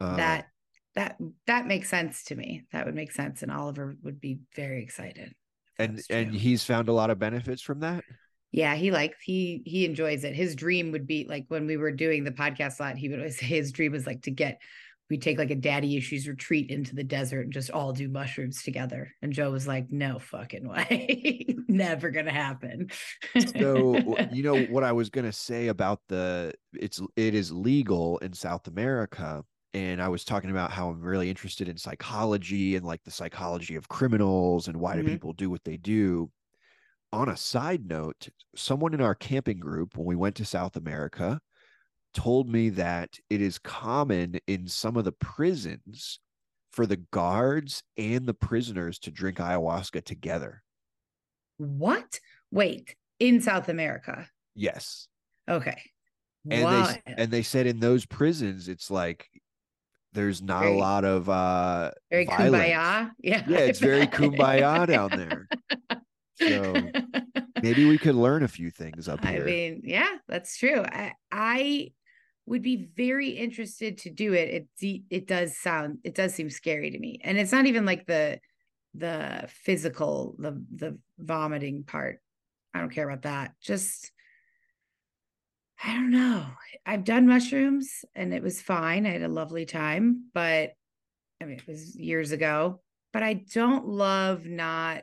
Uh, 0.00 0.16
that 0.16 0.46
that 0.94 1.16
that 1.46 1.66
makes 1.66 1.88
sense 1.88 2.24
to 2.24 2.34
me. 2.34 2.64
That 2.72 2.86
would 2.86 2.94
make 2.94 3.12
sense, 3.12 3.42
and 3.42 3.50
Oliver 3.50 3.96
would 4.02 4.20
be 4.20 4.40
very 4.54 4.82
excited. 4.82 5.32
and 5.78 6.00
and 6.10 6.34
he's 6.34 6.64
found 6.64 6.88
a 6.88 6.92
lot 6.92 7.10
of 7.10 7.18
benefits 7.18 7.62
from 7.62 7.80
that. 7.80 8.04
yeah, 8.52 8.74
he 8.74 8.90
likes 8.90 9.16
he 9.22 9.62
he 9.64 9.84
enjoys 9.86 10.24
it. 10.24 10.34
His 10.34 10.54
dream 10.54 10.92
would 10.92 11.06
be 11.06 11.26
like 11.28 11.46
when 11.48 11.66
we 11.66 11.76
were 11.78 11.92
doing 11.92 12.24
the 12.24 12.30
podcast 12.30 12.78
a 12.80 12.82
lot. 12.84 12.96
He 12.98 13.08
would 13.08 13.18
always 13.18 13.38
say 13.40 13.46
his 13.46 13.72
dream 13.72 13.92
was 13.92 14.06
like 14.06 14.22
to 14.22 14.30
get 14.30 14.60
we 15.10 15.18
take 15.18 15.36
like 15.36 15.50
a 15.50 15.54
daddy 15.54 15.96
issues 15.98 16.26
retreat 16.26 16.70
into 16.70 16.94
the 16.94 17.04
desert 17.04 17.42
and 17.42 17.52
just 17.52 17.70
all 17.70 17.92
do 17.92 18.08
mushrooms 18.08 18.62
together. 18.62 19.10
And 19.20 19.32
Joe 19.32 19.50
was 19.50 19.66
like, 19.66 19.90
"No 19.90 20.18
fucking 20.18 20.66
way, 20.68 21.46
never 21.68 22.10
gonna 22.10 22.32
happen." 22.32 22.90
so 23.56 23.96
you 24.32 24.42
know 24.42 24.62
what 24.64 24.84
i 24.84 24.92
was 24.92 25.10
going 25.10 25.24
to 25.24 25.32
say 25.32 25.68
about 25.68 26.00
the 26.08 26.52
it's 26.74 27.00
it 27.16 27.34
is 27.34 27.50
legal 27.52 28.18
in 28.18 28.32
south 28.32 28.66
america 28.68 29.42
and 29.74 30.02
i 30.02 30.08
was 30.08 30.24
talking 30.24 30.50
about 30.50 30.70
how 30.70 30.88
i'm 30.90 31.00
really 31.00 31.30
interested 31.30 31.68
in 31.68 31.76
psychology 31.76 32.76
and 32.76 32.84
like 32.84 33.02
the 33.04 33.10
psychology 33.10 33.74
of 33.76 33.88
criminals 33.88 34.68
and 34.68 34.76
why 34.78 34.96
Mhm. 34.96 35.04
do 35.04 35.10
people 35.10 35.32
do 35.32 35.50
what 35.50 35.64
they 35.64 35.76
do 35.76 36.30
on 37.12 37.28
a 37.28 37.36
side 37.36 37.86
note 37.86 38.28
someone 38.56 38.94
in 38.94 39.00
our 39.00 39.14
camping 39.14 39.58
group 39.58 39.96
when 39.96 40.06
we 40.06 40.16
went 40.16 40.36
to 40.36 40.44
south 40.44 40.76
america 40.76 41.40
told 42.14 42.48
me 42.48 42.68
that 42.68 43.18
it 43.30 43.40
is 43.40 43.58
common 43.58 44.38
in 44.46 44.68
some 44.68 44.96
of 44.96 45.04
the 45.04 45.12
prisons 45.12 46.20
for 46.70 46.86
the 46.86 46.96
guards 47.10 47.82
and 47.96 48.26
the 48.26 48.34
prisoners 48.34 48.98
to 48.98 49.10
drink 49.10 49.38
ayahuasca 49.38 50.02
together. 50.04 50.62
What? 51.58 52.18
Wait, 52.50 52.96
in 53.18 53.40
South 53.40 53.68
America. 53.68 54.28
Yes. 54.54 55.08
Okay. 55.48 55.82
And 56.50 56.66
they 57.06 57.12
and 57.18 57.30
they 57.30 57.42
said 57.42 57.66
in 57.66 57.78
those 57.80 58.04
prisons 58.04 58.68
it's 58.68 58.90
like 58.90 59.28
there's 60.12 60.42
not 60.42 60.60
Very- 60.62 60.74
a 60.74 60.78
lot 60.78 61.04
of 61.04 61.28
uh 61.28 61.90
very 62.10 62.24
violence. 62.26 62.54
kumbaya. 62.64 63.10
Yeah. 63.18 63.44
Yeah, 63.48 63.58
it's 63.58 63.78
very 63.78 64.06
kumbaya 64.06 64.86
down 64.86 65.10
there. 65.10 65.48
So 66.36 66.74
maybe 67.62 67.84
we 67.84 67.98
could 67.98 68.14
learn 68.14 68.42
a 68.42 68.48
few 68.48 68.70
things 68.70 69.08
up 69.08 69.24
here. 69.24 69.42
I 69.42 69.44
mean, 69.44 69.82
yeah, 69.84 70.16
that's 70.28 70.56
true. 70.58 70.82
I 70.82 71.12
I 71.30 71.92
would 72.46 72.62
be 72.62 72.88
very 72.96 73.30
interested 73.30 73.98
to 73.98 74.10
do 74.10 74.32
it. 74.34 74.68
It 74.80 75.02
it 75.10 75.26
does 75.26 75.56
sound 75.58 75.98
it 76.04 76.14
does 76.14 76.34
seem 76.34 76.50
scary 76.50 76.90
to 76.90 76.98
me. 76.98 77.20
And 77.22 77.38
it's 77.38 77.52
not 77.52 77.66
even 77.66 77.84
like 77.86 78.06
the 78.06 78.40
the 78.94 79.44
physical, 79.48 80.34
the 80.38 80.62
the 80.74 80.98
vomiting 81.18 81.84
part. 81.84 82.20
I 82.74 82.80
don't 82.80 82.90
care 82.90 83.08
about 83.08 83.22
that. 83.22 83.52
Just 83.62 84.10
I 85.82 85.94
don't 85.94 86.10
know. 86.10 86.46
I've 86.86 87.04
done 87.04 87.26
mushrooms 87.26 88.04
and 88.14 88.32
it 88.32 88.42
was 88.42 88.62
fine. 88.62 89.06
I 89.06 89.10
had 89.10 89.22
a 89.22 89.28
lovely 89.28 89.66
time, 89.66 90.26
but 90.32 90.72
I 91.40 91.44
mean, 91.44 91.58
it 91.58 91.66
was 91.66 91.96
years 91.96 92.32
ago. 92.32 92.80
But 93.12 93.22
I 93.22 93.34
don't 93.34 93.86
love 93.86 94.46
not 94.46 95.02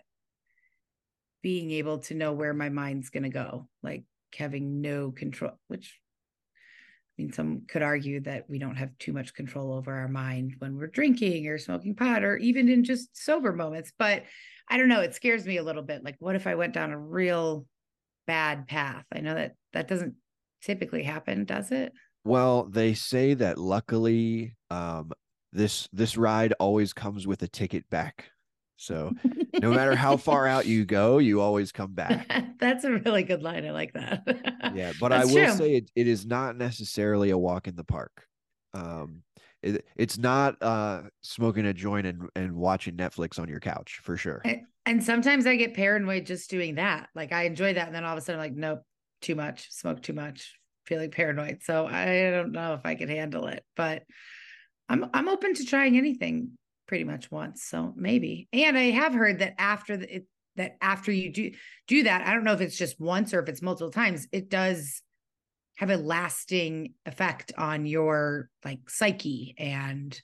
being 1.43 1.71
able 1.71 1.99
to 1.99 2.15
know 2.15 2.33
where 2.33 2.53
my 2.53 2.69
mind's 2.69 3.09
going 3.09 3.23
to 3.23 3.29
go, 3.29 3.67
like 3.83 4.03
having 4.35 4.81
no 4.81 5.11
control, 5.11 5.51
which 5.67 5.99
I 6.55 7.21
mean, 7.21 7.33
some 7.33 7.63
could 7.67 7.81
argue 7.81 8.21
that 8.21 8.49
we 8.49 8.59
don't 8.59 8.77
have 8.77 8.97
too 8.97 9.11
much 9.11 9.33
control 9.33 9.73
over 9.73 9.93
our 9.93 10.07
mind 10.07 10.55
when 10.59 10.77
we're 10.77 10.87
drinking 10.87 11.47
or 11.47 11.57
smoking 11.57 11.95
pot 11.95 12.23
or 12.23 12.37
even 12.37 12.69
in 12.69 12.83
just 12.83 13.15
sober 13.15 13.53
moments. 13.53 13.91
But 13.99 14.23
I 14.69 14.77
don't 14.77 14.87
know. 14.87 15.01
It 15.01 15.15
scares 15.15 15.45
me 15.45 15.57
a 15.57 15.63
little 15.63 15.83
bit. 15.83 16.03
Like, 16.03 16.15
what 16.19 16.35
if 16.35 16.47
I 16.47 16.55
went 16.55 16.73
down 16.73 16.91
a 16.91 16.97
real 16.97 17.65
bad 18.25 18.67
path? 18.67 19.05
I 19.13 19.19
know 19.19 19.35
that 19.35 19.55
that 19.73 19.87
doesn't 19.89 20.15
typically 20.61 21.03
happen, 21.03 21.45
does 21.45 21.71
it? 21.71 21.93
Well, 22.23 22.65
they 22.65 22.93
say 22.93 23.33
that 23.35 23.57
luckily 23.57 24.55
um 24.69 25.11
this 25.51 25.87
this 25.91 26.17
ride 26.17 26.53
always 26.59 26.93
comes 26.93 27.25
with 27.25 27.41
a 27.41 27.47
ticket 27.47 27.89
back. 27.89 28.31
So 28.77 29.11
no 29.61 29.73
matter 29.73 29.93
how 29.95 30.15
far 30.15 30.47
out 30.47 30.65
you 30.65 30.85
go, 30.99 31.17
you 31.17 31.41
always 31.41 31.71
come 31.71 31.93
back. 31.93 32.31
That's 32.59 32.83
a 32.85 32.93
really 32.93 33.23
good 33.23 33.43
line. 33.43 33.65
I 33.65 33.71
like 33.71 33.93
that. 33.93 34.23
Yeah, 34.75 34.93
but 34.99 35.11
I 35.11 35.25
will 35.25 35.33
true. 35.33 35.53
say 35.53 35.75
it, 35.75 35.91
it 35.95 36.07
is 36.07 36.25
not 36.25 36.55
necessarily 36.55 37.31
a 37.31 37.37
walk 37.37 37.67
in 37.67 37.75
the 37.75 37.83
park. 37.83 38.25
Um 38.73 39.23
it, 39.61 39.85
it's 39.97 40.17
not 40.17 40.61
uh 40.61 41.01
smoking 41.21 41.65
a 41.65 41.73
joint 41.73 42.05
and, 42.07 42.29
and 42.35 42.55
watching 42.55 42.95
Netflix 42.95 43.39
on 43.39 43.49
your 43.49 43.59
couch 43.59 43.99
for 44.03 44.15
sure. 44.15 44.41
And, 44.45 44.61
and 44.85 45.03
sometimes 45.03 45.45
I 45.45 45.55
get 45.55 45.73
paranoid 45.73 46.25
just 46.25 46.49
doing 46.49 46.75
that. 46.75 47.09
Like 47.15 47.33
I 47.33 47.43
enjoy 47.43 47.73
that. 47.73 47.87
And 47.87 47.95
then 47.95 48.05
all 48.05 48.13
of 48.13 48.17
a 48.17 48.21
sudden 48.21 48.39
I'm 48.39 48.45
like, 48.45 48.55
nope, 48.55 48.83
too 49.21 49.35
much, 49.35 49.71
smoke 49.71 50.01
too 50.01 50.13
much, 50.13 50.55
feeling 50.85 51.11
paranoid. 51.11 51.63
So 51.63 51.85
I 51.85 52.31
don't 52.31 52.51
know 52.51 52.73
if 52.73 52.81
I 52.85 52.95
could 52.95 53.09
handle 53.09 53.47
it, 53.47 53.63
but 53.75 54.03
I'm 54.87 55.09
I'm 55.13 55.29
open 55.29 55.53
to 55.55 55.65
trying 55.65 55.97
anything 55.97 56.51
pretty 56.87 57.03
much 57.03 57.29
once. 57.29 57.63
So 57.63 57.93
maybe. 57.95 58.47
And 58.51 58.77
I 58.77 58.91
have 58.91 59.13
heard 59.13 59.39
that 59.39 59.53
after 59.59 59.97
the, 59.97 60.15
it, 60.15 60.25
that 60.55 60.77
after 60.81 61.11
you 61.11 61.31
do 61.31 61.51
do 61.87 62.03
that, 62.03 62.25
I 62.27 62.33
don't 62.33 62.43
know 62.43 62.53
if 62.53 62.61
it's 62.61 62.77
just 62.77 62.99
once 62.99 63.33
or 63.33 63.41
if 63.41 63.49
it's 63.49 63.61
multiple 63.61 63.91
times, 63.91 64.27
it 64.31 64.49
does 64.49 65.01
have 65.77 65.89
a 65.89 65.97
lasting 65.97 66.93
effect 67.05 67.53
on 67.57 67.85
your 67.85 68.49
like 68.65 68.89
psyche 68.89 69.55
and 69.57 70.19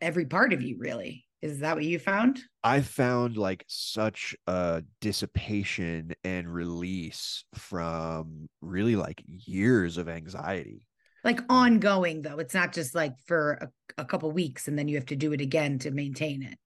every 0.00 0.26
part 0.26 0.52
of 0.52 0.62
you 0.62 0.76
really. 0.78 1.24
Is 1.42 1.60
that 1.60 1.74
what 1.74 1.84
you 1.84 1.98
found? 1.98 2.40
I 2.62 2.82
found 2.82 3.36
like 3.36 3.64
such 3.66 4.36
a 4.46 4.82
dissipation 5.00 6.12
and 6.22 6.52
release 6.52 7.44
from 7.54 8.48
really 8.60 8.96
like 8.96 9.22
years 9.26 9.96
of 9.96 10.08
anxiety. 10.08 10.86
like 11.24 11.40
ongoing 11.48 12.22
though 12.22 12.38
it's 12.38 12.54
not 12.54 12.72
just 12.72 12.94
like 12.94 13.12
for 13.26 13.52
a, 13.60 13.68
a 14.02 14.04
couple 14.04 14.30
weeks 14.30 14.68
and 14.68 14.78
then 14.78 14.88
you 14.88 14.96
have 14.96 15.06
to 15.06 15.16
do 15.16 15.32
it 15.32 15.40
again 15.40 15.78
to 15.78 15.90
maintain 15.90 16.42
it 16.42 16.58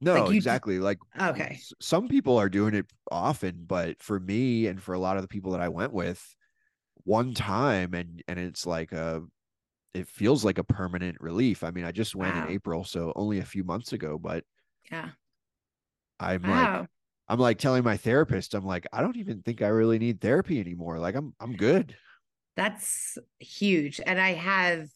No, 0.00 0.24
Like, 0.24 0.34
exactly. 0.34 0.78
Like 0.78 0.98
okay 1.20 1.58
some 1.80 2.08
people 2.08 2.36
are 2.38 2.48
doing 2.48 2.74
it 2.74 2.86
often, 3.10 3.64
but 3.66 4.02
for 4.02 4.18
me 4.20 4.66
and 4.66 4.82
for 4.82 4.94
a 4.94 4.98
lot 4.98 5.16
of 5.16 5.22
the 5.22 5.28
people 5.28 5.52
that 5.52 5.60
I 5.60 5.68
went 5.68 5.92
with, 5.92 6.22
one 7.04 7.34
time 7.34 7.94
and 7.94 8.22
and 8.28 8.38
it's 8.38 8.66
like 8.66 8.92
a 8.92 9.22
it 9.94 10.08
feels 10.08 10.44
like 10.44 10.58
a 10.58 10.64
permanent 10.64 11.18
relief. 11.20 11.64
I 11.64 11.70
mean, 11.70 11.84
I 11.84 11.92
just 11.92 12.14
went 12.14 12.36
Wow. 12.36 12.46
in 12.46 12.46
April, 12.46 12.84
so 12.84 13.12
only 13.16 13.38
a 13.38 13.44
few 13.44 13.64
months 13.64 13.92
ago, 13.92 14.18
but 14.18 14.44
yeah 14.90 15.10
I'm 16.20 16.44
like 16.44 16.72
I'm 17.28 17.38
like 17.38 17.58
telling 17.58 17.84
my 17.84 17.96
therapist, 17.96 18.54
I'm 18.54 18.66
like, 18.66 18.86
I 18.92 19.00
don't 19.00 19.16
even 19.16 19.42
think 19.42 19.62
I 19.62 19.68
really 19.68 19.98
need 19.98 20.20
therapy 20.20 20.60
anymore. 20.60 20.98
Like 20.98 21.14
I'm 21.14 21.34
I'm 21.40 21.56
good. 21.56 21.96
that's 22.56 23.18
huge 23.38 24.00
and 24.06 24.20
i 24.20 24.32
have 24.32 24.88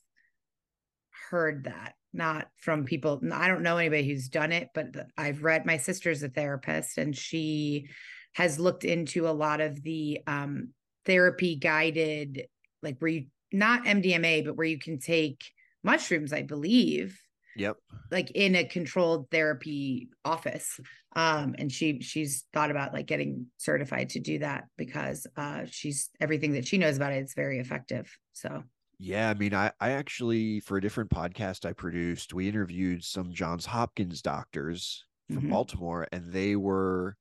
heard 1.30 1.64
that 1.64 1.94
not 2.12 2.48
from 2.56 2.84
people 2.84 3.20
i 3.32 3.48
don't 3.48 3.62
know 3.62 3.76
anybody 3.76 4.06
who's 4.08 4.28
done 4.28 4.52
it 4.52 4.68
but 4.74 4.86
i've 5.16 5.42
read 5.42 5.66
my 5.66 5.76
sister's 5.76 6.22
a 6.22 6.28
therapist 6.28 6.96
and 6.98 7.16
she 7.16 7.86
has 8.34 8.58
looked 8.58 8.84
into 8.84 9.28
a 9.28 9.30
lot 9.30 9.60
of 9.60 9.82
the 9.82 10.20
um 10.26 10.68
therapy 11.04 11.56
guided 11.56 12.46
like 12.82 12.96
where 12.98 13.10
you 13.10 13.26
not 13.52 13.84
mdma 13.84 14.44
but 14.44 14.56
where 14.56 14.66
you 14.66 14.78
can 14.78 14.98
take 14.98 15.44
mushrooms 15.82 16.32
i 16.32 16.42
believe 16.42 17.20
Yep. 17.56 17.78
like 18.10 18.30
in 18.32 18.54
a 18.54 18.64
controlled 18.64 19.30
therapy 19.30 20.08
office 20.24 20.80
um 21.16 21.54
and 21.58 21.70
she 21.72 22.00
she's 22.00 22.44
thought 22.52 22.70
about 22.70 22.92
like 22.92 23.06
getting 23.06 23.46
certified 23.56 24.10
to 24.10 24.20
do 24.20 24.38
that 24.38 24.64
because 24.76 25.26
uh 25.36 25.64
she's 25.66 26.10
everything 26.20 26.52
that 26.52 26.66
she 26.66 26.78
knows 26.78 26.96
about 26.96 27.12
it 27.12 27.16
it's 27.22 27.34
very 27.34 27.58
effective 27.58 28.16
so 28.32 28.62
Yeah, 28.98 29.30
I 29.30 29.34
mean, 29.34 29.54
I 29.54 29.72
I 29.80 29.90
actually 29.92 30.60
for 30.60 30.76
a 30.76 30.80
different 30.80 31.10
podcast 31.10 31.64
I 31.64 31.72
produced, 31.72 32.34
we 32.34 32.48
interviewed 32.48 33.04
some 33.04 33.32
Johns 33.32 33.66
Hopkins 33.66 34.22
doctors 34.22 35.04
from 35.30 35.44
Mhm. 35.44 35.50
Baltimore, 35.50 36.06
and 36.12 36.32
they 36.32 36.56
were 36.56 37.16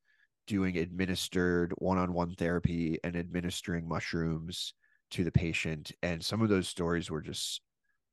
doing 0.48 0.78
administered 0.78 1.74
one-on-one 1.78 2.36
therapy 2.36 2.98
and 3.04 3.16
administering 3.16 3.88
mushrooms 3.88 4.74
to 5.12 5.24
the 5.24 5.32
patient. 5.32 5.92
And 6.04 6.24
some 6.24 6.42
of 6.42 6.50
those 6.50 6.68
stories 6.68 7.10
were 7.12 7.22
just 7.22 7.62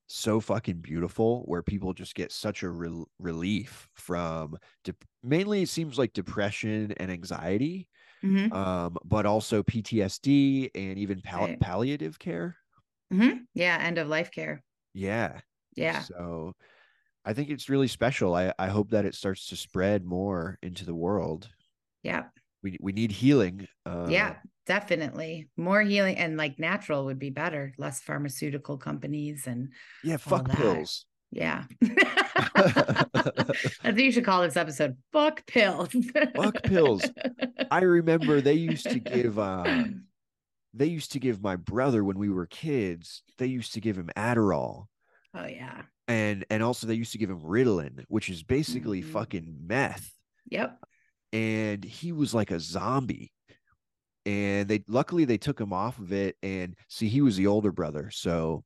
so 0.08 0.40
fucking 0.40 0.80
beautiful, 0.80 1.42
where 1.46 1.62
people 1.62 1.94
just 1.94 2.14
get 2.14 2.32
such 2.32 2.62
a 2.62 2.70
rel 2.70 3.08
relief 3.18 3.88
from 3.94 4.56
dep- 4.84 5.04
mainly 5.22 5.62
it 5.62 5.68
seems 5.70 5.98
like 5.98 6.12
depression 6.14 6.92
and 6.98 7.10
anxiety, 7.10 7.88
Mhm. 8.22 8.52
um, 8.52 8.98
but 9.04 9.26
also 9.26 9.62
PTSD 9.62 10.70
and 10.74 10.98
even 10.98 11.22
pal- 11.22 11.48
Right. 11.48 11.60
palliative 11.60 12.18
care. 12.18 12.58
Mhm. 13.12 13.46
yeah 13.54 13.78
end 13.80 13.98
of 13.98 14.08
life 14.08 14.30
care 14.30 14.62
Yeah. 14.94 15.40
yeah 15.76 16.06
So 16.06 16.54
I 17.24 17.34
think 17.34 17.50
it's 17.50 17.68
really 17.70 17.88
special. 17.88 18.34
I, 18.34 18.52
I 18.58 18.68
hope 18.68 18.90
that 18.90 19.06
it 19.06 19.14
starts 19.14 19.48
to 19.48 19.56
spread 19.56 20.04
more 20.04 20.58
into 20.62 20.84
the 20.86 20.94
world. 20.94 21.50
yeah 22.02 22.28
We 22.64 22.76
we 22.80 22.90
need 22.92 23.12
healing. 23.12 23.68
Uh, 23.86 24.06
yeah 24.08 24.36
definitely 24.66 25.46
more 25.58 25.82
healing 25.82 26.16
and 26.16 26.38
like 26.38 26.58
natural 26.58 27.04
would 27.04 27.18
be 27.18 27.28
better 27.28 27.74
less 27.76 28.00
pharmaceutical 28.00 28.78
companies 28.78 29.46
and 29.46 29.68
Yeah. 30.02 30.16
Fuck 30.16 30.48
pills. 30.50 31.04
yeah 31.30 31.64
i 32.56 33.04
think 33.84 33.98
you 33.98 34.12
should 34.12 34.24
call 34.24 34.40
this 34.42 34.56
episode 34.56 34.96
fuck 35.12 35.44
pills 35.46 35.94
Fuck 36.34 36.62
pills. 36.62 37.04
I 37.70 37.80
remember 37.82 38.40
they 38.40 38.54
used 38.54 38.88
to 38.90 38.98
give 39.16 39.38
uh 39.38 39.84
they 40.72 40.86
used 40.86 41.12
to 41.12 41.20
give 41.20 41.42
my 41.42 41.56
brother 41.56 42.02
when 42.02 42.18
we 42.18 42.30
were 42.30 42.46
kids, 42.46 43.22
they 43.38 43.46
used 43.46 43.74
to 43.74 43.80
give 43.80 43.96
him 43.96 44.08
Adderall. 44.16 44.86
oh 45.34 45.46
yeah 45.46 45.82
And 46.08 46.44
and 46.50 46.62
also 46.62 46.86
they 46.86 46.94
used 46.94 47.12
to 47.12 47.18
give 47.18 47.30
him 47.30 47.40
Ritalin, 47.40 48.04
which 48.08 48.28
is 48.30 48.42
basically 48.42 49.02
Mhm. 49.02 49.12
fucking 49.12 49.56
meth. 49.66 50.10
yep 50.50 50.78
and 51.34 51.84
he 51.84 52.12
was 52.12 52.32
like 52.32 52.50
a 52.50 52.60
zombie 52.60 53.30
and 54.24 54.68
they 54.68 54.82
luckily 54.88 55.24
they 55.26 55.36
took 55.36 55.60
him 55.60 55.72
off 55.72 55.98
of 55.98 56.12
it 56.12 56.36
and 56.42 56.74
see 56.88 57.08
he 57.08 57.20
was 57.20 57.36
the 57.36 57.46
older 57.46 57.72
brother 57.72 58.10
so 58.10 58.62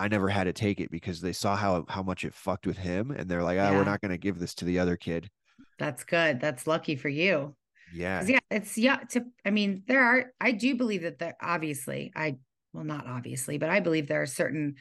i 0.00 0.08
never 0.08 0.28
had 0.28 0.44
to 0.44 0.52
take 0.52 0.80
it 0.80 0.90
because 0.90 1.20
they 1.20 1.32
saw 1.32 1.56
how 1.56 1.84
how 1.88 2.02
much 2.02 2.24
it 2.24 2.34
fucked 2.34 2.66
with 2.66 2.76
him 2.76 3.10
and 3.12 3.28
they're 3.28 3.42
like 3.42 3.58
ah, 3.58 3.70
Yeah. 3.70 3.76
we're 3.78 3.84
not 3.84 4.00
going 4.02 4.10
to 4.10 4.18
give 4.18 4.38
this 4.38 4.54
to 4.56 4.64
the 4.66 4.78
other 4.78 4.96
kid 4.96 5.30
That's 5.78 6.02
good. 6.04 6.40
That's 6.40 6.66
lucky 6.66 6.96
for 6.96 7.08
you. 7.08 7.54
yeah 7.94 8.24
Yeah, 8.26 8.40
it's 8.50 8.76
yeah. 8.76 8.98
To 9.10 9.24
I 9.46 9.50
mean, 9.50 9.84
there 9.86 10.02
are. 10.04 10.32
I 10.40 10.50
do 10.52 10.74
believe 10.74 11.02
that 11.02 11.18
there 11.20 11.36
obviously. 11.40 12.10
I 12.16 12.36
well, 12.72 12.84
not 12.84 13.06
obviously, 13.06 13.58
but 13.58 13.70
I 13.70 13.78
believe 13.80 14.08
there 14.08 14.22
are 14.22 14.26
certain 14.26 14.74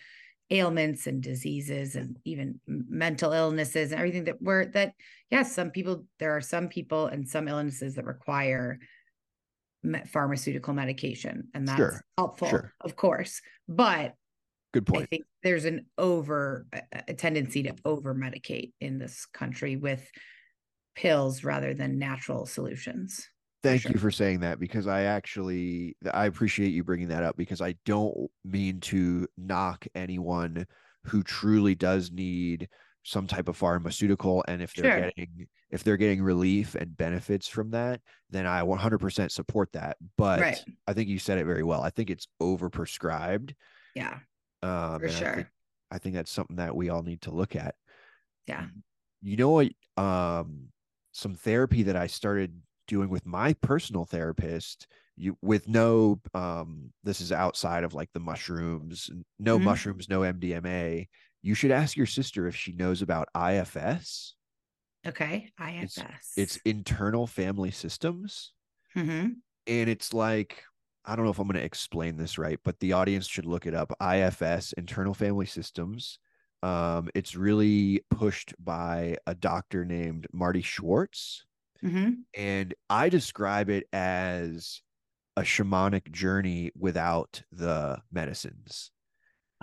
ailments 0.49 1.07
and 1.07 1.21
diseases 1.21 1.95
and 1.95 2.17
even 2.23 2.59
mental 2.67 3.33
illnesses 3.33 3.91
and 3.91 3.99
everything 3.99 4.23
that 4.25 4.41
were 4.41 4.65
that. 4.67 4.93
Yes, 5.29 5.53
some 5.53 5.71
people. 5.71 6.05
There 6.19 6.35
are 6.35 6.41
some 6.41 6.69
people 6.69 7.07
and 7.07 7.27
some 7.27 7.47
illnesses 7.47 7.95
that 7.95 8.05
require 8.05 8.79
pharmaceutical 10.07 10.73
medication, 10.73 11.49
and 11.53 11.67
that's 11.67 11.77
Sure, 11.77 12.01
helpful, 12.17 12.49
sure. 12.49 12.73
of 12.81 12.95
course. 12.95 13.41
But 13.67 14.15
Good 14.73 14.85
point. 14.85 15.03
I 15.03 15.05
think 15.05 15.23
there's 15.43 15.65
an 15.65 15.85
over 15.97 16.67
a 17.07 17.13
tendency 17.13 17.63
to 17.63 17.75
over 17.85 18.13
medicate 18.13 18.73
in 18.81 18.99
this 18.99 19.25
country 19.25 19.75
with 19.75 20.09
pills 20.95 21.43
rather 21.43 21.73
than 21.73 21.99
natural 21.99 22.45
solutions. 22.45 23.27
Thank 23.69 23.81
sure. 23.83 23.91
you 23.93 23.99
for 23.99 24.11
saying 24.11 24.39
that 24.41 24.59
because 24.59 24.87
I 24.87 25.03
actually 25.03 25.95
I 26.13 26.25
appreciate 26.25 26.69
you 26.69 26.83
bringing 26.83 27.09
that 27.09 27.23
up 27.23 27.37
because 27.37 27.61
I 27.61 27.75
don't 27.85 28.29
mean 28.43 28.79
to 28.81 29.27
knock 29.37 29.85
anyone 29.95 30.65
who 31.03 31.23
truly 31.23 31.75
does 31.75 32.11
need 32.11 32.69
some 33.03 33.27
type 33.27 33.47
of 33.47 33.55
pharmaceutical 33.55 34.43
and 34.47 34.61
if 34.61 34.73
they're 34.73 34.91
Sure. 34.91 35.11
getting 35.15 35.47
if 35.69 35.83
they're 35.83 35.97
getting 35.97 36.21
relief 36.21 36.75
and 36.75 36.97
benefits 36.97 37.47
from 37.47 37.71
that 37.71 38.01
then 38.29 38.45
I 38.45 38.63
100% 38.63 39.31
support 39.31 39.71
that 39.73 39.97
but 40.17 40.39
Right. 40.41 40.65
I 40.87 40.93
think 40.93 41.07
you 41.07 41.17
said 41.19 41.37
it 41.37 41.45
very 41.45 41.63
well 41.63 41.81
I 41.81 41.89
think 41.89 42.09
it's 42.09 42.27
overprescribed 42.41 43.53
Yeah, 43.95 44.19
um 44.61 44.99
for 44.99 45.07
and 45.07 45.15
I 45.15 45.19
sure. 45.19 45.35
think, 45.35 45.47
I 45.91 45.97
think 45.99 46.15
that's 46.15 46.31
something 46.31 46.57
that 46.57 46.75
we 46.75 46.89
all 46.89 47.03
need 47.03 47.21
to 47.21 47.31
look 47.31 47.55
at 47.55 47.75
Yeah. 48.45 48.65
you 49.21 49.37
know 49.37 49.49
what 49.51 49.71
um 49.95 50.67
some 51.13 51.33
therapy 51.35 51.83
that 51.83 51.95
i 51.95 52.07
started 52.07 52.61
doing 52.87 53.09
with 53.09 53.25
my 53.25 53.53
personal 53.53 54.05
therapist 54.05 54.87
you 55.15 55.37
with 55.41 55.67
no 55.67 56.19
um 56.33 56.91
this 57.03 57.21
is 57.21 57.31
outside 57.31 57.83
of 57.83 57.93
like 57.93 58.11
the 58.13 58.19
mushrooms 58.19 59.09
no 59.39 59.57
Mhm. 59.57 59.63
mushrooms 59.63 60.09
no 60.09 60.21
mdma 60.21 61.07
you 61.41 61.53
should 61.55 61.71
ask 61.71 61.95
your 61.97 62.05
sister 62.05 62.47
if 62.47 62.55
she 62.55 62.71
knows 62.73 63.01
about 63.01 63.29
ifs 63.35 64.35
Okay. 65.05 65.51
IFS. 65.59 66.23
it's 66.35 66.57
internal 66.65 67.27
family 67.27 67.71
systems 67.71 68.53
hmm 68.93 69.41
and 69.65 69.89
it's 69.89 70.13
like 70.13 70.63
I 71.05 71.15
don't 71.15 71.23
know 71.23 71.31
if 71.31 71.39
I'm 71.39 71.47
going 71.47 71.57
to 71.57 71.63
explain 71.63 72.17
this 72.17 72.37
right, 72.37 72.59
but 72.65 72.81
the 72.81 72.91
audience 72.91 73.27
should 73.27 73.45
look 73.45 73.65
it 73.65 73.73
up. 73.73 73.93
IFS, 74.01 74.73
Internal 74.73 75.13
Family 75.13 75.45
Systems. 75.45 76.19
Um, 76.63 77.07
it's 77.15 77.33
really 77.33 78.01
pushed 78.11 78.53
by 78.59 79.15
a 79.25 79.33
doctor 79.33 79.85
named 79.85 80.27
Marty 80.33 80.61
Schwartz, 80.61 81.45
hmm 81.81 82.27
and 82.35 82.73
I 82.89 83.09
describe 83.09 83.69
it 83.69 83.87
as 83.93 84.81
a 85.37 85.41
shamanic 85.41 86.11
journey 86.11 86.71
without 86.77 87.43
the 87.51 88.01
medicines. 88.11 88.91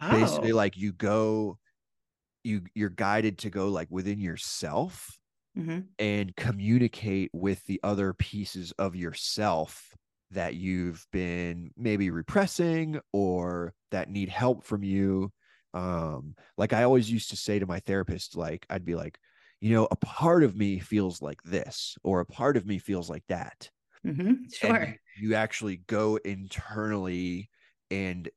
Basically, 0.08 0.52
Oh. 0.52 0.54
like 0.54 0.76
you 0.76 0.92
go, 0.92 1.58
you 2.44 2.62
you're 2.74 2.90
guided 2.90 3.38
to 3.38 3.50
go 3.50 3.68
like 3.68 3.88
within 3.90 4.20
yourself 4.20 5.18
hmm 5.54 5.94
and 5.98 6.34
communicate 6.36 7.30
with 7.32 7.64
the 7.66 7.80
other 7.82 8.12
pieces 8.14 8.72
of 8.72 8.96
yourself 8.96 9.94
that 10.30 10.54
you've 10.54 11.06
been 11.12 11.70
maybe 11.76 12.10
repressing 12.10 13.00
or 13.12 13.74
that 13.92 14.10
need 14.10 14.28
help 14.28 14.64
from 14.64 14.82
you 14.82 15.30
um 15.74 16.34
like 16.56 16.72
i 16.72 16.82
always 16.82 17.10
used 17.10 17.30
to 17.30 17.36
say 17.36 17.58
to 17.58 17.66
my 17.66 17.80
therapist 17.80 18.36
like 18.36 18.66
i'd 18.70 18.84
be 18.84 18.94
like 18.94 19.18
you 19.64 19.74
know 19.74 19.88
a 19.90 19.96
part 19.96 20.44
of 20.44 20.54
me 20.54 20.78
feels 20.78 21.22
like 21.22 21.42
this 21.42 21.96
or 22.04 22.20
a 22.20 22.26
part 22.26 22.58
of 22.58 22.66
me 22.66 22.78
feels 22.78 23.08
like 23.08 23.24
that 23.28 23.70
hmm 24.04 24.32
Sure. 24.52 24.98
you, 25.16 25.28
you 25.30 25.34
actually 25.34 25.78
go 25.86 26.16
internally 26.16 27.48
and 27.90 28.28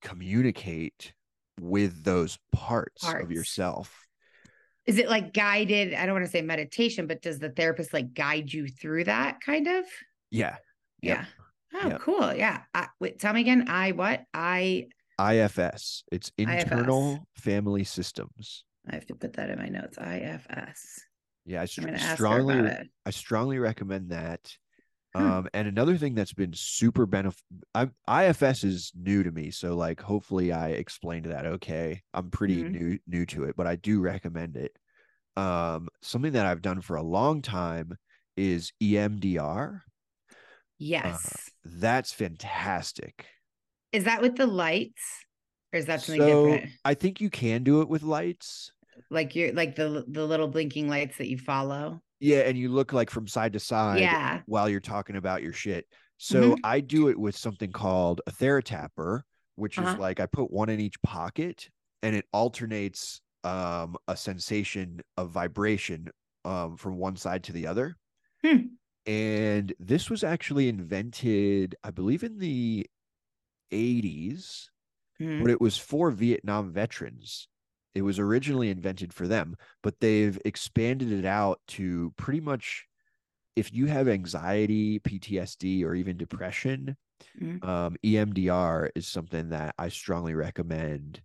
communicate 0.00 1.12
with 1.60 2.04
those 2.04 2.38
parts, 2.52 3.02
Parts. 3.02 3.24
of 3.24 3.32
yourself 3.32 4.06
Is 4.86 4.98
it 4.98 5.08
like 5.08 5.32
guided? 5.32 5.92
I 5.92 6.06
don't 6.06 6.14
want 6.14 6.24
to 6.26 6.30
say 6.30 6.40
meditation, 6.42 7.08
but 7.08 7.20
does 7.20 7.40
the 7.40 7.50
therapist 7.50 7.92
like 7.92 8.14
guide 8.14 8.52
you 8.52 8.68
through 8.68 9.04
that 9.04 9.40
kind 9.40 9.66
of? 9.66 9.84
yeah 10.30 10.56
Yep. 11.02 11.18
Yeah. 11.18 11.24
Oh, 11.74 11.88
Yep. 11.88 12.00
cool. 12.02 12.34
Yeah. 12.34 12.60
I, 12.72 12.86
wait, 13.00 13.18
tell 13.18 13.32
me 13.32 13.40
again. 13.40 13.66
I 13.68 13.90
what? 13.90 14.22
I 14.32 14.86
ifs 15.18 16.04
it's 16.12 16.30
IFS. 16.38 16.38
internal 16.38 17.26
family 17.34 17.84
systems 17.84 18.64
I 18.90 18.94
have 18.94 19.06
to 19.06 19.14
put 19.14 19.34
that 19.34 19.50
in 19.50 19.58
my 19.58 19.68
notes. 19.68 19.96
IFS. 19.98 21.00
yeah 21.46 21.62
i 21.62 21.64
str- 21.64 21.82
going 21.82 21.94
to 21.94 22.00
ask 22.00 22.14
strongly 22.16 22.54
her 22.56 22.62
re- 22.62 22.68
about 22.68 22.80
it. 22.82 22.88
I 23.06 23.10
strongly 23.10 23.58
recommend 23.58 24.10
that. 24.10 24.52
Hmm. 25.14 25.30
Um, 25.30 25.48
and 25.54 25.68
another 25.68 25.96
thing 25.96 26.14
that's 26.14 26.32
been 26.32 26.52
super 26.54 27.06
benefit, 27.06 27.40
IFS 28.08 28.64
is 28.64 28.92
new 28.96 29.22
to 29.22 29.30
me, 29.30 29.50
so 29.52 29.76
like 29.76 30.00
hopefully 30.00 30.52
I 30.52 30.70
explained 30.70 31.26
that 31.26 31.46
okay. 31.46 32.02
I'm 32.12 32.30
pretty 32.30 32.62
Mhm. 32.64 32.70
new 32.72 32.98
new 33.06 33.26
to 33.26 33.44
it, 33.44 33.54
but 33.56 33.66
I 33.66 33.76
do 33.76 34.00
recommend 34.00 34.56
it. 34.56 34.76
Um, 35.36 35.88
something 36.02 36.32
that 36.32 36.46
I've 36.46 36.62
done 36.62 36.80
for 36.80 36.96
a 36.96 37.02
long 37.02 37.42
time 37.42 37.96
is 38.36 38.72
EMDR. 38.82 39.82
Yes. 40.78 41.50
That's 41.64 42.12
fantastic. 42.12 43.26
is 43.92 44.04
that 44.04 44.20
with 44.20 44.34
the 44.36 44.46
lights, 44.46 45.02
or 45.74 45.78
is 45.78 45.86
that 45.86 46.00
something 46.00 46.24
So 46.24 46.46
different? 46.46 46.72
I 46.84 46.94
think 46.94 47.20
you 47.20 47.28
can 47.28 47.64
do 47.64 47.82
it 47.82 47.88
with 47.88 48.02
lights. 48.02 48.72
Like 49.10 49.34
you're 49.34 49.52
like 49.52 49.74
the 49.76 50.04
the 50.08 50.24
little 50.24 50.48
blinking 50.48 50.88
lights 50.88 51.18
that 51.18 51.28
you 51.28 51.36
follow. 51.36 52.00
Yeah, 52.20 52.40
and 52.40 52.56
you 52.56 52.70
look 52.70 52.92
like 52.92 53.10
from 53.10 53.26
side 53.26 53.52
to 53.54 53.60
side. 53.60 54.00
Yeah. 54.00 54.40
while 54.46 54.68
you're 54.68 54.80
talking 54.80 55.16
about 55.16 55.42
your 55.42 55.52
shit. 55.52 55.86
So 56.16 56.52
Mhm. 56.52 56.60
I 56.64 56.80
do 56.80 57.08
it 57.08 57.18
with 57.18 57.36
something 57.36 57.72
called 57.72 58.20
a 58.26 58.30
Theratapper, 58.30 59.22
which 59.56 59.78
Uh-huh. 59.78 59.90
is 59.92 59.98
like 59.98 60.20
I 60.20 60.26
put 60.26 60.50
one 60.50 60.68
in 60.68 60.80
each 60.80 61.00
pocket 61.02 61.68
and 62.02 62.14
it 62.14 62.24
alternates 62.32 63.20
um 63.42 63.96
a 64.08 64.16
sensation 64.16 65.00
of 65.16 65.30
vibration 65.30 66.08
um 66.44 66.76
from 66.76 66.96
one 66.96 67.16
side 67.16 67.42
to 67.44 67.52
the 67.52 67.66
other. 67.66 67.96
Hmm. 68.44 68.68
And 69.06 69.74
this 69.78 70.08
was 70.08 70.24
actually 70.24 70.68
invented, 70.68 71.74
I 71.84 71.90
believe 71.90 72.22
in 72.22 72.38
the 72.38 72.86
80s, 73.70 74.70
Mhm. 75.20 75.44
but 75.44 75.50
it 75.50 75.60
was 75.60 75.76
for 75.78 76.10
Vietnam 76.10 76.72
veterans. 76.72 77.48
It 77.94 78.02
was 78.02 78.18
originally 78.18 78.70
invented 78.70 79.12
for 79.12 79.28
them, 79.28 79.56
but 79.82 80.00
they've 80.00 80.38
expanded 80.44 81.12
it 81.12 81.24
out 81.24 81.60
to 81.68 82.12
pretty 82.16 82.40
much 82.40 82.86
if 83.56 83.72
you 83.72 83.86
have 83.86 84.08
anxiety, 84.08 84.98
PTSD, 85.00 85.84
or 85.84 85.94
even 85.94 86.16
depression, 86.16 86.96
Mhm. 87.34 87.62
um, 87.62 87.96
EMDR 88.04 88.90
is 88.94 89.08
something 89.08 89.50
that 89.50 89.74
I 89.78 89.88
strongly 89.90 90.34
recommend. 90.34 91.22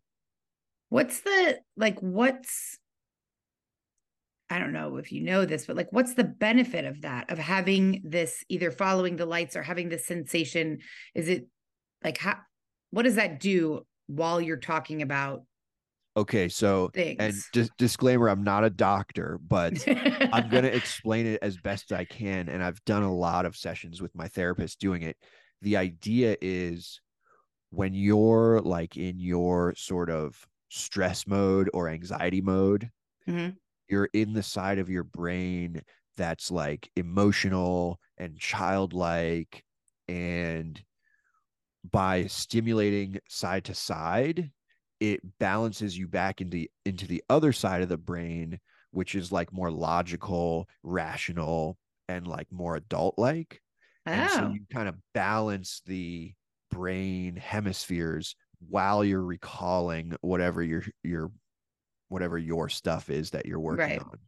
What's 0.89 1.21
the 1.21 1.61
like 1.75 1.99
what's 1.99 2.79
I 4.49 4.57
don't 4.57 4.73
know 4.73 4.97
if 4.97 5.11
you 5.11 5.21
know 5.21 5.45
this, 5.45 5.67
but 5.67 5.75
like 5.75 5.91
what's 5.91 6.15
the 6.15 6.23
benefit 6.23 6.83
of 6.85 7.01
that 7.01 7.29
of 7.29 7.37
having 7.37 8.01
this 8.03 8.43
either 8.49 8.71
following 8.71 9.15
the 9.17 9.25
lights 9.27 9.55
or 9.55 9.61
having 9.61 9.89
this 9.89 10.05
sensation? 10.05 10.79
Is 11.13 11.29
it 11.29 11.47
like 12.03 12.17
how 12.17 12.39
what 12.91 13.03
does 13.03 13.15
that 13.15 13.39
do 13.39 13.85
while 14.07 14.41
you're 14.41 14.57
talking 14.57 15.01
about 15.01 15.45
Okay, 16.17 16.49
so 16.49 16.91
and 17.17 17.43
things? 17.43 17.49
dis- 17.51 17.69
disclaimer, 17.77 18.29
I'm 18.29 18.43
not 18.43 18.63
a 18.63 18.69
doctor, 18.69 19.39
but 19.41 19.87
I'm 20.31 20.49
going 20.49 20.63
to 20.63 20.73
explain 20.75 21.25
it 21.25 21.39
as 21.41 21.57
best 21.57 21.91
I 21.91 22.05
can. 22.05 22.49
And 22.49 22.63
I've 22.63 22.83
done 22.85 23.03
a 23.03 23.13
lot 23.13 23.45
of 23.45 23.55
sessions 23.55 24.01
with 24.01 24.15
my 24.15 24.27
therapist 24.27 24.79
doing 24.79 25.03
it. 25.03 25.17
The 25.61 25.77
idea 25.77 26.35
is 26.41 27.01
when 27.71 27.93
you're 27.93 28.61
like 28.61 28.97
in 28.97 29.19
your 29.19 29.75
sort 29.75 30.09
of 30.11 30.47
stress 30.69 31.27
mode 31.27 31.69
or 31.73 31.89
anxiety 31.89 32.41
mode, 32.41 32.91
Mhm. 33.27 33.59
you're 33.87 34.09
in 34.13 34.33
the 34.33 34.43
side 34.43 34.79
of 34.79 34.89
your 34.89 35.03
brain 35.03 35.81
that's 36.15 36.51
like 36.51 36.91
emotional 36.95 37.99
and 38.17 38.37
childlike. 38.39 39.63
And 40.07 40.83
by 41.91 42.25
stimulating 42.27 43.19
side 43.29 43.65
to 43.65 43.73
side, 43.73 44.51
it 44.99 45.21
balances 45.39 45.97
you 45.97 46.07
back 46.07 46.41
into 46.41 46.67
into 46.85 47.07
the 47.07 47.23
other 47.29 47.53
side 47.53 47.81
of 47.81 47.89
the 47.89 47.97
brain 47.97 48.59
which 48.91 49.13
is 49.13 49.31
like 49.31 49.53
more 49.53 49.69
logical, 49.69 50.67
rational, 50.81 51.77
and 52.07 52.25
like 52.25 52.47
more 52.51 52.75
adult 52.75 53.13
like. 53.19 53.61
And 54.07 54.29
so 54.31 54.45
Oh, 54.45 54.51
you 54.51 54.61
kind 54.73 54.89
of 54.89 54.95
balance 55.13 55.83
the 55.85 56.33
brain 56.71 57.35
hemispheres 57.35 58.35
while 58.67 59.05
you're 59.05 59.21
recalling 59.23 60.15
whatever 60.21 60.63
your 60.63 60.83
your 61.03 61.31
whatever 62.07 62.37
your 62.39 62.67
stuff 62.69 63.11
is 63.11 63.29
that 63.29 63.45
you're 63.45 63.59
working 63.59 63.85
Right. 63.85 64.01
on. 64.01 64.19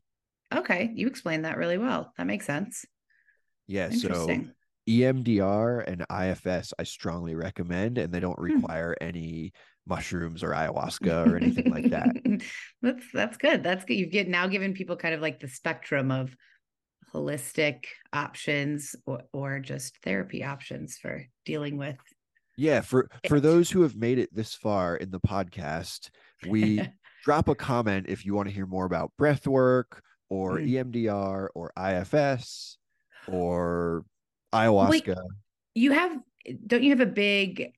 okay. 0.59 0.91
You 0.93 1.07
explained 1.07 1.45
that 1.45 1.57
really 1.57 1.79
well. 1.79 2.13
That 2.17 2.27
makes 2.27 2.45
sense. 2.45 2.85
Yeah, 3.67 3.89
so 3.89 4.07
Interesting. 4.07 4.51
EMDR 4.99 5.83
and 5.87 6.05
IFS 6.09 6.73
I 6.77 6.83
strongly 6.83 7.35
recommend 7.35 7.97
and 7.97 8.13
they 8.13 8.19
don't 8.19 8.37
Hmm. 8.37 8.43
require 8.55 8.95
any 9.01 9.53
mushrooms 9.87 10.43
or 10.43 10.49
ayahuasca 10.51 11.27
or 11.31 11.37
anything 11.37 11.71
like 11.71 11.89
that. 11.89 12.15
that's 12.81 13.05
that's 13.13 13.37
good. 13.37 13.63
That's 13.63 13.85
good. 13.85 13.95
You've 13.95 14.11
get 14.11 14.27
now 14.27 14.47
given 14.47 14.73
people 14.73 14.95
kind 14.95 15.13
of 15.15 15.21
like 15.21 15.39
the 15.39 15.47
spectrum 15.47 16.11
of 16.11 16.35
holistic 17.13 17.85
options 18.13 18.95
or, 19.05 19.21
or 19.33 19.59
just 19.59 19.97
therapy 20.03 20.43
options 20.43 20.97
for 20.97 21.25
dealing 21.45 21.77
with. 21.77 21.97
Yeah, 22.57 22.81
for 22.81 23.09
for 23.27 23.39
those 23.39 23.71
who 23.71 23.81
have 23.81 23.95
made 23.95 24.19
it 24.19 24.33
this 24.33 24.53
far 24.53 24.95
in 24.97 25.09
the 25.11 25.19
podcast, 25.19 26.09
we 26.47 26.81
drop 27.23 27.47
a 27.49 27.55
comment 27.55 28.05
if 28.09 28.25
you 28.25 28.33
want 28.35 28.49
to 28.49 28.53
hear 28.53 28.65
more 28.67 28.85
about 28.85 29.11
breath 29.17 29.47
work 29.47 30.03
or 30.29 30.57
Mm. 30.59 30.69
EMDR 30.69 31.47
or 31.55 31.71
IFS 31.77 32.77
or 33.27 34.05
ayahuasca. 34.53 35.15
you 35.75 35.91
have 35.91 36.17
don't 36.67 36.83
you 36.83 36.89
have 36.91 36.99
a 36.99 37.05
big 37.05 37.73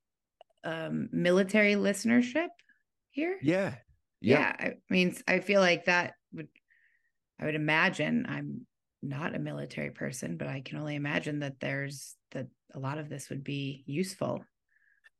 um 0.64 1.10
military 1.12 1.74
listenership 1.74 2.50
here. 3.12 3.38
Yeah. 3.42 3.76
Yep. 4.22 4.40
Yeah. 4.40 4.56
I 4.60 4.74
mean, 4.90 5.16
I 5.28 5.40
feel 5.40 5.60
like 5.60 5.86
that 5.86 6.14
would, 6.34 6.48
I 7.40 7.46
would 7.46 7.56
imagine 7.56 8.26
I'm 8.28 8.66
not 9.02 9.36
a 9.36 9.40
military 9.40 9.92
person, 9.92 10.38
but 10.38 10.48
I 10.48 10.62
can 10.62 10.78
only 10.78 10.96
imagine 10.96 11.40
that 11.40 11.60
there's 11.60 12.16
that 12.32 12.48
a 12.74 12.80
lot 12.80 12.98
of 12.98 13.10
this 13.10 13.30
would 13.30 13.44
be 13.44 13.84
useful 13.86 14.46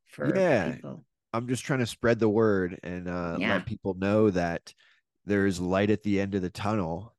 for 0.06 0.34
Yeah. 0.34 0.72
people. 0.72 1.04
I'm 1.34 1.46
just 1.48 1.64
trying 1.64 1.80
to 1.80 1.86
spread 1.86 2.18
the 2.18 2.28
word 2.28 2.80
and 2.82 3.08
uh, 3.08 3.36
Yeah. 3.38 3.56
let 3.56 3.66
people 3.66 3.94
know 3.94 4.30
that 4.30 4.72
there's 5.26 5.60
light 5.60 5.90
at 5.90 6.02
the 6.02 6.20
end 6.20 6.34
of 6.34 6.42
the 6.42 6.50
tunnel. 6.50 7.14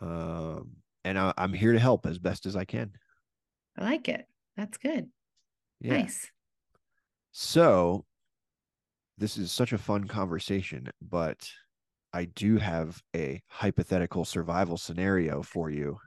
Um, 0.00 0.76
and 1.04 1.18
I, 1.18 1.34
I'm 1.36 1.52
here 1.52 1.72
to 1.72 1.78
help 1.78 2.06
as 2.06 2.18
best 2.18 2.46
as 2.46 2.56
I 2.56 2.64
can. 2.64 2.92
I 3.78 3.84
like 3.84 4.08
it. 4.08 4.26
That's 4.56 4.76
good. 4.76 5.08
Yeah. 5.80 5.98
Nice. 5.98 6.30
So 7.30 8.04
this 9.16 9.36
is 9.36 9.52
such 9.52 9.72
a 9.72 9.78
fun 9.78 10.04
conversation, 10.04 10.90
but 11.00 11.48
I 12.12 12.24
do 12.24 12.56
have 12.56 13.00
a 13.14 13.40
hypothetical 13.46 14.24
survival 14.24 14.76
scenario 14.76 15.42
for 15.42 15.70
you. 15.70 15.98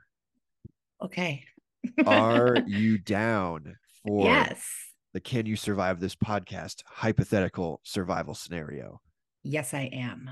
Okay. 1.02 1.44
Are 2.06 2.58
you 2.66 2.98
down 2.98 3.76
for 4.04 4.24
yes. 4.26 4.68
the 5.14 5.20
Can 5.20 5.46
You 5.46 5.56
Survive 5.56 5.98
This 5.98 6.14
podcast 6.14 6.82
hypothetical 6.86 7.80
survival 7.84 8.34
scenario? 8.34 9.00
Yes, 9.42 9.72
I 9.72 9.88
am. 9.92 10.28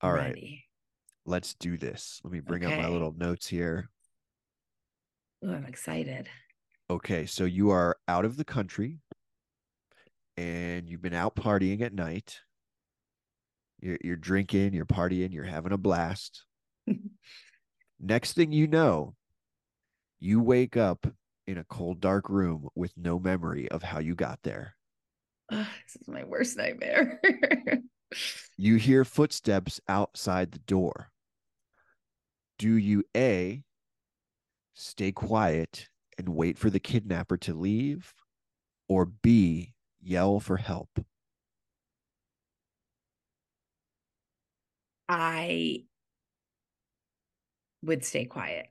All 0.00 0.12
right, 0.12 0.36
let's 1.24 1.54
do 1.54 1.78
this. 1.78 2.20
Let 2.24 2.32
me 2.32 2.40
bring 2.40 2.64
up 2.64 2.76
my 2.76 2.88
little 2.88 3.14
notes 3.16 3.46
here. 3.46 3.88
Oh, 5.42 5.52
I'm 5.52 5.64
excited. 5.64 6.28
Okay, 6.90 7.24
so 7.26 7.44
you 7.44 7.70
are 7.70 7.96
out 8.08 8.24
of 8.24 8.36
the 8.36 8.44
country 8.44 8.98
and 10.36 10.88
you've 10.88 11.02
been 11.02 11.14
out 11.14 11.34
partying 11.34 11.80
at 11.80 11.94
night. 11.94 12.40
You're, 13.80 13.98
you're 14.02 14.16
drinking, 14.16 14.74
you're 14.74 14.84
partying, 14.84 15.32
you're 15.32 15.44
having 15.44 15.72
a 15.72 15.78
blast. 15.78 16.44
Next 18.00 18.32
thing 18.34 18.52
you 18.52 18.66
know, 18.66 19.14
you 20.20 20.40
wake 20.40 20.76
up 20.76 21.06
in 21.46 21.58
a 21.58 21.64
cold, 21.64 22.00
dark 22.00 22.28
room 22.28 22.68
with 22.74 22.92
no 22.96 23.18
memory 23.18 23.68
of 23.70 23.82
how 23.82 23.98
you 23.98 24.14
got 24.14 24.40
there. 24.42 24.74
Ugh, 25.50 25.66
this 25.86 26.02
is 26.02 26.08
my 26.08 26.24
worst 26.24 26.56
nightmare. 26.56 27.20
You 28.56 28.76
hear 28.76 29.04
footsteps 29.04 29.80
outside 29.88 30.52
the 30.52 30.60
door. 30.60 31.10
Do 32.58 32.76
you 32.76 33.02
A, 33.16 33.64
stay 34.74 35.10
quiet 35.10 35.88
and 36.18 36.30
wait 36.30 36.58
for 36.58 36.70
the 36.70 36.80
kidnapper 36.80 37.36
to 37.38 37.54
leave, 37.54 38.14
or 38.88 39.04
B, 39.06 39.74
yell 40.00 40.40
for 40.40 40.56
help? 40.56 41.04
I 45.08 45.84
would 47.82 48.04
stay 48.04 48.24
quiet. 48.24 48.66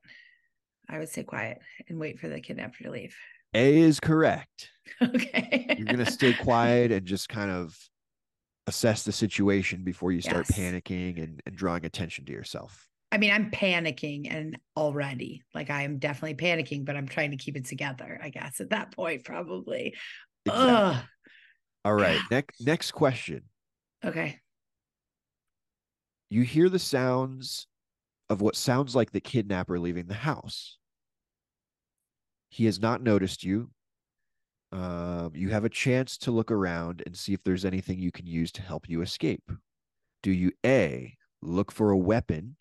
I 0.90 1.00
would 1.00 1.10
stay 1.10 1.24
quiet 1.24 1.60
and 1.88 2.00
wait 2.00 2.20
for 2.20 2.28
the 2.28 2.42
kidnapper 2.42 2.84
to 2.84 2.92
leave. 2.92 3.16
A 3.54 3.80
is 3.80 4.00
correct. 4.00 4.70
Okay. 5.02 5.74
You're 5.78 5.88
going 5.88 6.00
to 6.06 6.12
stay 6.12 6.34
quiet 6.34 6.92
and 6.92 7.06
just 7.06 7.30
kind 7.30 7.50
of 7.50 7.78
assess 8.68 9.04
the 9.04 9.12
situation 9.12 9.84
before 9.84 10.12
you 10.12 10.22
start 10.22 10.48
Yes. 10.50 10.58
panicking 10.58 11.22
and, 11.22 11.42
and 11.46 11.56
drawing 11.56 11.86
attention 11.86 12.26
to 12.26 12.32
yourself. 12.32 12.90
I 13.14 13.20
mean, 13.20 13.32
I'm 13.32 13.52
panicking 13.52 14.28
and 14.34 14.58
already 14.76 15.44
like 15.54 15.70
I 15.70 15.84
am 15.84 16.00
definitely 16.00 16.34
panicking, 16.34 16.84
but 16.84 16.96
I'm 16.96 17.08
trying 17.08 17.30
to 17.30 17.38
keep 17.38 17.56
it 17.56 17.66
together, 17.66 18.20
I 18.24 18.30
guess, 18.30 18.60
at 18.60 18.72
that 18.72 18.92
point, 18.92 19.24
probably. 19.24 19.96
Exactly. 20.48 20.74
Ugh. 20.74 21.04
All 21.86 21.94
right. 21.94 22.20
Next 22.32 22.60
next 22.66 22.92
question. 22.92 23.44
Okay. 24.04 24.40
You 26.32 26.42
hear 26.42 26.70
the 26.70 26.80
sounds 26.80 27.68
of 28.32 28.42
what 28.42 28.56
sounds 28.56 28.96
like 28.96 29.12
the 29.12 29.22
kidnapper 29.22 29.78
leaving 29.78 30.08
the 30.08 30.16
house. 30.16 30.80
He 32.50 32.66
has 32.66 32.80
not 32.80 33.04
noticed 33.04 33.44
you. 33.44 33.70
Um, 34.72 35.34
you 35.36 35.50
have 35.50 35.66
a 35.66 35.70
chance 35.70 36.18
to 36.20 36.32
look 36.32 36.50
around 36.50 37.04
and 37.06 37.16
see 37.16 37.34
if 37.34 37.44
there's 37.44 37.64
anything 37.64 38.00
you 38.00 38.12
can 38.12 38.26
use 38.26 38.52
to 38.54 38.64
help 38.64 38.90
you 38.90 39.04
escape. 39.04 39.52
Do 40.24 40.32
you 40.32 40.52
A, 40.66 41.16
look 41.44 41.72
for 41.72 41.92
a 41.92 41.98
weapon, 41.98 42.56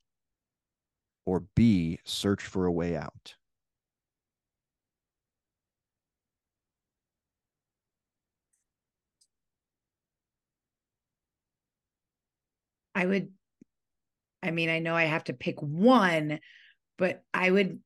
or 1.25 1.45
B, 1.55 1.99
search 2.05 2.43
for 2.43 2.66
a 2.66 2.73
way 2.73 2.97
out? 2.97 3.35
I 12.95 13.07
would, 13.07 13.31
I 14.43 14.51
mean, 14.51 14.68
I 14.68 14.81
know 14.81 14.95
I 14.95 15.05
have 15.05 15.25
to 15.25 15.33
pick 15.33 15.61
one, 15.61 16.41
but 16.99 17.23
I 17.33 17.51
would 17.51 17.81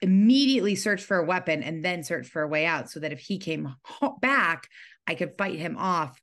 immediately 0.00 0.76
search 0.76 1.02
for 1.02 1.18
a 1.18 1.24
weapon 1.24 1.62
and 1.62 1.84
then 1.84 2.04
search 2.04 2.28
for 2.28 2.42
a 2.42 2.48
way 2.48 2.64
out 2.64 2.90
so 2.90 3.00
that 3.00 3.12
if 3.12 3.18
he 3.18 3.38
came 3.38 3.74
back, 4.20 4.68
I 5.06 5.14
could 5.14 5.36
fight 5.36 5.58
him 5.58 5.76
off. 5.76 6.20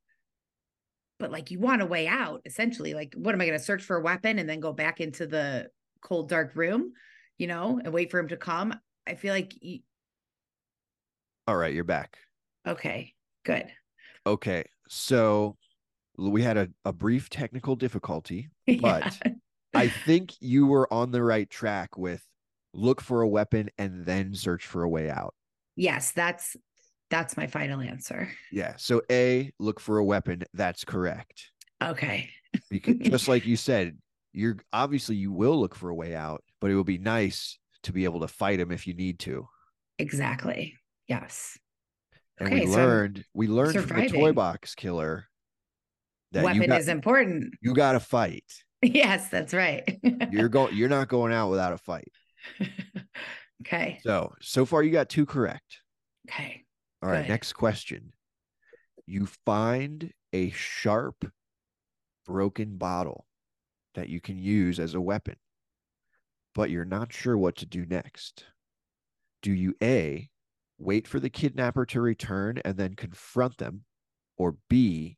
But 1.19 1.31
like, 1.31 1.51
you 1.51 1.59
want 1.59 1.81
a 1.81 1.85
way 1.85 2.07
out 2.07 2.41
essentially. 2.45 2.93
Like, 2.93 3.13
what 3.15 3.35
am 3.35 3.41
I 3.41 3.45
going 3.45 3.57
to 3.57 3.63
search 3.63 3.83
for 3.83 3.97
a 3.97 4.01
weapon 4.01 4.39
and 4.39 4.49
then 4.49 4.59
go 4.59 4.73
back 4.73 5.01
into 5.01 5.27
the 5.27 5.69
cold, 6.05 6.29
dark 6.29 6.55
room, 6.55 6.93
you 7.37 7.47
know, 7.47 7.81
and 7.83 7.91
wait 7.91 8.11
for 8.11 8.19
him 8.19 8.27
to 8.29 8.37
come? 8.37 8.73
I 9.07 9.15
feel 9.15 9.33
like, 9.33 9.53
y- 9.61 9.81
All 11.47 11.57
right, 11.57 11.73
you're 11.73 11.83
back. 11.83 12.17
okay, 12.67 13.13
good. 13.43 13.65
Okay. 14.25 14.63
So 14.87 15.57
we 16.17 16.41
had 16.43 16.57
a, 16.57 16.69
a 16.85 16.93
brief 16.93 17.29
technical 17.29 17.75
difficulty, 17.75 18.49
Yeah. 18.67 18.77
but 18.81 19.19
I 19.73 19.87
think 19.87 20.33
you 20.39 20.65
were 20.67 20.91
on 20.93 21.11
the 21.11 21.21
right 21.23 21.49
track 21.49 21.97
with 21.97 22.23
look 22.73 23.01
for 23.01 23.21
a 23.21 23.27
weapon 23.27 23.69
and 23.77 24.05
then 24.05 24.33
search 24.35 24.65
for 24.65 24.83
a 24.83 24.89
way 24.89 25.09
out. 25.09 25.33
yes, 25.75 26.11
that's 26.11 26.55
that's 27.11 27.37
my 27.37 27.45
final 27.47 27.81
answer. 27.81 28.29
Yeah. 28.51 28.73
So 28.77 29.01
A, 29.11 29.51
look 29.59 29.79
for 29.79 29.97
a 29.99 30.03
weapon. 30.03 30.43
That's 30.53 30.83
correct. 30.83 31.51
Okay. 31.83 32.29
Because 32.69 32.95
just 32.97 33.27
like 33.27 33.45
you 33.45 33.55
said, 33.57 33.97
you're 34.35 34.57
obviously 34.73 35.15
you 35.15 35.31
will 35.31 35.59
look 35.59 35.75
for 35.75 35.89
a 35.89 35.95
way 35.95 36.15
out, 36.15 36.43
but 36.59 36.69
it 36.69 36.75
would 36.75 36.85
be 36.85 36.97
nice 36.97 37.57
to 37.83 37.93
be 37.93 38.03
able 38.03 38.19
to 38.19 38.27
fight 38.27 38.59
him 38.59 38.71
if 38.71 38.85
you 38.85 38.93
need 38.93 39.19
to. 39.19 39.47
Exactly. 39.97 40.75
Yes. 41.07 41.57
And 42.37 42.49
Okay, 42.49 42.65
we 42.65 42.71
so 42.71 42.77
learned 42.77 43.23
we 43.33 43.47
learned 43.47 43.81
from 43.87 44.01
the 44.01 44.09
toy 44.09 44.33
box 44.33 44.75
killer 44.75 45.25
that 46.33 46.41
you 46.41 46.45
Weapon 46.45 46.67
got, 46.67 46.79
is 46.81 46.87
important. 46.89 47.53
you 47.61 47.73
got 47.73 47.93
to 47.93 47.99
fight. 47.99 48.43
Yes, 48.81 49.29
that's 49.29 49.51
right. 49.51 49.99
You're 50.31 50.49
going 50.49 50.75
you're 50.75 50.89
not 50.89 51.07
going 51.07 51.33
out 51.33 51.49
without 51.49 51.73
a 51.73 51.77
fight. 51.77 52.11
okay. 53.61 53.99
So, 54.03 54.31
so 54.41 54.63
far 54.63 54.83
you 54.83 54.91
got 54.91 55.09
two 55.09 55.25
correct. 55.25 55.79
Okay. 56.29 56.61
All 57.01 57.09
right, 57.09 57.23
Good. 57.23 57.29
next 57.29 57.53
question. 57.53 58.13
You 59.07 59.25
find 59.25 60.11
a 60.33 60.51
sharp 60.51 61.25
broken 62.27 62.77
bottle 62.77 63.24
that 63.95 64.09
you 64.09 64.21
can 64.21 64.37
use 64.37 64.79
as 64.79 64.93
a 64.93 65.01
weapon, 65.01 65.35
but 66.53 66.69
you're 66.69 66.85
not 66.85 67.11
sure 67.11 67.37
what 67.37 67.55
to 67.57 67.65
do 67.65 67.85
next. 67.85 68.45
Do 69.41 69.51
you 69.51 69.75
A, 69.81 70.29
wait 70.77 71.07
for 71.07 71.19
the 71.19 71.29
kidnapper 71.29 71.85
to 71.87 72.01
return 72.01 72.59
and 72.63 72.77
then 72.77 72.95
confront 72.95 73.57
them, 73.57 73.83
or 74.37 74.55
B, 74.69 75.17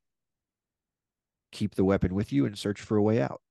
keep 1.52 1.76
the 1.76 1.86
weapon 1.86 2.14
with 2.14 2.32
you 2.32 2.46
and 2.46 2.58
search 2.58 2.82
for 2.82 2.98
a 2.98 3.02
way 3.02 3.22
out? 3.22 3.42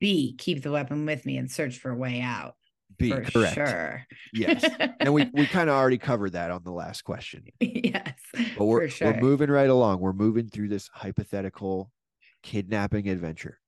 B, 0.00 0.34
keep 0.36 0.62
the 0.62 0.72
weapon 0.72 1.06
with 1.06 1.24
me 1.24 1.36
and 1.36 1.50
search 1.50 1.78
for 1.78 1.90
a 1.90 1.96
way 1.96 2.20
out. 2.20 2.54
B, 2.98 3.10
for 3.10 3.22
correct. 3.22 3.54
sure. 3.54 4.06
Yes. 4.32 4.64
And 5.00 5.12
we, 5.12 5.28
we 5.34 5.46
kind 5.46 5.68
of 5.68 5.74
already 5.74 5.98
covered 5.98 6.34
that 6.34 6.52
on 6.52 6.62
the 6.62 6.70
last 6.70 7.02
question. 7.02 7.44
yes. 7.58 8.14
But 8.56 8.66
we're, 8.66 8.82
for 8.82 8.88
sure. 8.88 9.12
we're 9.12 9.20
moving 9.20 9.50
right 9.50 9.68
along. 9.68 9.98
We're 9.98 10.12
moving 10.12 10.48
through 10.48 10.68
this 10.68 10.88
hypothetical 10.92 11.90
kidnapping 12.44 13.08
adventure. 13.08 13.58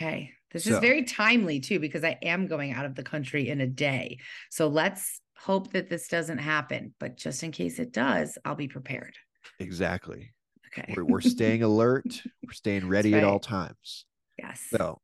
Okay. 0.00 0.32
This 0.52 0.64
So- 0.64 0.74
is 0.74 0.78
very 0.78 1.02
timely 1.04 1.60
too, 1.60 1.78
because 1.80 2.04
I 2.04 2.18
am 2.22 2.46
going 2.46 2.72
out 2.72 2.86
of 2.86 2.94
the 2.94 3.02
country 3.02 3.48
in 3.48 3.60
a 3.60 3.66
day. 3.66 4.18
So 4.50 4.68
let's 4.68 5.20
hope 5.36 5.72
that 5.72 5.88
this 5.90 6.08
doesn't 6.08 6.38
happen. 6.38 6.94
But 6.98 7.16
just 7.16 7.42
in 7.42 7.50
case 7.52 7.78
it 7.78 7.92
does, 7.92 8.38
I'll 8.44 8.54
be 8.54 8.68
prepared. 8.68 9.14
Exactly. 9.58 10.32
Okay. 10.78 10.94
We're, 10.96 11.04
we're 11.04 11.20
staying 11.20 11.62
alert. 11.62 12.04
We're 12.44 12.52
staying 12.52 12.88
ready 12.88 13.14
at 13.14 13.24
all 13.24 13.40
times. 13.40 14.04
yes. 14.38 14.62
So 14.70 15.00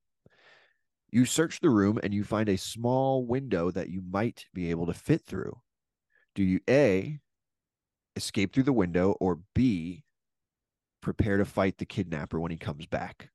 you 1.10 1.24
search 1.24 1.60
the 1.60 1.70
room 1.70 1.98
and 2.02 2.12
you 2.14 2.24
find 2.24 2.48
a 2.48 2.56
small 2.56 3.24
window 3.26 3.70
that 3.70 3.88
you 3.90 4.02
might 4.10 4.46
be 4.54 4.70
able 4.70 4.86
to 4.86 4.94
fit 4.94 5.22
through. 5.26 5.58
Do 6.34 6.42
you 6.42 6.60
A, 6.68 7.18
escape 8.16 8.52
through 8.54 8.62
the 8.64 8.72
window, 8.72 9.16
or 9.20 9.40
B, 9.54 10.04
prepare 11.02 11.36
to 11.38 11.44
fight 11.44 11.78
the 11.78 11.84
kidnapper 11.84 12.38
when 12.40 12.50
he 12.50 12.56
comes 12.56 12.86
back? 12.86 13.28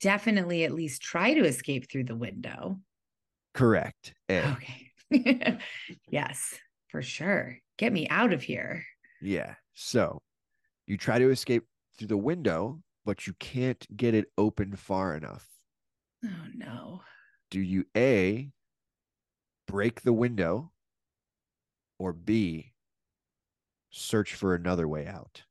Definitely 0.00 0.64
at 0.64 0.72
least 0.72 1.02
try 1.02 1.34
to 1.34 1.44
escape 1.44 1.90
through 1.90 2.04
the 2.04 2.16
window. 2.16 2.80
Correct. 3.52 4.14
A. 4.28 4.56
Okay. 5.10 5.58
yes, 6.08 6.54
for 6.88 7.02
sure. 7.02 7.58
Get 7.76 7.92
me 7.92 8.08
out 8.08 8.32
of 8.32 8.42
here. 8.42 8.84
Yeah. 9.20 9.54
So 9.74 10.22
you 10.86 10.96
try 10.96 11.18
to 11.18 11.30
escape 11.30 11.64
through 11.96 12.08
the 12.08 12.16
window, 12.16 12.80
but 13.04 13.26
you 13.26 13.34
can't 13.34 13.86
get 13.96 14.14
it 14.14 14.26
open 14.38 14.76
far 14.76 15.16
enough. 15.16 15.46
Oh 16.24 16.46
no. 16.54 17.02
Do 17.50 17.60
you 17.60 17.84
A, 17.96 18.50
break 19.66 20.00
the 20.00 20.12
window, 20.12 20.72
or 21.98 22.12
B, 22.12 22.72
search 23.90 24.34
for 24.34 24.54
another 24.54 24.88
way 24.88 25.06
out? 25.06 25.42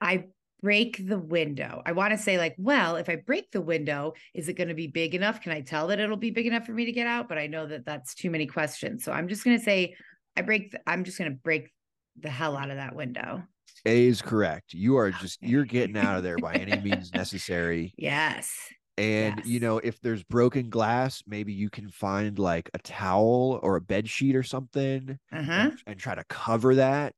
I 0.00 0.24
break 0.62 1.06
the 1.06 1.18
window. 1.18 1.82
I 1.84 1.92
want 1.92 2.12
to 2.12 2.18
say, 2.18 2.38
like, 2.38 2.54
well, 2.58 2.96
if 2.96 3.08
I 3.08 3.16
break 3.16 3.50
the 3.52 3.60
window, 3.60 4.14
is 4.34 4.48
it 4.48 4.54
going 4.54 4.68
to 4.68 4.74
be 4.74 4.86
big 4.86 5.14
enough? 5.14 5.40
Can 5.40 5.52
I 5.52 5.60
tell 5.60 5.88
that 5.88 6.00
it'll 6.00 6.16
be 6.16 6.30
big 6.30 6.46
enough 6.46 6.66
for 6.66 6.72
me 6.72 6.84
to 6.86 6.92
get 6.92 7.06
out? 7.06 7.28
But 7.28 7.38
I 7.38 7.46
know 7.46 7.66
that 7.66 7.84
that's 7.84 8.14
too 8.14 8.30
many 8.30 8.46
questions. 8.46 9.04
So 9.04 9.12
I'm 9.12 9.28
just 9.28 9.44
going 9.44 9.58
to 9.58 9.64
say, 9.64 9.94
I 10.36 10.42
break, 10.42 10.72
the, 10.72 10.80
I'm 10.86 11.04
just 11.04 11.18
going 11.18 11.30
to 11.30 11.36
break 11.36 11.72
the 12.18 12.30
hell 12.30 12.56
out 12.56 12.70
of 12.70 12.76
that 12.76 12.96
window. 12.96 13.42
A 13.84 14.06
is 14.06 14.22
correct. 14.22 14.72
You 14.72 14.96
are 14.96 15.10
just, 15.10 15.42
you're 15.42 15.64
getting 15.64 15.96
out 15.96 16.16
of 16.16 16.22
there 16.22 16.38
by 16.38 16.54
any 16.54 16.80
means 16.80 17.12
necessary. 17.14 17.94
Yes. 17.96 18.56
And 18.98 19.42
you 19.44 19.60
know, 19.60 19.78
if 19.78 20.00
there's 20.00 20.24
broken 20.24 20.70
glass, 20.70 21.22
maybe 21.26 21.52
you 21.52 21.68
can 21.68 21.90
find 21.90 22.38
like 22.38 22.70
a 22.72 22.78
towel 22.78 23.60
or 23.62 23.76
a 23.76 23.80
bed 23.80 24.08
sheet 24.08 24.34
or 24.34 24.42
something 24.42 25.18
Uh 25.30 25.42
huh. 25.42 25.52
and, 25.52 25.82
and 25.86 26.00
try 26.00 26.14
to 26.14 26.24
cover 26.30 26.76
that 26.76 27.14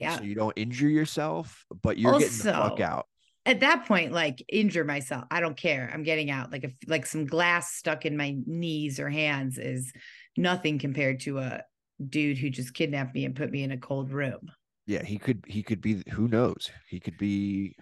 Yeah. 0.00 0.16
so 0.16 0.22
you 0.24 0.34
don't 0.34 0.56
injure 0.56 0.88
yourself, 0.88 1.64
but 1.82 1.98
you're 1.98 2.18
getting 2.18 2.36
the 2.38 2.52
fuck 2.52 2.80
out. 2.80 3.06
At 3.46 3.60
that 3.60 3.86
point, 3.86 4.12
like 4.12 4.44
injure 4.48 4.84
myself. 4.84 5.24
I 5.30 5.40
don't 5.40 5.56
care. 5.56 5.90
I'm 5.92 6.02
getting 6.02 6.30
out. 6.30 6.52
Like 6.52 6.64
if 6.64 6.74
like 6.86 7.06
some 7.06 7.26
glass 7.26 7.72
stuck 7.74 8.04
in 8.06 8.16
my 8.16 8.36
knees 8.46 9.00
or 9.00 9.08
hands 9.08 9.58
is 9.58 9.92
nothing 10.36 10.78
compared 10.78 11.20
to 11.20 11.38
a 11.38 11.62
dude 12.06 12.38
who 12.38 12.50
just 12.50 12.74
kidnapped 12.74 13.14
me 13.14 13.24
and 13.24 13.34
put 13.36 13.50
me 13.50 13.62
in 13.62 13.72
a 13.72 13.78
cold 13.78 14.10
room. 14.10 14.50
Yeah, 14.86 15.02
he 15.04 15.18
could 15.18 15.44
he 15.46 15.62
could 15.62 15.80
be 15.80 16.02
who 16.12 16.28
knows? 16.28 16.70
He 16.88 16.98
could 17.00 17.16
be 17.18 17.76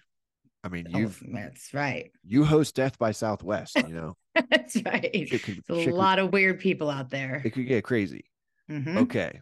I 0.63 0.67
mean, 0.69 0.87
Oh, 0.93 0.97
you've 0.97 1.23
that's 1.31 1.73
right. 1.73 2.11
you 2.25 2.43
host 2.43 2.75
Death 2.75 2.97
by 2.99 3.11
Southwest, 3.11 3.75
you 3.77 3.93
know. 3.93 4.17
That's 4.49 4.75
right. 4.85 5.11
Could- 5.29 5.63
There's 5.67 5.81
a 5.81 5.85
could- 5.85 5.93
lot 5.93 6.19
of 6.19 6.31
weird 6.33 6.59
people 6.59 6.89
out 6.89 7.09
there. 7.09 7.41
it 7.45 7.51
could 7.51 7.67
get 7.67 7.83
crazy. 7.85 8.25
Mhm. 8.69 8.97
Okay. 8.97 9.39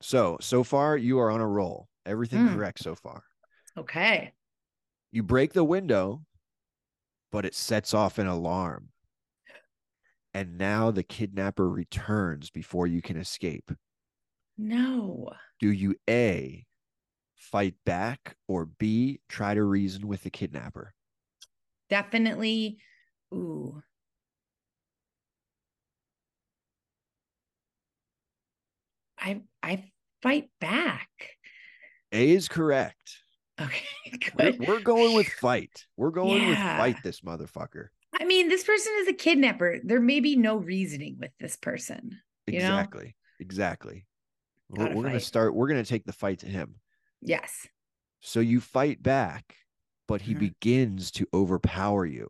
So, 0.00 0.38
so 0.40 0.62
far 0.62 0.96
you 0.96 1.18
are 1.18 1.30
on 1.30 1.40
a 1.40 1.46
roll. 1.46 1.88
Everything 2.04 2.46
Mm. 2.46 2.54
correct 2.54 2.80
so 2.80 2.94
far. 2.94 3.24
Okay. 3.76 4.32
You 5.10 5.22
break 5.22 5.52
the 5.52 5.64
window, 5.64 6.24
but 7.32 7.44
it 7.44 7.54
sets 7.54 7.94
off 7.94 8.18
an 8.18 8.26
alarm. 8.26 8.92
And 10.34 10.58
now 10.58 10.90
the 10.90 11.02
kidnapper 11.02 11.68
returns 11.68 12.50
before 12.50 12.86
you 12.86 13.00
can 13.00 13.16
escape. 13.16 13.72
No. 14.58 15.30
Do 15.58 15.70
you 15.70 15.96
A, 16.08 16.66
fight 17.34 17.74
back, 17.84 18.36
or 18.46 18.66
B, 18.66 19.20
try 19.28 19.54
to 19.54 19.62
reason 19.64 20.06
with 20.06 20.22
the 20.22 20.30
kidnapper? 20.30 20.94
Definitely. 21.88 22.78
Ooh. 23.32 23.82
I 29.18 29.42
I 29.62 29.84
fight 30.22 30.50
back. 30.60 31.08
A 32.12 32.30
is 32.30 32.48
correct. 32.48 33.18
Okay. 33.60 33.84
We're, 34.38 34.52
we're 34.58 34.80
going 34.80 35.14
with 35.14 35.28
fight. 35.28 35.86
We're 35.96 36.10
going 36.10 36.46
with 36.48 36.58
fight 36.58 36.96
this 37.02 37.20
motherfucker. 37.22 37.88
I 38.18 38.24
mean, 38.24 38.48
this 38.48 38.64
person 38.64 38.92
is 39.00 39.08
a 39.08 39.12
kidnapper. 39.12 39.78
There 39.82 40.00
may 40.00 40.20
be 40.20 40.36
no 40.36 40.56
reasoning 40.56 41.16
with 41.18 41.30
this 41.40 41.56
person. 41.56 42.18
You 42.46 42.58
know? 42.60 42.66
Exactly. 42.66 43.16
Exactly. 43.40 44.06
We're, 44.68 44.94
we're 44.94 45.02
going 45.02 45.12
to 45.14 45.20
start, 45.20 45.54
we're 45.54 45.68
going 45.68 45.82
to 45.82 45.88
take 45.88 46.04
the 46.04 46.12
fight 46.12 46.40
to 46.40 46.46
him. 46.46 46.76
Yes. 47.20 47.66
So 48.20 48.40
you 48.40 48.60
fight 48.60 49.02
back, 49.02 49.54
but 50.06 50.22
he 50.22 50.34
Mhm. 50.34 50.38
begins 50.40 51.10
to 51.12 51.26
overpower 51.34 52.04
you. 52.06 52.28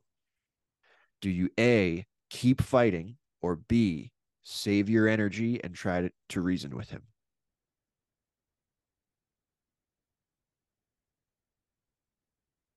Do 1.20 1.30
you 1.30 1.50
A, 1.58 2.06
keep 2.30 2.60
fighting, 2.62 3.16
or 3.42 3.56
B, 3.56 4.12
save 4.48 4.88
your 4.88 5.08
energy 5.08 5.60
and 5.64 5.74
try 5.74 6.02
to, 6.02 6.10
to 6.28 6.40
reason 6.40 6.76
with 6.76 6.88
him? 6.88 7.02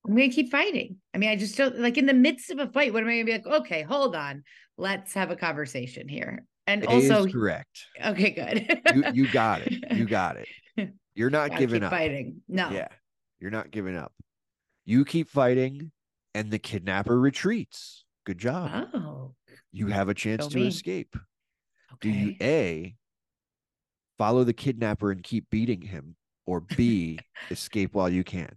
I'm 0.04 0.16
gonna 0.16 0.30
keep 0.30 0.50
fighting. 0.50 0.96
I 1.14 1.18
mean, 1.18 1.30
I 1.30 1.36
just 1.36 1.56
don't 1.56 1.78
like 1.78 1.96
in 1.96 2.06
the 2.06 2.12
midst 2.14 2.50
of 2.50 2.58
a 2.58 2.66
fight. 2.66 2.92
What 2.92 3.04
am 3.04 3.08
I 3.08 3.12
gonna 3.12 3.24
be 3.24 3.32
like? 3.32 3.46
Okay, 3.46 3.82
hold 3.82 4.16
on. 4.16 4.42
Let's 4.76 5.14
have 5.14 5.30
a 5.30 5.36
conversation 5.36 6.08
here. 6.08 6.44
And 6.66 6.82
A 6.84 6.88
also, 6.88 7.28
correct. 7.28 7.86
okay, 8.04 8.30
good. 8.30 8.82
You, 8.94 9.24
you 9.24 9.32
got 9.32 9.60
it. 9.62 9.92
You 9.92 10.04
got 10.06 10.36
it. 10.36 10.92
You're 11.14 11.30
not 11.30 11.56
giving 11.56 11.80
keep 11.80 11.84
up. 11.84 11.90
fighting. 11.92 12.40
No. 12.48 12.70
Yeah. 12.70 12.88
You're 13.38 13.50
not 13.50 13.70
giving 13.70 13.96
up. 13.96 14.12
You 14.84 15.04
keep 15.04 15.28
fighting, 15.28 15.92
and 16.34 16.50
the 16.50 16.58
kidnapper 16.58 17.18
retreats. 17.18 18.04
Good 18.24 18.38
job. 18.38 18.88
Oh. 18.92 19.34
You 19.72 19.88
have 19.88 20.08
a 20.08 20.14
chance 20.14 20.48
to 20.48 20.60
escape. 20.62 21.14
Do 22.00 22.08
you 22.10 22.34
A, 22.40 22.94
follow 24.18 24.44
the 24.44 24.52
kidnapper 24.52 25.10
and 25.10 25.22
keep 25.22 25.48
beating 25.50 25.82
him, 25.82 26.16
or 26.46 26.60
B, 26.60 27.18
escape 27.50 27.94
while 27.94 28.08
you 28.08 28.24
can? 28.24 28.56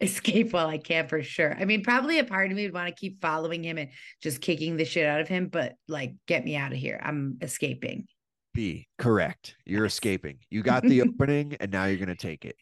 escape 0.00 0.52
while 0.52 0.66
I 0.66 0.76
can 0.76 1.08
for 1.08 1.22
sure. 1.22 1.56
I 1.58 1.64
mean, 1.64 1.82
probably 1.82 2.18
a 2.18 2.24
part 2.24 2.50
of 2.50 2.56
me 2.56 2.64
would 2.64 2.74
want 2.74 2.88
to 2.88 2.94
keep 2.94 3.22
following 3.22 3.62
him 3.62 3.78
and 3.78 3.90
just 4.22 4.40
kicking 4.42 4.76
the 4.76 4.84
shit 4.84 5.06
out 5.06 5.20
of 5.20 5.28
him, 5.28 5.46
but 5.46 5.76
like, 5.88 6.14
get 6.26 6.44
me 6.44 6.56
out 6.56 6.72
of 6.72 6.78
here. 6.78 7.00
I'm 7.02 7.38
escaping. 7.40 8.06
B, 8.52 8.86
correct. 8.98 9.56
You're 9.64 9.84
Yes. 9.84 9.94
escaping. 9.94 10.38
You 10.50 10.62
got 10.62 10.82
the 10.82 11.02
opening, 11.08 11.56
and 11.58 11.70
now 11.70 11.86
you're 11.86 11.96
going 11.96 12.08
to 12.08 12.16
take 12.16 12.44
it. 12.44 12.56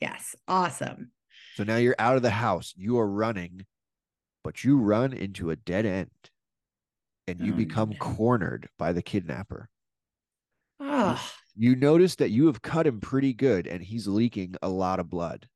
Yes. 0.00 0.34
Awesome. 0.46 1.12
So 1.54 1.64
now 1.64 1.76
you're 1.76 1.96
out 1.98 2.16
of 2.16 2.22
the 2.22 2.30
house. 2.30 2.74
You 2.76 2.98
are 2.98 3.08
running, 3.08 3.64
but 4.44 4.62
you 4.62 4.76
run 4.76 5.12
into 5.14 5.50
a 5.50 5.56
dead 5.56 5.86
end 5.86 6.10
and 7.32 7.40
you 7.42 7.52
Oh, 7.52 7.56
become 7.56 7.94
no. 7.94 7.96
cornered 7.96 8.68
by 8.78 8.92
the 8.92 9.02
kidnapper. 9.02 9.70
Oh, 10.80 11.32
You 11.56 11.74
notice 11.76 12.16
that 12.16 12.28
you 12.28 12.44
have 12.48 12.60
cut 12.60 12.86
him 12.86 13.00
pretty 13.00 13.32
good 13.32 13.66
and 13.66 13.82
he's 13.82 14.06
leaking 14.06 14.56
a 14.60 14.68
lot 14.68 15.00
of 15.00 15.08
blood. 15.08 15.48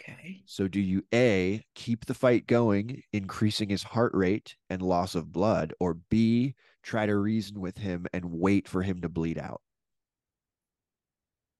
okay. 0.00 0.44
So, 0.44 0.68
do 0.68 0.80
you 0.80 1.06
A, 1.14 1.64
keep 1.74 2.04
the 2.04 2.12
fight 2.12 2.46
going, 2.46 3.02
increasing 3.12 3.70
his 3.70 3.82
heart 3.82 4.12
rate 4.12 4.54
and 4.68 4.82
loss 4.82 5.14
of 5.14 5.32
blood, 5.32 5.72
or 5.80 5.94
B, 5.94 6.56
try 6.82 7.06
to 7.06 7.16
reason 7.16 7.58
with 7.60 7.78
him 7.78 8.06
and 8.12 8.26
wait 8.32 8.68
for 8.68 8.82
him 8.82 9.00
to 9.00 9.08
bleed 9.08 9.38
out? 9.38 9.62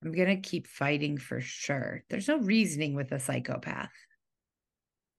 I'm 0.05 0.13
going 0.13 0.29
to 0.29 0.49
keep 0.49 0.67
fighting 0.67 1.19
for 1.19 1.41
sure. 1.41 2.05
There's 2.09 2.29
no 2.29 2.39
reasoning 2.39 2.95
with 2.95 3.13
a 3.13 3.21
psychopath. 3.21 3.93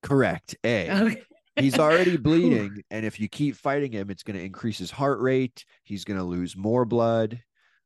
Correct. 0.04 0.56
A. 0.64 0.96
Okay. 1.02 1.24
He's 1.56 1.78
already 1.78 2.18
bleeding. 2.18 2.82
And 2.92 3.06
if 3.06 3.20
you 3.20 3.28
keep 3.28 3.56
fighting 3.56 3.92
him, 3.92 4.10
it's 4.10 4.24
going 4.24 4.38
to 4.38 4.44
increase 4.44 4.78
his 4.78 4.92
heart 4.92 5.20
rate. 5.20 5.66
He's 5.84 6.04
going 6.06 6.18
to 6.20 6.24
lose 6.26 6.56
more 6.56 6.86
blood. 6.86 7.42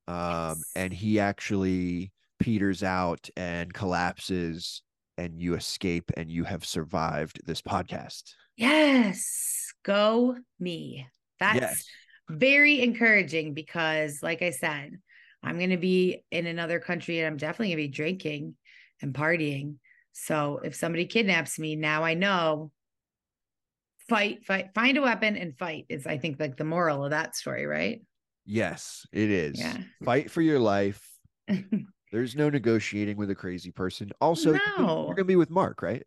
Um, 0.08 0.16
Yes. 0.18 0.72
and 0.76 0.94
he 0.94 1.20
actually 1.20 2.12
peters 2.40 2.84
out 2.84 3.28
and 3.36 3.74
collapses, 3.74 4.84
and 5.18 5.42
you 5.42 5.56
escape 5.56 6.12
and 6.16 6.30
you 6.30 6.44
have 6.44 6.64
survived 6.66 7.42
this 7.46 7.62
podcast. 7.62 8.34
Yes. 8.58 9.74
Go 9.84 10.38
me. 10.60 11.08
That's 11.40 11.60
yes. 11.62 11.86
very 12.30 12.82
encouraging 12.82 13.54
because, 13.54 14.20
like 14.22 14.42
I 14.42 14.52
said, 14.52 15.00
I'm 15.44 15.58
going 15.58 15.70
to 15.72 15.78
be 15.78 16.24
in 16.32 16.46
another 16.48 16.80
country 16.80 17.20
and 17.20 17.28
I'm 17.28 17.38
definitely 17.38 17.70
going 17.70 17.78
to 17.78 17.90
be 17.90 17.96
drinking 17.96 18.56
and 19.02 19.14
partying. 19.14 19.76
So 20.14 20.60
if 20.64 20.76
somebody 20.76 21.06
kidnaps 21.06 21.60
me, 21.60 21.76
now 21.76 22.04
I 22.04 22.14
know 22.14 22.72
fight, 24.08 24.46
fight, 24.46 24.74
find 24.74 24.98
a 24.98 25.02
weapon 25.02 25.36
and 25.38 25.58
fight 25.58 25.86
is, 25.90 26.06
I 26.08 26.18
think, 26.18 26.40
like 26.40 26.58
the 26.58 26.64
moral 26.64 27.04
of 27.04 27.12
that 27.12 27.36
story, 27.36 27.66
right? 27.66 28.02
Yes, 28.46 29.06
it 29.12 29.30
is. 29.30 29.60
Yeah. 29.60 29.78
Fight 30.04 30.30
for 30.32 30.42
your 30.42 30.60
life. 30.60 31.04
There's 32.12 32.36
no 32.36 32.50
negotiating 32.50 33.18
with 33.18 33.30
a 33.32 33.36
crazy 33.36 33.72
person. 33.72 34.12
Also, 34.22 34.52
gonna- 34.54 34.62
No. 34.78 35.06
you're 35.08 35.16
to 35.16 35.24
be 35.26 35.36
with 35.36 35.50
Mark, 35.50 35.82
right? 35.82 36.04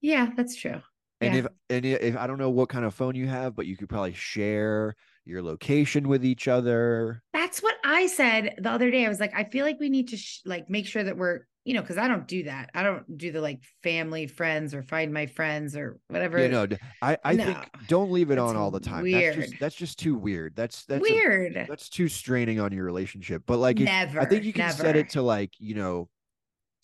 yeah, 0.00 0.28
that's 0.36 0.54
true. 0.54 0.80
And 1.20 1.34
Yeah. 1.34 1.40
if 1.40 1.46
and 1.70 1.84
i- 1.84 1.88
if 1.88 2.16
I 2.16 2.26
don't 2.28 2.38
know 2.38 2.50
what 2.50 2.68
kind 2.68 2.84
of 2.84 2.94
phone 2.94 3.16
you 3.16 3.26
have, 3.26 3.56
but 3.56 3.66
you 3.66 3.76
could 3.76 3.88
probably 3.88 4.12
share 4.12 4.94
your 5.24 5.42
location 5.42 6.06
with 6.06 6.24
each 6.24 6.46
other. 6.46 7.22
That's 7.32 7.60
what 7.60 7.74
I 7.84 8.06
said 8.06 8.54
the 8.58 8.70
other 8.70 8.90
day. 8.92 9.04
I 9.04 9.08
was 9.08 9.18
like, 9.18 9.34
I 9.34 9.42
feel 9.42 9.64
like 9.64 9.80
we 9.80 9.88
need 9.88 10.08
to 10.08 10.16
sh- 10.16 10.42
like 10.44 10.70
make 10.70 10.86
sure 10.86 11.02
that 11.02 11.16
we're, 11.16 11.40
you 11.64 11.74
know, 11.74 11.82
because 11.82 11.98
I 11.98 12.08
don't 12.08 12.26
do 12.26 12.44
that. 12.44 12.70
I 12.74 12.82
don't 12.82 13.18
do 13.18 13.30
the 13.30 13.40
like 13.40 13.60
family, 13.82 14.26
friends, 14.26 14.74
or 14.74 14.82
find 14.82 15.12
my 15.12 15.26
friends 15.26 15.76
or 15.76 15.98
whatever. 16.08 16.40
You 16.40 16.48
know, 16.48 16.66
I, 17.02 17.16
think 17.36 17.48
No. 17.48 17.64
don't 17.88 18.10
leave 18.10 18.30
it 18.30 18.36
That's 18.36 18.50
on 18.50 18.56
all 18.56 18.70
the 18.70 18.80
time. 18.80 19.04
That's 19.10 19.36
just 19.36 19.38
weird. 19.38 19.60
that's 19.60 19.74
just 19.74 19.98
too 19.98 20.14
weird. 20.14 20.56
That's 20.56 20.84
that's 20.86 21.00
a- 21.06 21.12
weird. 21.12 21.66
that's 21.68 21.88
too 21.88 22.08
straining 22.08 22.58
on 22.58 22.72
your 22.72 22.84
relationship. 22.84 23.42
But 23.46 23.58
like, 23.58 23.80
if. 23.80 23.88
I 23.88 24.24
think 24.24 24.44
you 24.44 24.52
can 24.52 24.66
never. 24.66 24.82
set 24.82 24.96
it 24.96 25.10
to 25.10 25.22
like 25.22 25.52
you 25.58 25.74
know, 25.74 26.08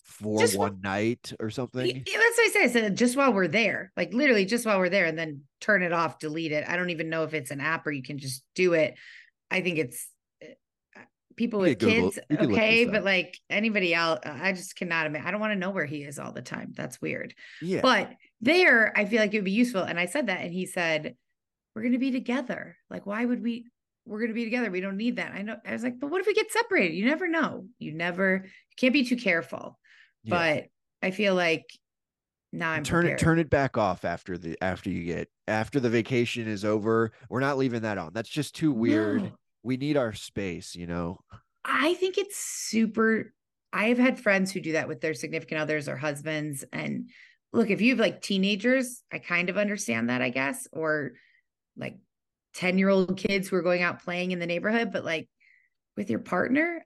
for 0.04 0.38
Just 0.38 0.58
one 0.58 0.80
night 0.82 1.32
or 1.40 1.50
something. 1.50 1.86
Yeah, 1.86 1.94
that's 2.18 2.36
what 2.36 2.46
I 2.46 2.50
said. 2.52 2.62
I 2.62 2.68
said 2.68 2.96
just 2.96 3.16
while 3.16 3.32
we're 3.32 3.48
there, 3.48 3.90
like 3.96 4.12
literally 4.12 4.44
just 4.44 4.66
while 4.66 4.78
we're 4.78 4.90
there, 4.90 5.06
and 5.06 5.18
then 5.18 5.42
turn 5.60 5.82
it 5.82 5.92
off, 5.92 6.18
delete 6.18 6.52
it. 6.52 6.64
I 6.68 6.76
don't 6.76 6.90
even 6.90 7.08
know 7.08 7.24
if 7.24 7.32
it's 7.34 7.50
an 7.50 7.60
app 7.60 7.86
or 7.86 7.90
you 7.90 8.02
can 8.02 8.18
just 8.18 8.42
do 8.54 8.74
it. 8.74 8.96
I 9.50 9.60
think 9.60 9.78
it's 9.78 10.06
people 11.36 11.60
with 11.60 11.78
Google- 11.78 12.10
kids, 12.10 12.18
you 12.28 12.36
could 12.36 12.48
look 12.50 12.58
okay, 12.58 12.84
but 12.84 13.04
like 13.04 13.38
anybody 13.50 13.94
else, 13.94 14.20
I 14.24 14.52
just 14.52 14.76
cannot 14.76 15.06
imagine. 15.06 15.26
I 15.26 15.30
don't 15.30 15.40
want 15.40 15.52
to 15.52 15.58
know 15.58 15.70
where 15.70 15.86
he 15.86 16.02
is 16.02 16.18
all 16.18 16.32
the 16.32 16.42
time. 16.42 16.72
That's 16.76 17.00
weird. 17.00 17.34
Yeah. 17.60 17.80
But 17.82 18.10
there, 18.40 18.92
I 18.96 19.04
feel 19.04 19.20
like 19.20 19.34
it 19.34 19.38
would 19.38 19.44
be 19.44 19.52
useful. 19.52 19.82
And 19.82 19.98
I 19.98 20.06
said 20.06 20.26
that, 20.26 20.40
and 20.40 20.52
he 20.52 20.66
said, 20.66 21.16
"We're 21.74 21.82
going 21.82 21.92
to 21.92 21.98
be 21.98 22.10
together. 22.10 22.76
Like, 22.90 23.06
why 23.06 23.24
would 23.24 23.42
we?" 23.42 23.66
We're 24.06 24.18
going 24.18 24.28
to 24.28 24.34
be 24.34 24.44
together. 24.44 24.70
We 24.70 24.82
don't 24.82 24.98
need 24.98 25.16
that. 25.16 25.32
I 25.32 25.40
know. 25.40 25.56
I 25.66 25.72
was 25.72 25.82
like, 25.82 25.98
but 25.98 26.10
what 26.10 26.20
if 26.20 26.26
we 26.26 26.34
get 26.34 26.52
separated? 26.52 26.94
You 26.94 27.06
never 27.06 27.26
know. 27.26 27.64
You 27.78 27.94
never, 27.94 28.42
you 28.44 28.74
can't 28.76 28.92
be 28.92 29.02
too 29.02 29.16
careful. 29.16 29.78
Yeah. 30.24 30.30
But 30.30 30.64
I 31.06 31.10
feel 31.10 31.34
like 31.34 31.64
now 32.52 32.70
I'm 32.70 32.84
turn 32.84 33.06
it 33.06 33.18
turn 33.18 33.38
it 33.38 33.50
back 33.50 33.76
off 33.76 34.04
after 34.04 34.38
the 34.38 34.56
after 34.62 34.88
you 34.88 35.04
get 35.04 35.28
after 35.48 35.80
the 35.80 35.90
vacation 35.90 36.46
is 36.46 36.64
over. 36.64 37.12
We're 37.28 37.40
not 37.40 37.58
leaving 37.58 37.82
that 37.82 37.98
on. 37.98 38.12
That's 38.12 38.28
just 38.28 38.54
too 38.54 38.72
weird. 38.72 39.22
No. 39.22 39.32
We 39.64 39.76
need 39.76 39.96
our 39.96 40.12
space, 40.12 40.76
you 40.76 40.86
know. 40.86 41.18
I 41.64 41.94
think 41.94 42.18
it's 42.18 42.36
super. 42.36 43.32
I 43.72 43.86
have 43.86 43.98
had 43.98 44.20
friends 44.20 44.52
who 44.52 44.60
do 44.60 44.72
that 44.72 44.86
with 44.86 45.00
their 45.00 45.14
significant 45.14 45.60
others 45.60 45.88
or 45.88 45.96
husbands. 45.96 46.64
And 46.72 47.10
look, 47.52 47.70
if 47.70 47.80
you 47.80 47.90
have 47.90 47.98
like 47.98 48.20
teenagers, 48.22 49.02
I 49.12 49.18
kind 49.18 49.48
of 49.48 49.58
understand 49.58 50.10
that, 50.10 50.22
I 50.22 50.28
guess, 50.28 50.68
or 50.72 51.12
like 51.76 51.96
10 52.54 52.78
year 52.78 52.90
old 52.90 53.16
kids 53.16 53.48
who 53.48 53.56
are 53.56 53.62
going 53.62 53.82
out 53.82 54.04
playing 54.04 54.30
in 54.30 54.38
the 54.38 54.46
neighborhood. 54.46 54.92
But 54.92 55.04
like 55.04 55.28
with 55.96 56.10
your 56.10 56.20
partner, 56.20 56.84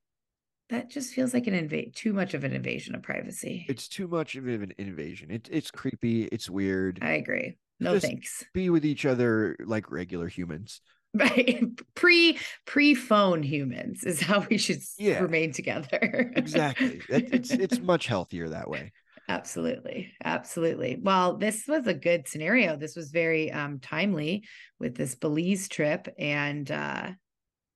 that 0.71 0.91
just 0.91 1.15
feels 1.15 1.35
like 1.35 1.47
an 1.47 1.55
invade 1.55 1.95
too 1.97 2.13
much 2.13 2.35
of 2.35 2.45
an 2.45 2.53
invasion 2.53 2.95
of 2.95 3.03
privacy. 3.03 3.67
It's 3.69 3.89
too 3.89 4.07
much 4.07 4.37
of 4.37 4.47
an 4.47 4.73
invasion. 4.79 5.31
It, 5.31 5.49
it's 5.51 5.71
creepy. 5.71 6.25
It's 6.25 6.49
weird. 6.49 6.99
I 7.03 7.13
agree. 7.13 7.57
No 7.81 7.95
Just- 7.95 8.07
thanks. 8.07 8.45
Be 8.55 8.71
with 8.71 8.85
each 8.85 9.07
other 9.07 9.57
like 9.65 9.91
regular 9.91 10.29
humans. 10.29 10.81
Pre 11.95 12.39
pre 12.67 12.95
phone 12.95 13.43
humans 13.43 14.05
is 14.05 14.21
how 14.21 14.47
we 14.51 14.59
should 14.59 14.81
Yeah. 14.99 15.21
remain 15.21 15.53
together. 15.53 16.33
Exactly. 16.37 17.01
It's 17.09 17.51
it's 17.51 17.81
much 17.81 18.07
healthier 18.07 18.49
that 18.51 18.69
way. 18.69 18.93
Absolutely. 19.29 20.13
Absolutely. 20.25 20.99
Well, 21.03 21.37
this 21.37 21.65
was 21.69 21.87
a 21.87 21.93
good 21.95 22.27
scenario. 22.27 22.77
This 22.77 22.97
was 22.97 23.11
very 23.11 23.53
um, 23.53 23.79
timely 23.79 24.45
with 24.79 24.97
this 24.97 25.15
Belize 25.15 25.69
trip. 25.69 26.09
And 26.19 26.71
uh, 26.71 27.11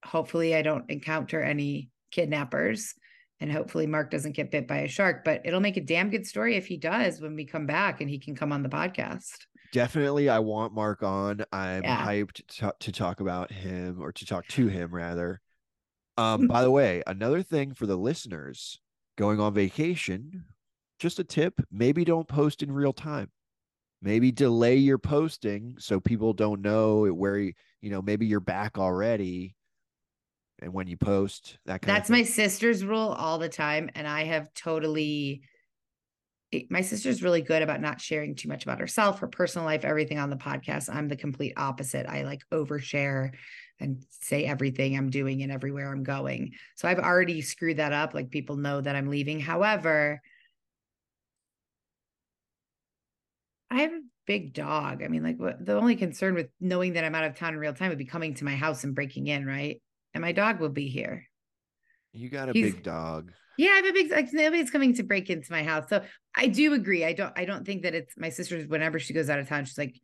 hopefully, 0.04 0.54
I 0.54 0.62
don't 0.62 0.88
encounter 0.90 1.42
any 1.42 1.90
kidnappers. 2.10 2.94
And 3.38 3.52
hopefully, 3.52 3.86
Mark 3.86 4.10
doesn't 4.10 4.36
get 4.36 4.50
bit 4.50 4.66
by 4.66 4.78
a 4.78 4.88
shark. 4.88 5.24
But 5.24 5.42
it'll 5.44 5.60
make 5.60 5.76
a 5.76 5.82
damn 5.82 6.08
good 6.08 6.26
story 6.26 6.56
if 6.56 6.66
he 6.66 6.78
does 6.78 7.20
when 7.20 7.34
we 7.34 7.44
come 7.44 7.66
back 7.66 8.00
and 8.00 8.08
he 8.08 8.18
can 8.18 8.34
come 8.34 8.52
on 8.52 8.62
the 8.62 8.68
podcast. 8.70 9.36
Definitely, 9.72 10.28
I 10.28 10.38
want 10.38 10.74
Mark 10.74 11.02
on. 11.02 11.44
I'm 11.50 11.82
Yeah. 11.82 12.06
hyped 12.06 12.46
to, 12.58 12.74
to 12.78 12.92
talk 12.92 13.20
about 13.20 13.50
him 13.50 14.00
or 14.00 14.12
to 14.12 14.26
talk 14.26 14.46
to 14.48 14.68
him 14.68 14.94
rather. 14.94 15.40
Um, 16.18 16.46
by 16.46 16.60
the 16.62 16.70
way, 16.70 17.02
another 17.06 17.42
thing 17.42 17.72
for 17.72 17.86
the 17.86 17.96
listeners 17.96 18.78
going 19.16 19.40
on 19.40 19.54
vacation, 19.54 20.44
just 20.98 21.18
a 21.18 21.24
tip: 21.24 21.60
maybe 21.70 22.04
don't 22.04 22.28
post 22.28 22.62
in 22.62 22.70
real 22.70 22.92
time. 22.92 23.30
Maybe 24.02 24.30
delay 24.30 24.76
your 24.76 24.98
posting 24.98 25.76
so 25.78 26.00
people 26.00 26.32
don't 26.32 26.60
know 26.60 27.06
where 27.06 27.38
you, 27.38 27.52
you 27.80 27.90
know, 27.90 28.02
maybe 28.02 28.26
you're 28.26 28.40
back 28.40 28.76
already. 28.76 29.54
And 30.60 30.72
when 30.74 30.86
you 30.86 30.96
post, 30.96 31.58
that 31.66 31.82
kind 31.82 31.96
That's 31.96 32.10
my 32.10 32.24
sister's 32.24 32.84
rule 32.84 33.08
all 33.08 33.38
the 33.38 33.48
time. 33.48 33.90
And 33.94 34.06
I 34.06 34.24
have 34.24 34.52
totally, 34.54 35.42
my 36.68 36.82
sister's 36.82 37.22
really 37.22 37.40
good 37.40 37.62
about 37.62 37.80
not 37.80 38.00
sharing 38.00 38.34
too 38.34 38.48
much 38.48 38.64
about 38.64 38.78
herself, 38.78 39.20
her 39.20 39.26
personal 39.26 39.64
life, 39.64 39.84
everything 39.84 40.18
on 40.18 40.30
the 40.30 40.36
podcast. 40.36 40.94
I'm 40.94 41.08
the 41.08 41.16
complete 41.16 41.54
opposite. 41.56 42.06
I 42.06 42.22
like 42.22 42.42
overshare 42.52 43.30
and 43.80 44.04
say 44.10 44.44
everything 44.44 44.96
I'm 44.96 45.10
doing 45.10 45.42
and 45.42 45.50
everywhere 45.50 45.90
I'm 45.90 46.02
going. 46.02 46.52
So 46.76 46.88
I've 46.88 46.98
already 46.98 47.40
screwed 47.40 47.78
that 47.78 47.92
up. 47.92 48.12
Like 48.14 48.30
people 48.30 48.56
know 48.56 48.80
that 48.80 48.94
I'm 48.94 49.08
leaving. 49.08 49.40
However, 49.40 50.20
I 53.70 53.80
have 53.82 53.92
a 53.92 54.00
big 54.26 54.52
dog. 54.52 55.02
I 55.02 55.08
mean, 55.08 55.22
like 55.22 55.38
what 55.40 55.64
the 55.64 55.74
only 55.78 55.96
concern 55.96 56.34
with 56.34 56.48
knowing 56.60 56.92
that 56.92 57.04
I'm 57.04 57.14
out 57.14 57.24
of 57.24 57.36
town 57.36 57.54
in 57.54 57.60
real 57.60 57.72
time 57.72 57.88
would 57.88 57.98
be 57.98 58.04
coming 58.04 58.34
to 58.34 58.44
my 58.44 58.54
house 58.54 58.84
and 58.84 58.94
breaking 58.94 59.26
in, 59.26 59.46
right? 59.46 59.80
And 60.12 60.20
my 60.20 60.32
dog 60.32 60.60
will 60.60 60.68
be 60.68 60.88
here. 60.88 61.26
You 62.12 62.28
got 62.28 62.50
a 62.50 62.52
he's- 62.52 62.74
big 62.74 62.82
dog. 62.82 63.32
Yeah, 63.58 63.70
I 63.70 63.76
have 63.76 63.86
a 63.86 63.92
big 63.92 64.10
like 64.10 64.32
nobody's 64.32 64.70
coming 64.70 64.94
to 64.94 65.02
break 65.02 65.30
into 65.30 65.52
my 65.52 65.62
house. 65.62 65.88
So 65.88 66.02
I 66.34 66.46
do 66.46 66.72
agree. 66.74 67.04
I 67.04 67.12
don't 67.12 67.32
I 67.36 67.44
don't 67.44 67.66
think 67.66 67.82
that 67.82 67.94
it's 67.94 68.14
my 68.16 68.30
sister's 68.30 68.66
whenever 68.66 68.98
she 68.98 69.12
goes 69.12 69.28
out 69.28 69.38
of 69.38 69.48
town, 69.48 69.64
she's 69.64 69.78
like, 69.78 70.00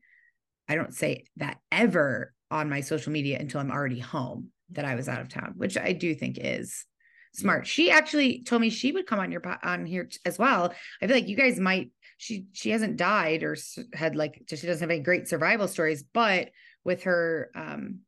I 0.69 0.75
don't 0.75 0.95
say 0.95 1.25
that 1.37 1.59
ever 1.73 2.35
on 2.51 2.69
my 2.69 2.81
social 2.81 3.13
media 3.13 3.39
until 3.39 3.61
I'm 3.61 3.71
already 3.71 4.01
home 4.01 4.49
that 4.73 4.85
I 4.85 4.95
was 4.95 5.09
out 5.09 5.21
of 5.21 5.29
town, 5.29 5.55
which 5.57 5.79
I 5.79 5.93
do 5.93 6.15
think 6.15 6.39
is 6.39 6.85
smart. 7.33 7.67
She 7.67 7.91
actually 7.91 8.43
told 8.43 8.61
me 8.61 8.71
she 8.71 8.93
would 8.93 9.07
come 9.07 9.19
on 9.19 9.33
your 9.33 9.43
on 9.63 9.87
here 9.87 10.09
as 10.25 10.39
well. 10.39 10.73
I 11.01 11.07
feel 11.07 11.17
like 11.17 11.29
you 11.29 11.37
guys 11.37 11.59
might 11.59 11.91
she 12.19 12.47
she 12.53 12.71
hasn't 12.71 12.97
died 12.97 13.43
or 13.43 13.57
had 13.95 14.17
like 14.17 14.43
she 14.49 14.67
doesn't 14.67 14.81
have 14.81 14.91
any 14.91 15.01
great 15.01 15.29
survival 15.29 15.69
stories, 15.69 16.03
but 16.03 16.51
with 16.85 17.05
her 17.05 17.51
um 17.55 18.01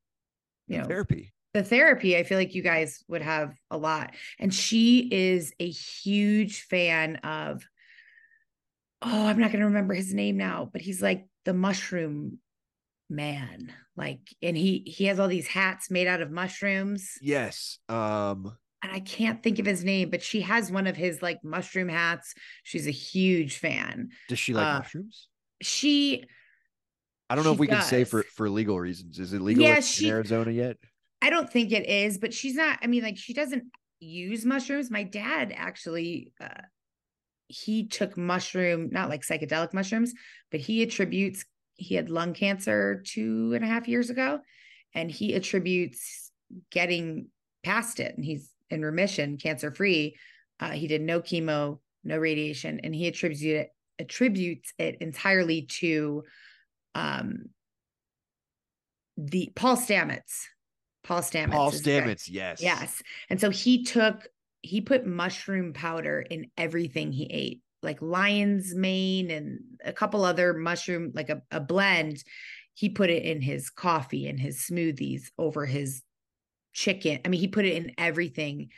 you 0.67 0.79
know 0.79 0.85
Therapy. 0.85 1.33
The 1.53 1.63
therapy, 1.65 2.17
I 2.17 2.23
feel 2.23 2.39
like 2.39 2.55
you 2.55 2.63
guys 2.63 3.03
would 3.09 3.23
have 3.23 3.55
a 3.71 3.77
lot. 3.77 4.15
And 4.39 4.53
she 4.55 5.09
is 5.11 5.53
a 5.59 5.69
huge 5.69 6.63
fan 6.63 7.17
of, 7.17 7.65
oh, 9.03 9.27
I'm 9.27 9.39
not 9.39 9.51
going 9.51 9.61
to 9.61 9.67
remember 9.67 9.95
his 9.95 10.15
name 10.15 10.37
now, 10.37 10.69
but 10.73 10.81
he's 10.83 11.03
like 11.03 11.27
the 11.45 11.55
mushroom 11.55 12.39
man. 13.09 13.73
Like, 13.97 14.21
and 14.43 14.57
he 14.57 14.85
he 14.87 15.07
has 15.07 15.19
all 15.19 15.29
these 15.29 15.49
hats 15.49 15.91
made 15.91 16.07
out 16.07 16.23
of 16.23 16.31
mushrooms, 16.31 17.13
Yes. 17.21 17.79
Um. 17.89 18.57
and 18.83 18.93
I 18.93 19.01
can't 19.01 19.43
think 19.43 19.59
of 19.59 19.67
his 19.67 19.85
name, 19.85 20.09
but 20.11 20.23
she 20.23 20.41
has 20.43 20.71
one 20.71 20.87
of 20.87 20.97
his 20.97 21.21
like 21.21 21.43
mushroom 21.45 21.89
hats. 21.89 22.33
She's 22.63 22.87
a 22.87 22.91
huge 22.93 23.59
fan. 23.59 24.11
Does 24.29 24.39
she 24.39 24.55
like 24.55 24.67
Uh, 24.67 24.79
mushrooms? 24.79 25.29
She, 25.61 26.25
I 27.29 27.35
don't 27.35 27.45
know 27.45 27.51
she 27.51 27.55
if 27.55 27.61
we 27.61 27.67
can 27.67 27.83
say 27.83 28.05
for 28.05 28.23
for 28.23 28.49
legal 28.49 28.79
reasons. 28.81 29.19
Is 29.19 29.33
it 29.33 29.43
legal 29.43 29.65
Yeah, 29.65 29.77
in 29.77 29.83
she- 29.83 30.09
Arizona 30.09 30.51
yet? 30.51 30.77
I 31.23 31.31
don't 31.31 31.51
think 31.51 31.73
it 31.73 31.89
is, 31.89 32.19
but 32.19 32.33
she's 32.33 32.55
not. 32.55 32.79
I 32.83 32.87
mean, 32.87 33.03
like 33.03 33.19
she 33.19 33.35
doesn't 33.35 33.65
use 34.01 34.45
mushrooms. 34.45 34.91
My 34.91 35.03
dad 35.03 35.53
actually, 35.55 36.33
uh, 36.41 36.63
he 37.49 37.87
took 37.87 38.17
mushroom, 38.17 38.89
not 38.91 39.09
like 39.09 39.23
psychedelic 39.23 39.75
mushrooms, 39.75 40.15
but 40.51 40.61
he 40.61 40.83
attributes 40.83 41.45
he 41.75 41.95
had 41.95 42.11
lung 42.11 42.35
cancer 42.35 43.03
two 43.07 43.53
and 43.55 43.65
a 43.65 43.69
half 43.69 43.89
years 43.89 44.11
ago, 44.11 44.41
and 44.95 45.11
he 45.11 45.35
attributes 45.35 46.31
getting 46.71 47.29
past 47.63 48.01
it, 48.01 48.15
and 48.17 48.25
he's 48.25 48.51
in 48.71 48.85
remission, 48.85 49.39
cancer 49.39 49.71
free. 49.71 50.17
Uh, 50.59 50.71
he 50.71 50.87
did 50.87 51.01
no 51.01 51.21
chemo, 51.21 51.81
no 52.05 52.19
radiation, 52.19 52.81
and 52.85 52.95
he 52.95 53.09
attributes 53.09 53.43
it 53.43 53.69
attributes 53.99 54.73
it 54.79 54.97
entirely 55.01 55.63
to 55.63 56.23
um 56.95 57.51
the 59.17 59.53
Paul 59.55 59.77
Stamets. 59.77 60.47
Paul 61.03 61.21
Stamets. 61.21 61.53
Paul. 61.53 61.73
Stamets, 61.73 62.29
yes. 62.29 62.63
Yes. 62.63 63.03
And 63.29 63.41
so 63.41 63.51
he 63.51 63.85
took, 63.85 64.29
he 64.63 64.81
put 64.81 65.07
mushroom 65.07 65.73
powder 65.73 66.21
in 66.21 66.51
everything 66.59 67.13
he 67.13 67.25
ate, 67.25 67.61
like 67.83 68.03
lion's 68.03 68.75
mane 68.75 69.31
and 69.31 69.61
a 69.85 69.93
couple 69.93 70.25
other 70.25 70.53
mushroom, 70.53 71.13
like 71.15 71.31
a, 71.31 71.43
a 71.51 71.61
blend. 71.61 72.23
He 72.75 72.89
put 72.89 73.11
it 73.11 73.25
in 73.25 73.41
his 73.41 73.71
coffee 73.71 74.29
and 74.29 74.39
his 74.39 74.59
smoothies 74.59 75.25
over 75.39 75.67
his 75.67 76.03
chicken. 76.73 77.21
I 77.25 77.29
mean, 77.29 77.41
he 77.41 77.49
put 77.49 77.65
it 77.65 77.77
in 77.77 77.93
everything. 77.99 78.69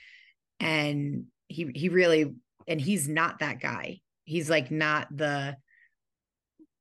And 0.61 1.27
he 1.49 1.71
he 1.75 1.89
really 1.89 2.35
and 2.69 2.81
he's 2.81 3.09
not 3.09 3.41
that 3.41 3.61
guy. 3.61 4.01
He's 4.25 4.49
like 4.49 4.71
not 4.71 5.09
the 5.11 5.57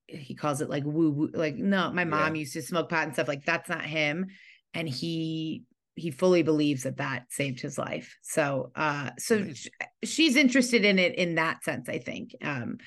he 0.07 0.35
calls 0.35 0.61
it 0.61 0.69
like 0.69 0.83
woo 0.83 1.11
woo. 1.11 1.29
Like, 1.33 1.55
no, 1.55 1.91
my 1.91 2.05
mom 2.05 2.35
used 2.35 2.53
to 2.53 2.61
smoke 2.61 2.89
pot 2.89 3.05
and 3.05 3.13
stuff. 3.13 3.27
Like, 3.27 3.45
that's 3.45 3.69
not 3.69 3.81
him. 3.81 4.27
And 4.73 4.87
he 4.87 5.63
he 5.95 6.11
fully 6.11 6.41
believes 6.41 6.83
that 6.83 6.97
that 6.97 7.25
saved 7.29 7.59
his 7.59 7.77
life. 7.77 8.17
So 8.21 8.71
uh 8.75 9.11
so 9.19 9.35
Amazing. 9.35 9.55
sh- 9.55 10.07
she's 10.07 10.35
interested 10.35 10.85
in 10.85 10.99
it 10.99 11.15
in 11.15 11.35
that 11.35 11.63
sense, 11.63 11.89
I 11.89 11.99
think. 11.99 12.35
Um 12.41 12.77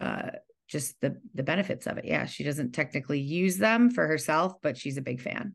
uh 0.00 0.30
just 0.68 1.00
the 1.00 1.20
the 1.34 1.42
benefits 1.42 1.86
of 1.86 1.98
it. 1.98 2.04
Yeah, 2.04 2.26
she 2.26 2.44
doesn't 2.44 2.72
technically 2.72 3.20
use 3.20 3.56
them 3.56 3.90
for 3.90 4.06
herself, 4.06 4.54
but 4.62 4.76
she's 4.76 4.98
a 4.98 5.02
big 5.02 5.20
fan. 5.20 5.54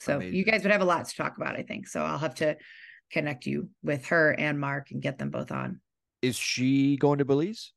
So 0.00 0.20
you 0.20 0.44
guys 0.44 0.62
would 0.62 0.72
have 0.72 0.80
a 0.80 0.86
lot 0.86 1.06
to 1.06 1.16
talk 1.16 1.36
about, 1.36 1.56
I 1.56 1.62
think. 1.62 1.86
So 1.86 2.02
I'll 2.02 2.18
have 2.18 2.34
to 2.36 2.56
connect 3.12 3.46
you 3.46 3.68
with 3.84 4.06
her 4.06 4.32
and 4.32 4.58
Mark 4.58 4.90
and 4.90 5.00
get 5.00 5.16
them 5.16 5.30
both 5.30 5.52
on. 5.52 5.80
Is 6.22 6.34
she 6.36 6.96
going 6.96 7.18
to 7.18 7.24
Belize? 7.24 7.72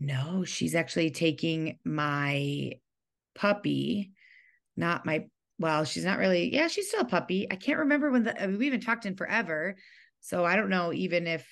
No, 0.00 0.44
she's 0.44 0.74
actually 0.74 1.10
taking 1.10 1.78
my 1.84 2.72
puppy, 3.34 4.12
not 4.76 5.06
my, 5.06 5.26
well, 5.58 5.84
she's 5.84 6.04
not 6.04 6.18
really, 6.18 6.52
yeah, 6.52 6.68
she's 6.68 6.88
still 6.88 7.02
a 7.02 7.06
puppy. 7.06 7.46
I 7.50 7.56
can't 7.56 7.80
remember 7.80 8.10
when 8.10 8.24
the, 8.24 8.42
I 8.42 8.46
mean, 8.46 8.58
we 8.58 8.66
haven't 8.66 8.80
talked 8.80 9.06
in 9.06 9.16
forever. 9.16 9.76
So 10.20 10.44
I 10.44 10.56
don't 10.56 10.70
know 10.70 10.92
even 10.92 11.26
if, 11.26 11.46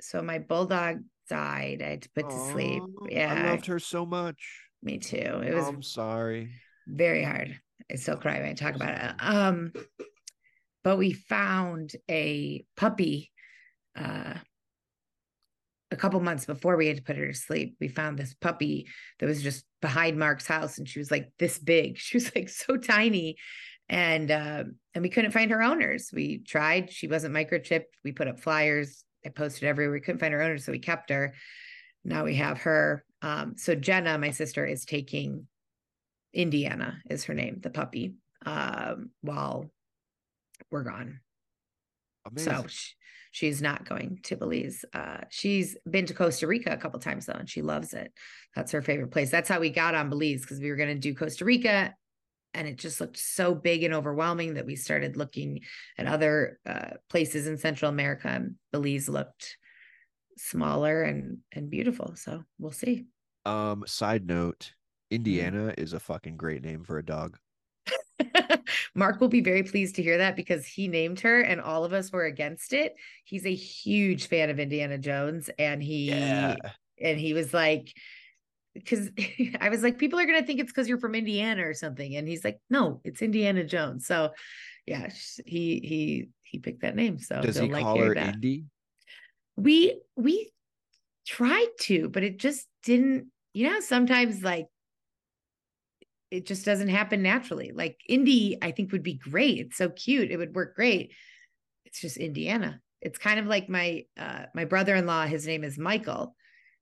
so 0.00 0.22
my 0.22 0.38
bulldog 0.38 1.00
died. 1.28 1.82
I 1.82 1.90
had 1.90 2.02
to 2.02 2.10
put 2.10 2.30
to 2.30 2.38
sleep. 2.52 2.82
Yeah, 3.08 3.32
I 3.32 3.50
loved 3.50 3.66
her 3.66 3.78
so 3.78 4.04
much. 4.06 4.64
me 4.82 4.98
too. 4.98 5.16
It 5.16 5.54
was 5.54 5.68
I'm 5.68 5.82
sorry. 5.82 6.50
very 6.86 7.22
hard. 7.22 7.58
I 7.90 7.96
still 7.96 8.16
cry 8.16 8.40
when 8.40 8.48
I 8.48 8.54
talk 8.54 8.74
about 8.74 8.94
it. 8.94 9.14
Um, 9.20 9.72
but 10.82 10.96
we 10.96 11.12
found 11.12 11.92
a 12.10 12.64
puppy 12.76 13.30
uh 13.96 14.34
a 15.90 15.96
couple 15.96 16.20
months 16.20 16.46
before 16.46 16.76
we 16.76 16.86
had 16.86 16.96
to 16.96 17.02
put 17.02 17.16
her 17.16 17.28
to 17.28 17.34
sleep. 17.34 17.76
We 17.80 17.88
found 17.88 18.18
this 18.18 18.34
puppy 18.34 18.86
that 19.18 19.26
was 19.26 19.42
just 19.42 19.64
behind 19.82 20.18
Mark's 20.18 20.46
house 20.46 20.78
and 20.78 20.88
she 20.88 20.98
was 20.98 21.10
like 21.10 21.30
this 21.38 21.58
big. 21.58 21.98
She 21.98 22.16
was 22.16 22.34
like 22.34 22.48
so 22.48 22.76
tiny. 22.76 23.36
And 23.88 24.30
uh, 24.30 24.64
and 24.94 25.02
we 25.02 25.08
couldn't 25.08 25.32
find 25.32 25.50
her 25.50 25.62
owners. 25.62 26.10
We 26.12 26.38
tried, 26.38 26.92
she 26.92 27.08
wasn't 27.08 27.34
microchipped. 27.34 27.86
We 28.04 28.12
put 28.12 28.28
up 28.28 28.38
flyers, 28.38 29.02
I 29.26 29.30
posted 29.30 29.64
everywhere. 29.64 29.92
We 29.92 30.00
couldn't 30.00 30.20
find 30.20 30.32
her 30.32 30.42
owners, 30.42 30.64
so 30.64 30.72
we 30.72 30.78
kept 30.78 31.10
her. 31.10 31.34
Now 32.04 32.24
we 32.24 32.36
have 32.36 32.58
her. 32.58 33.04
Um, 33.20 33.54
so 33.56 33.74
Jenna, 33.74 34.16
my 34.16 34.30
sister, 34.30 34.64
is 34.64 34.84
taking 34.84 35.46
Indiana 36.32 36.98
is 37.10 37.24
her 37.24 37.34
name, 37.34 37.58
the 37.60 37.70
puppy, 37.70 38.14
um, 38.46 39.10
while 39.22 39.70
we're 40.70 40.84
gone. 40.84 41.20
Amazing. 42.26 42.52
So 42.54 42.66
sh- 42.66 42.94
she's 43.30 43.62
not 43.62 43.88
going 43.88 44.20
to 44.24 44.36
Belize. 44.36 44.84
Uh, 44.92 45.18
she's 45.30 45.76
been 45.88 46.06
to 46.06 46.14
Costa 46.14 46.46
Rica 46.46 46.72
a 46.72 46.76
couple 46.76 47.00
times 47.00 47.26
though, 47.26 47.34
and 47.34 47.48
she 47.48 47.62
loves 47.62 47.94
it. 47.94 48.12
That's 48.54 48.72
her 48.72 48.82
favorite 48.82 49.10
place. 49.10 49.30
That's 49.30 49.48
how 49.48 49.60
we 49.60 49.70
got 49.70 49.94
on 49.94 50.10
Belize 50.10 50.42
because 50.42 50.60
we 50.60 50.70
were 50.70 50.76
going 50.76 50.94
to 50.94 51.00
do 51.00 51.14
Costa 51.14 51.44
Rica, 51.44 51.94
and 52.54 52.66
it 52.66 52.78
just 52.78 53.00
looked 53.00 53.18
so 53.18 53.54
big 53.54 53.82
and 53.82 53.94
overwhelming 53.94 54.54
that 54.54 54.66
we 54.66 54.76
started 54.76 55.16
looking 55.16 55.60
at 55.96 56.06
other 56.06 56.58
uh, 56.66 56.90
places 57.08 57.46
in 57.46 57.58
Central 57.58 57.90
America. 57.90 58.28
And 58.28 58.56
Belize 58.72 59.08
looked 59.08 59.56
smaller 60.36 61.02
and 61.02 61.38
and 61.52 61.70
beautiful. 61.70 62.14
So 62.16 62.42
we'll 62.58 62.72
see. 62.72 63.06
Um, 63.46 63.84
side 63.86 64.26
note, 64.26 64.72
Mm-hmm. 65.10 65.16
Indiana 65.16 65.74
is 65.76 65.92
a 65.92 66.00
fucking 66.00 66.36
great 66.36 66.62
name 66.62 66.84
for 66.84 66.98
a 66.98 67.04
dog. 67.04 67.36
Mark 68.94 69.20
will 69.20 69.28
be 69.28 69.40
very 69.40 69.62
pleased 69.62 69.96
to 69.96 70.02
hear 70.02 70.18
that 70.18 70.36
because 70.36 70.66
he 70.66 70.88
named 70.88 71.20
her 71.20 71.40
and 71.40 71.60
all 71.60 71.84
of 71.84 71.92
us 71.92 72.10
were 72.10 72.24
against 72.24 72.72
it. 72.72 72.94
He's 73.24 73.46
a 73.46 73.54
huge 73.54 74.28
fan 74.28 74.50
of 74.50 74.58
Indiana 74.58 74.98
Jones 74.98 75.50
and 75.58 75.82
he 75.82 76.10
and 76.10 77.18
he 77.18 77.32
was 77.32 77.54
like 77.54 77.92
because 78.74 79.10
I 79.60 79.68
was 79.68 79.82
like 79.82 79.98
people 79.98 80.18
are 80.18 80.26
going 80.26 80.40
to 80.40 80.46
think 80.46 80.60
it's 80.60 80.72
cuz 80.72 80.88
you're 80.88 80.98
from 80.98 81.14
Indiana 81.14 81.66
or 81.66 81.74
something 81.74 82.16
and 82.16 82.26
he's 82.26 82.44
like 82.44 82.58
no, 82.68 83.00
it's 83.04 83.22
Indiana 83.22 83.64
Jones. 83.64 84.06
So 84.06 84.32
yeah, 84.86 85.08
he 85.46 85.80
he 85.80 86.28
he 86.42 86.58
picked 86.58 86.82
that 86.82 86.96
name. 86.96 87.18
So 87.18 87.40
Does 87.40 87.56
he'll 87.56 87.70
like 87.70 87.82
call 87.82 87.98
her 87.98 88.14
that. 88.14 88.34
Indy? 88.34 88.64
We 89.56 90.00
we 90.16 90.50
tried 91.26 91.68
to, 91.80 92.08
but 92.08 92.24
it 92.24 92.38
just 92.38 92.66
didn't, 92.82 93.28
you 93.52 93.70
know, 93.70 93.80
sometimes 93.80 94.42
like 94.42 94.66
it 96.30 96.46
just 96.46 96.64
doesn't 96.64 96.88
happen 96.88 97.22
naturally. 97.22 97.72
Like 97.74 98.00
Indy, 98.08 98.58
I 98.62 98.70
think 98.70 98.92
would 98.92 99.02
be 99.02 99.14
great. 99.14 99.58
It's 99.58 99.76
so 99.76 99.88
cute. 99.88 100.30
It 100.30 100.36
would 100.36 100.54
work 100.54 100.76
great. 100.76 101.12
It's 101.84 102.00
just 102.00 102.16
Indiana. 102.16 102.80
It's 103.00 103.18
kind 103.18 103.40
of 103.40 103.46
like 103.46 103.68
my 103.68 104.04
uh 104.18 104.44
my 104.54 104.64
brother-in-law, 104.64 105.26
his 105.26 105.46
name 105.46 105.64
is 105.64 105.78
Michael, 105.78 106.36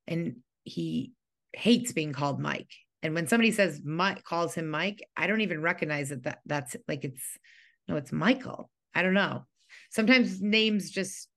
and 0.07 0.37
he 0.65 1.13
hates 1.53 1.93
being 1.93 2.13
called 2.13 2.41
Mike. 2.41 2.71
And 3.03 3.15
when 3.15 3.29
somebody 3.29 3.53
says 3.53 3.81
Mike 3.85 4.25
calls 4.25 4.55
him 4.55 4.69
Mike, 4.69 5.03
I 5.17 5.27
don't 5.27 5.41
even 5.41 5.63
recognize 5.63 6.11
it 6.11 6.25
that 6.25 6.41
that's 6.45 6.77
like 6.87 7.05
it's 7.05 7.23
no, 7.87 7.97
it's 7.97 8.13
Michael. 8.13 8.71
I 8.95 9.03
don't 9.03 9.15
know. 9.15 9.47
Sometimes 9.91 10.41
names 10.43 10.91
just 10.91 11.29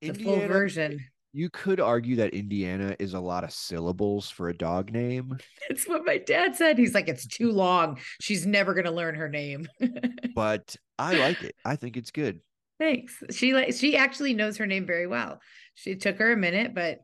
the 0.00 0.12
full 0.12 0.40
version. 0.40 1.00
You 1.32 1.48
could 1.48 1.80
argue 1.80 2.16
that 2.16 2.34
Indiana 2.34 2.94
is 2.98 3.14
a 3.14 3.20
lot 3.20 3.42
of 3.42 3.52
syllables 3.52 4.28
for 4.28 4.48
a 4.50 4.56
dog 4.56 4.92
name, 4.92 5.38
That's 5.68 5.88
what 5.88 6.04
my 6.04 6.18
dad 6.18 6.56
said. 6.56 6.78
He's 6.78 6.94
like, 6.94 7.08
it's 7.08 7.26
too 7.26 7.52
long. 7.52 7.98
She's 8.20 8.46
never 8.46 8.74
gonna 8.74 8.90
learn 8.90 9.14
her 9.14 9.28
name. 9.28 9.66
but 10.34 10.76
I 10.98 11.14
like 11.14 11.42
it. 11.42 11.54
I 11.64 11.76
think 11.76 11.96
it's 11.96 12.10
good. 12.10 12.40
Thanks. 12.78 13.22
She 13.30 13.54
like 13.54 13.72
she 13.74 13.96
actually 13.96 14.34
knows 14.34 14.56
her 14.58 14.66
name 14.66 14.86
very 14.86 15.06
well. 15.06 15.40
She 15.74 15.94
took 15.94 16.18
her 16.18 16.32
a 16.32 16.36
minute, 16.36 16.74
but 16.74 16.98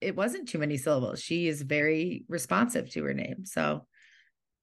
it 0.00 0.16
wasn't 0.16 0.48
too 0.48 0.58
many 0.58 0.76
syllables. 0.76 1.20
She 1.20 1.48
is 1.48 1.62
very 1.62 2.24
responsive 2.28 2.90
to 2.90 3.04
her 3.04 3.14
name. 3.14 3.44
So 3.44 3.86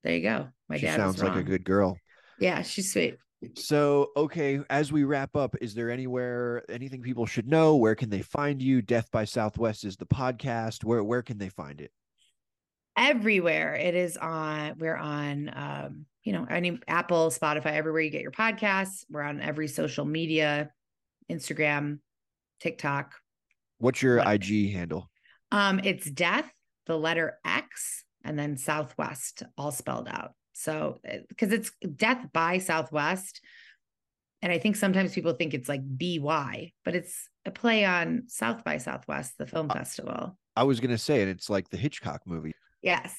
there 0.03 0.15
you 0.15 0.21
go. 0.21 0.49
My 0.67 0.77
she 0.77 0.85
dad 0.85 0.97
sounds 0.97 1.23
like 1.23 1.35
a 1.35 1.43
good 1.43 1.63
girl. 1.63 1.97
Yeah, 2.39 2.61
she's 2.61 2.91
sweet. 2.91 3.17
So, 3.55 4.11
okay, 4.17 4.59
as 4.69 4.91
we 4.91 5.05
wrap 5.05 5.35
up, 5.35 5.55
is 5.61 5.73
there 5.73 5.89
anywhere 5.89 6.63
anything 6.69 7.01
people 7.01 7.25
should 7.25 7.47
know? 7.47 7.77
Where 7.77 7.95
can 7.95 8.09
they 8.09 8.21
find 8.21 8.61
you? 8.61 8.81
Death 8.81 9.09
by 9.11 9.23
Southwest 9.25 9.85
is 9.85 9.95
the 9.95 10.05
podcast. 10.05 10.83
Where 10.83 11.03
where 11.03 11.21
can 11.21 11.37
they 11.37 11.49
find 11.49 11.79
it? 11.79 11.91
Everywhere 12.97 13.75
it 13.75 13.95
is 13.95 14.17
on. 14.17 14.75
We're 14.77 14.97
on. 14.97 15.51
Um, 15.53 16.05
you 16.23 16.33
know, 16.33 16.45
any 16.49 16.79
Apple, 16.87 17.29
Spotify, 17.29 17.71
everywhere 17.73 18.01
you 18.01 18.09
get 18.09 18.21
your 18.21 18.31
podcasts. 18.31 19.05
We're 19.09 19.21
on 19.21 19.39
every 19.39 19.69
social 19.69 20.03
media, 20.03 20.71
Instagram, 21.31 21.99
TikTok. 22.59 23.13
What's 23.77 24.01
your 24.01 24.17
What- 24.17 24.27
IG 24.27 24.73
handle? 24.73 25.09
Um, 25.51 25.79
it's 25.83 26.11
death, 26.11 26.51
the 26.87 26.97
letter 26.97 27.39
X, 27.45 28.03
and 28.25 28.37
then 28.37 28.57
Southwest, 28.57 29.43
all 29.57 29.71
spelled 29.71 30.09
out. 30.09 30.33
So, 30.59 30.99
because 31.29 31.53
it's 31.53 31.71
death 31.95 32.25
by 32.33 32.57
Southwest. 32.57 33.39
And 34.41 34.51
I 34.51 34.57
think 34.59 34.75
sometimes 34.75 35.13
people 35.13 35.31
think 35.33 35.53
it's 35.53 35.69
like 35.69 35.81
BY, 35.83 36.73
but 36.83 36.95
it's 36.95 37.29
a 37.45 37.51
play 37.51 37.85
on 37.85 38.23
South 38.27 38.65
by 38.65 38.77
Southwest, 38.77 39.37
the 39.37 39.47
film 39.47 39.69
festival. 39.69 40.37
I 40.57 40.63
was 40.63 40.81
gonna 40.81 40.97
say 40.97 41.21
it. 41.21 41.29
It's 41.29 41.49
like 41.49 41.69
the 41.69 41.77
Hitchcock 41.77 42.21
movie. 42.25 42.53
Yes. 42.81 43.15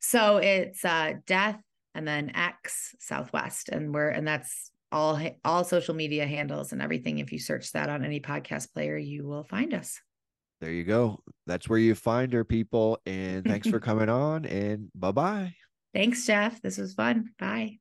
So 0.00 0.36
it's 0.36 0.84
uh 0.84 1.14
death 1.26 1.58
and 1.94 2.06
then 2.06 2.32
X 2.34 2.94
Southwest. 2.98 3.70
And 3.70 3.94
we're 3.94 4.10
and 4.10 4.28
that's 4.28 4.70
all 4.92 5.18
all 5.42 5.64
social 5.64 5.94
media 5.94 6.26
handles 6.26 6.72
and 6.72 6.82
everything. 6.82 7.18
If 7.18 7.32
you 7.32 7.38
search 7.38 7.72
that 7.72 7.88
on 7.88 8.04
any 8.04 8.20
podcast 8.20 8.74
player, 8.74 8.98
you 8.98 9.26
will 9.26 9.44
find 9.44 9.72
us. 9.72 10.00
There 10.60 10.72
you 10.72 10.84
go. 10.84 11.20
That's 11.46 11.66
where 11.66 11.78
you 11.78 11.94
find 11.94 12.32
her, 12.34 12.44
people. 12.44 12.98
And 13.06 13.44
thanks 13.44 13.68
for 13.68 13.80
coming 13.88 14.10
on. 14.10 14.44
And 14.44 14.90
bye 14.94 15.12
bye. 15.12 15.54
Thanks, 15.94 16.26
Jeff. 16.26 16.60
This 16.60 16.76
was 16.76 16.92
fun. 16.92 17.30
Bye. 17.38 17.78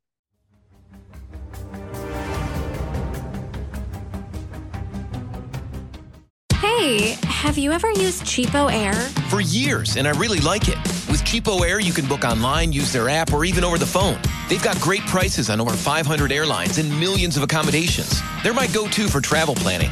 Hey, 6.53 7.17
have 7.23 7.57
you 7.57 7.71
ever 7.71 7.89
used 7.91 8.23
CheapOair? 8.23 8.95
For 9.29 9.41
years, 9.41 9.97
and 9.97 10.07
I 10.07 10.11
really 10.11 10.39
like 10.39 10.69
it. 10.69 10.77
With 11.09 11.23
CheapOair, 11.23 11.83
you 11.83 11.91
can 11.91 12.05
book 12.07 12.23
online, 12.23 12.71
use 12.71 12.93
their 12.93 13.09
app, 13.09 13.33
or 13.33 13.45
even 13.45 13.63
over 13.63 13.77
the 13.77 13.85
phone. 13.85 14.19
They've 14.47 14.63
got 14.63 14.79
great 14.79 15.01
prices 15.01 15.49
on 15.49 15.59
over 15.59 15.71
500 15.71 16.31
airlines 16.31 16.77
and 16.77 16.89
millions 16.99 17.35
of 17.35 17.43
accommodations. 17.43 18.21
They're 18.43 18.53
my 18.53 18.67
go 18.67 18.87
to 18.87 19.07
for 19.07 19.21
travel 19.21 19.55
planning. 19.55 19.91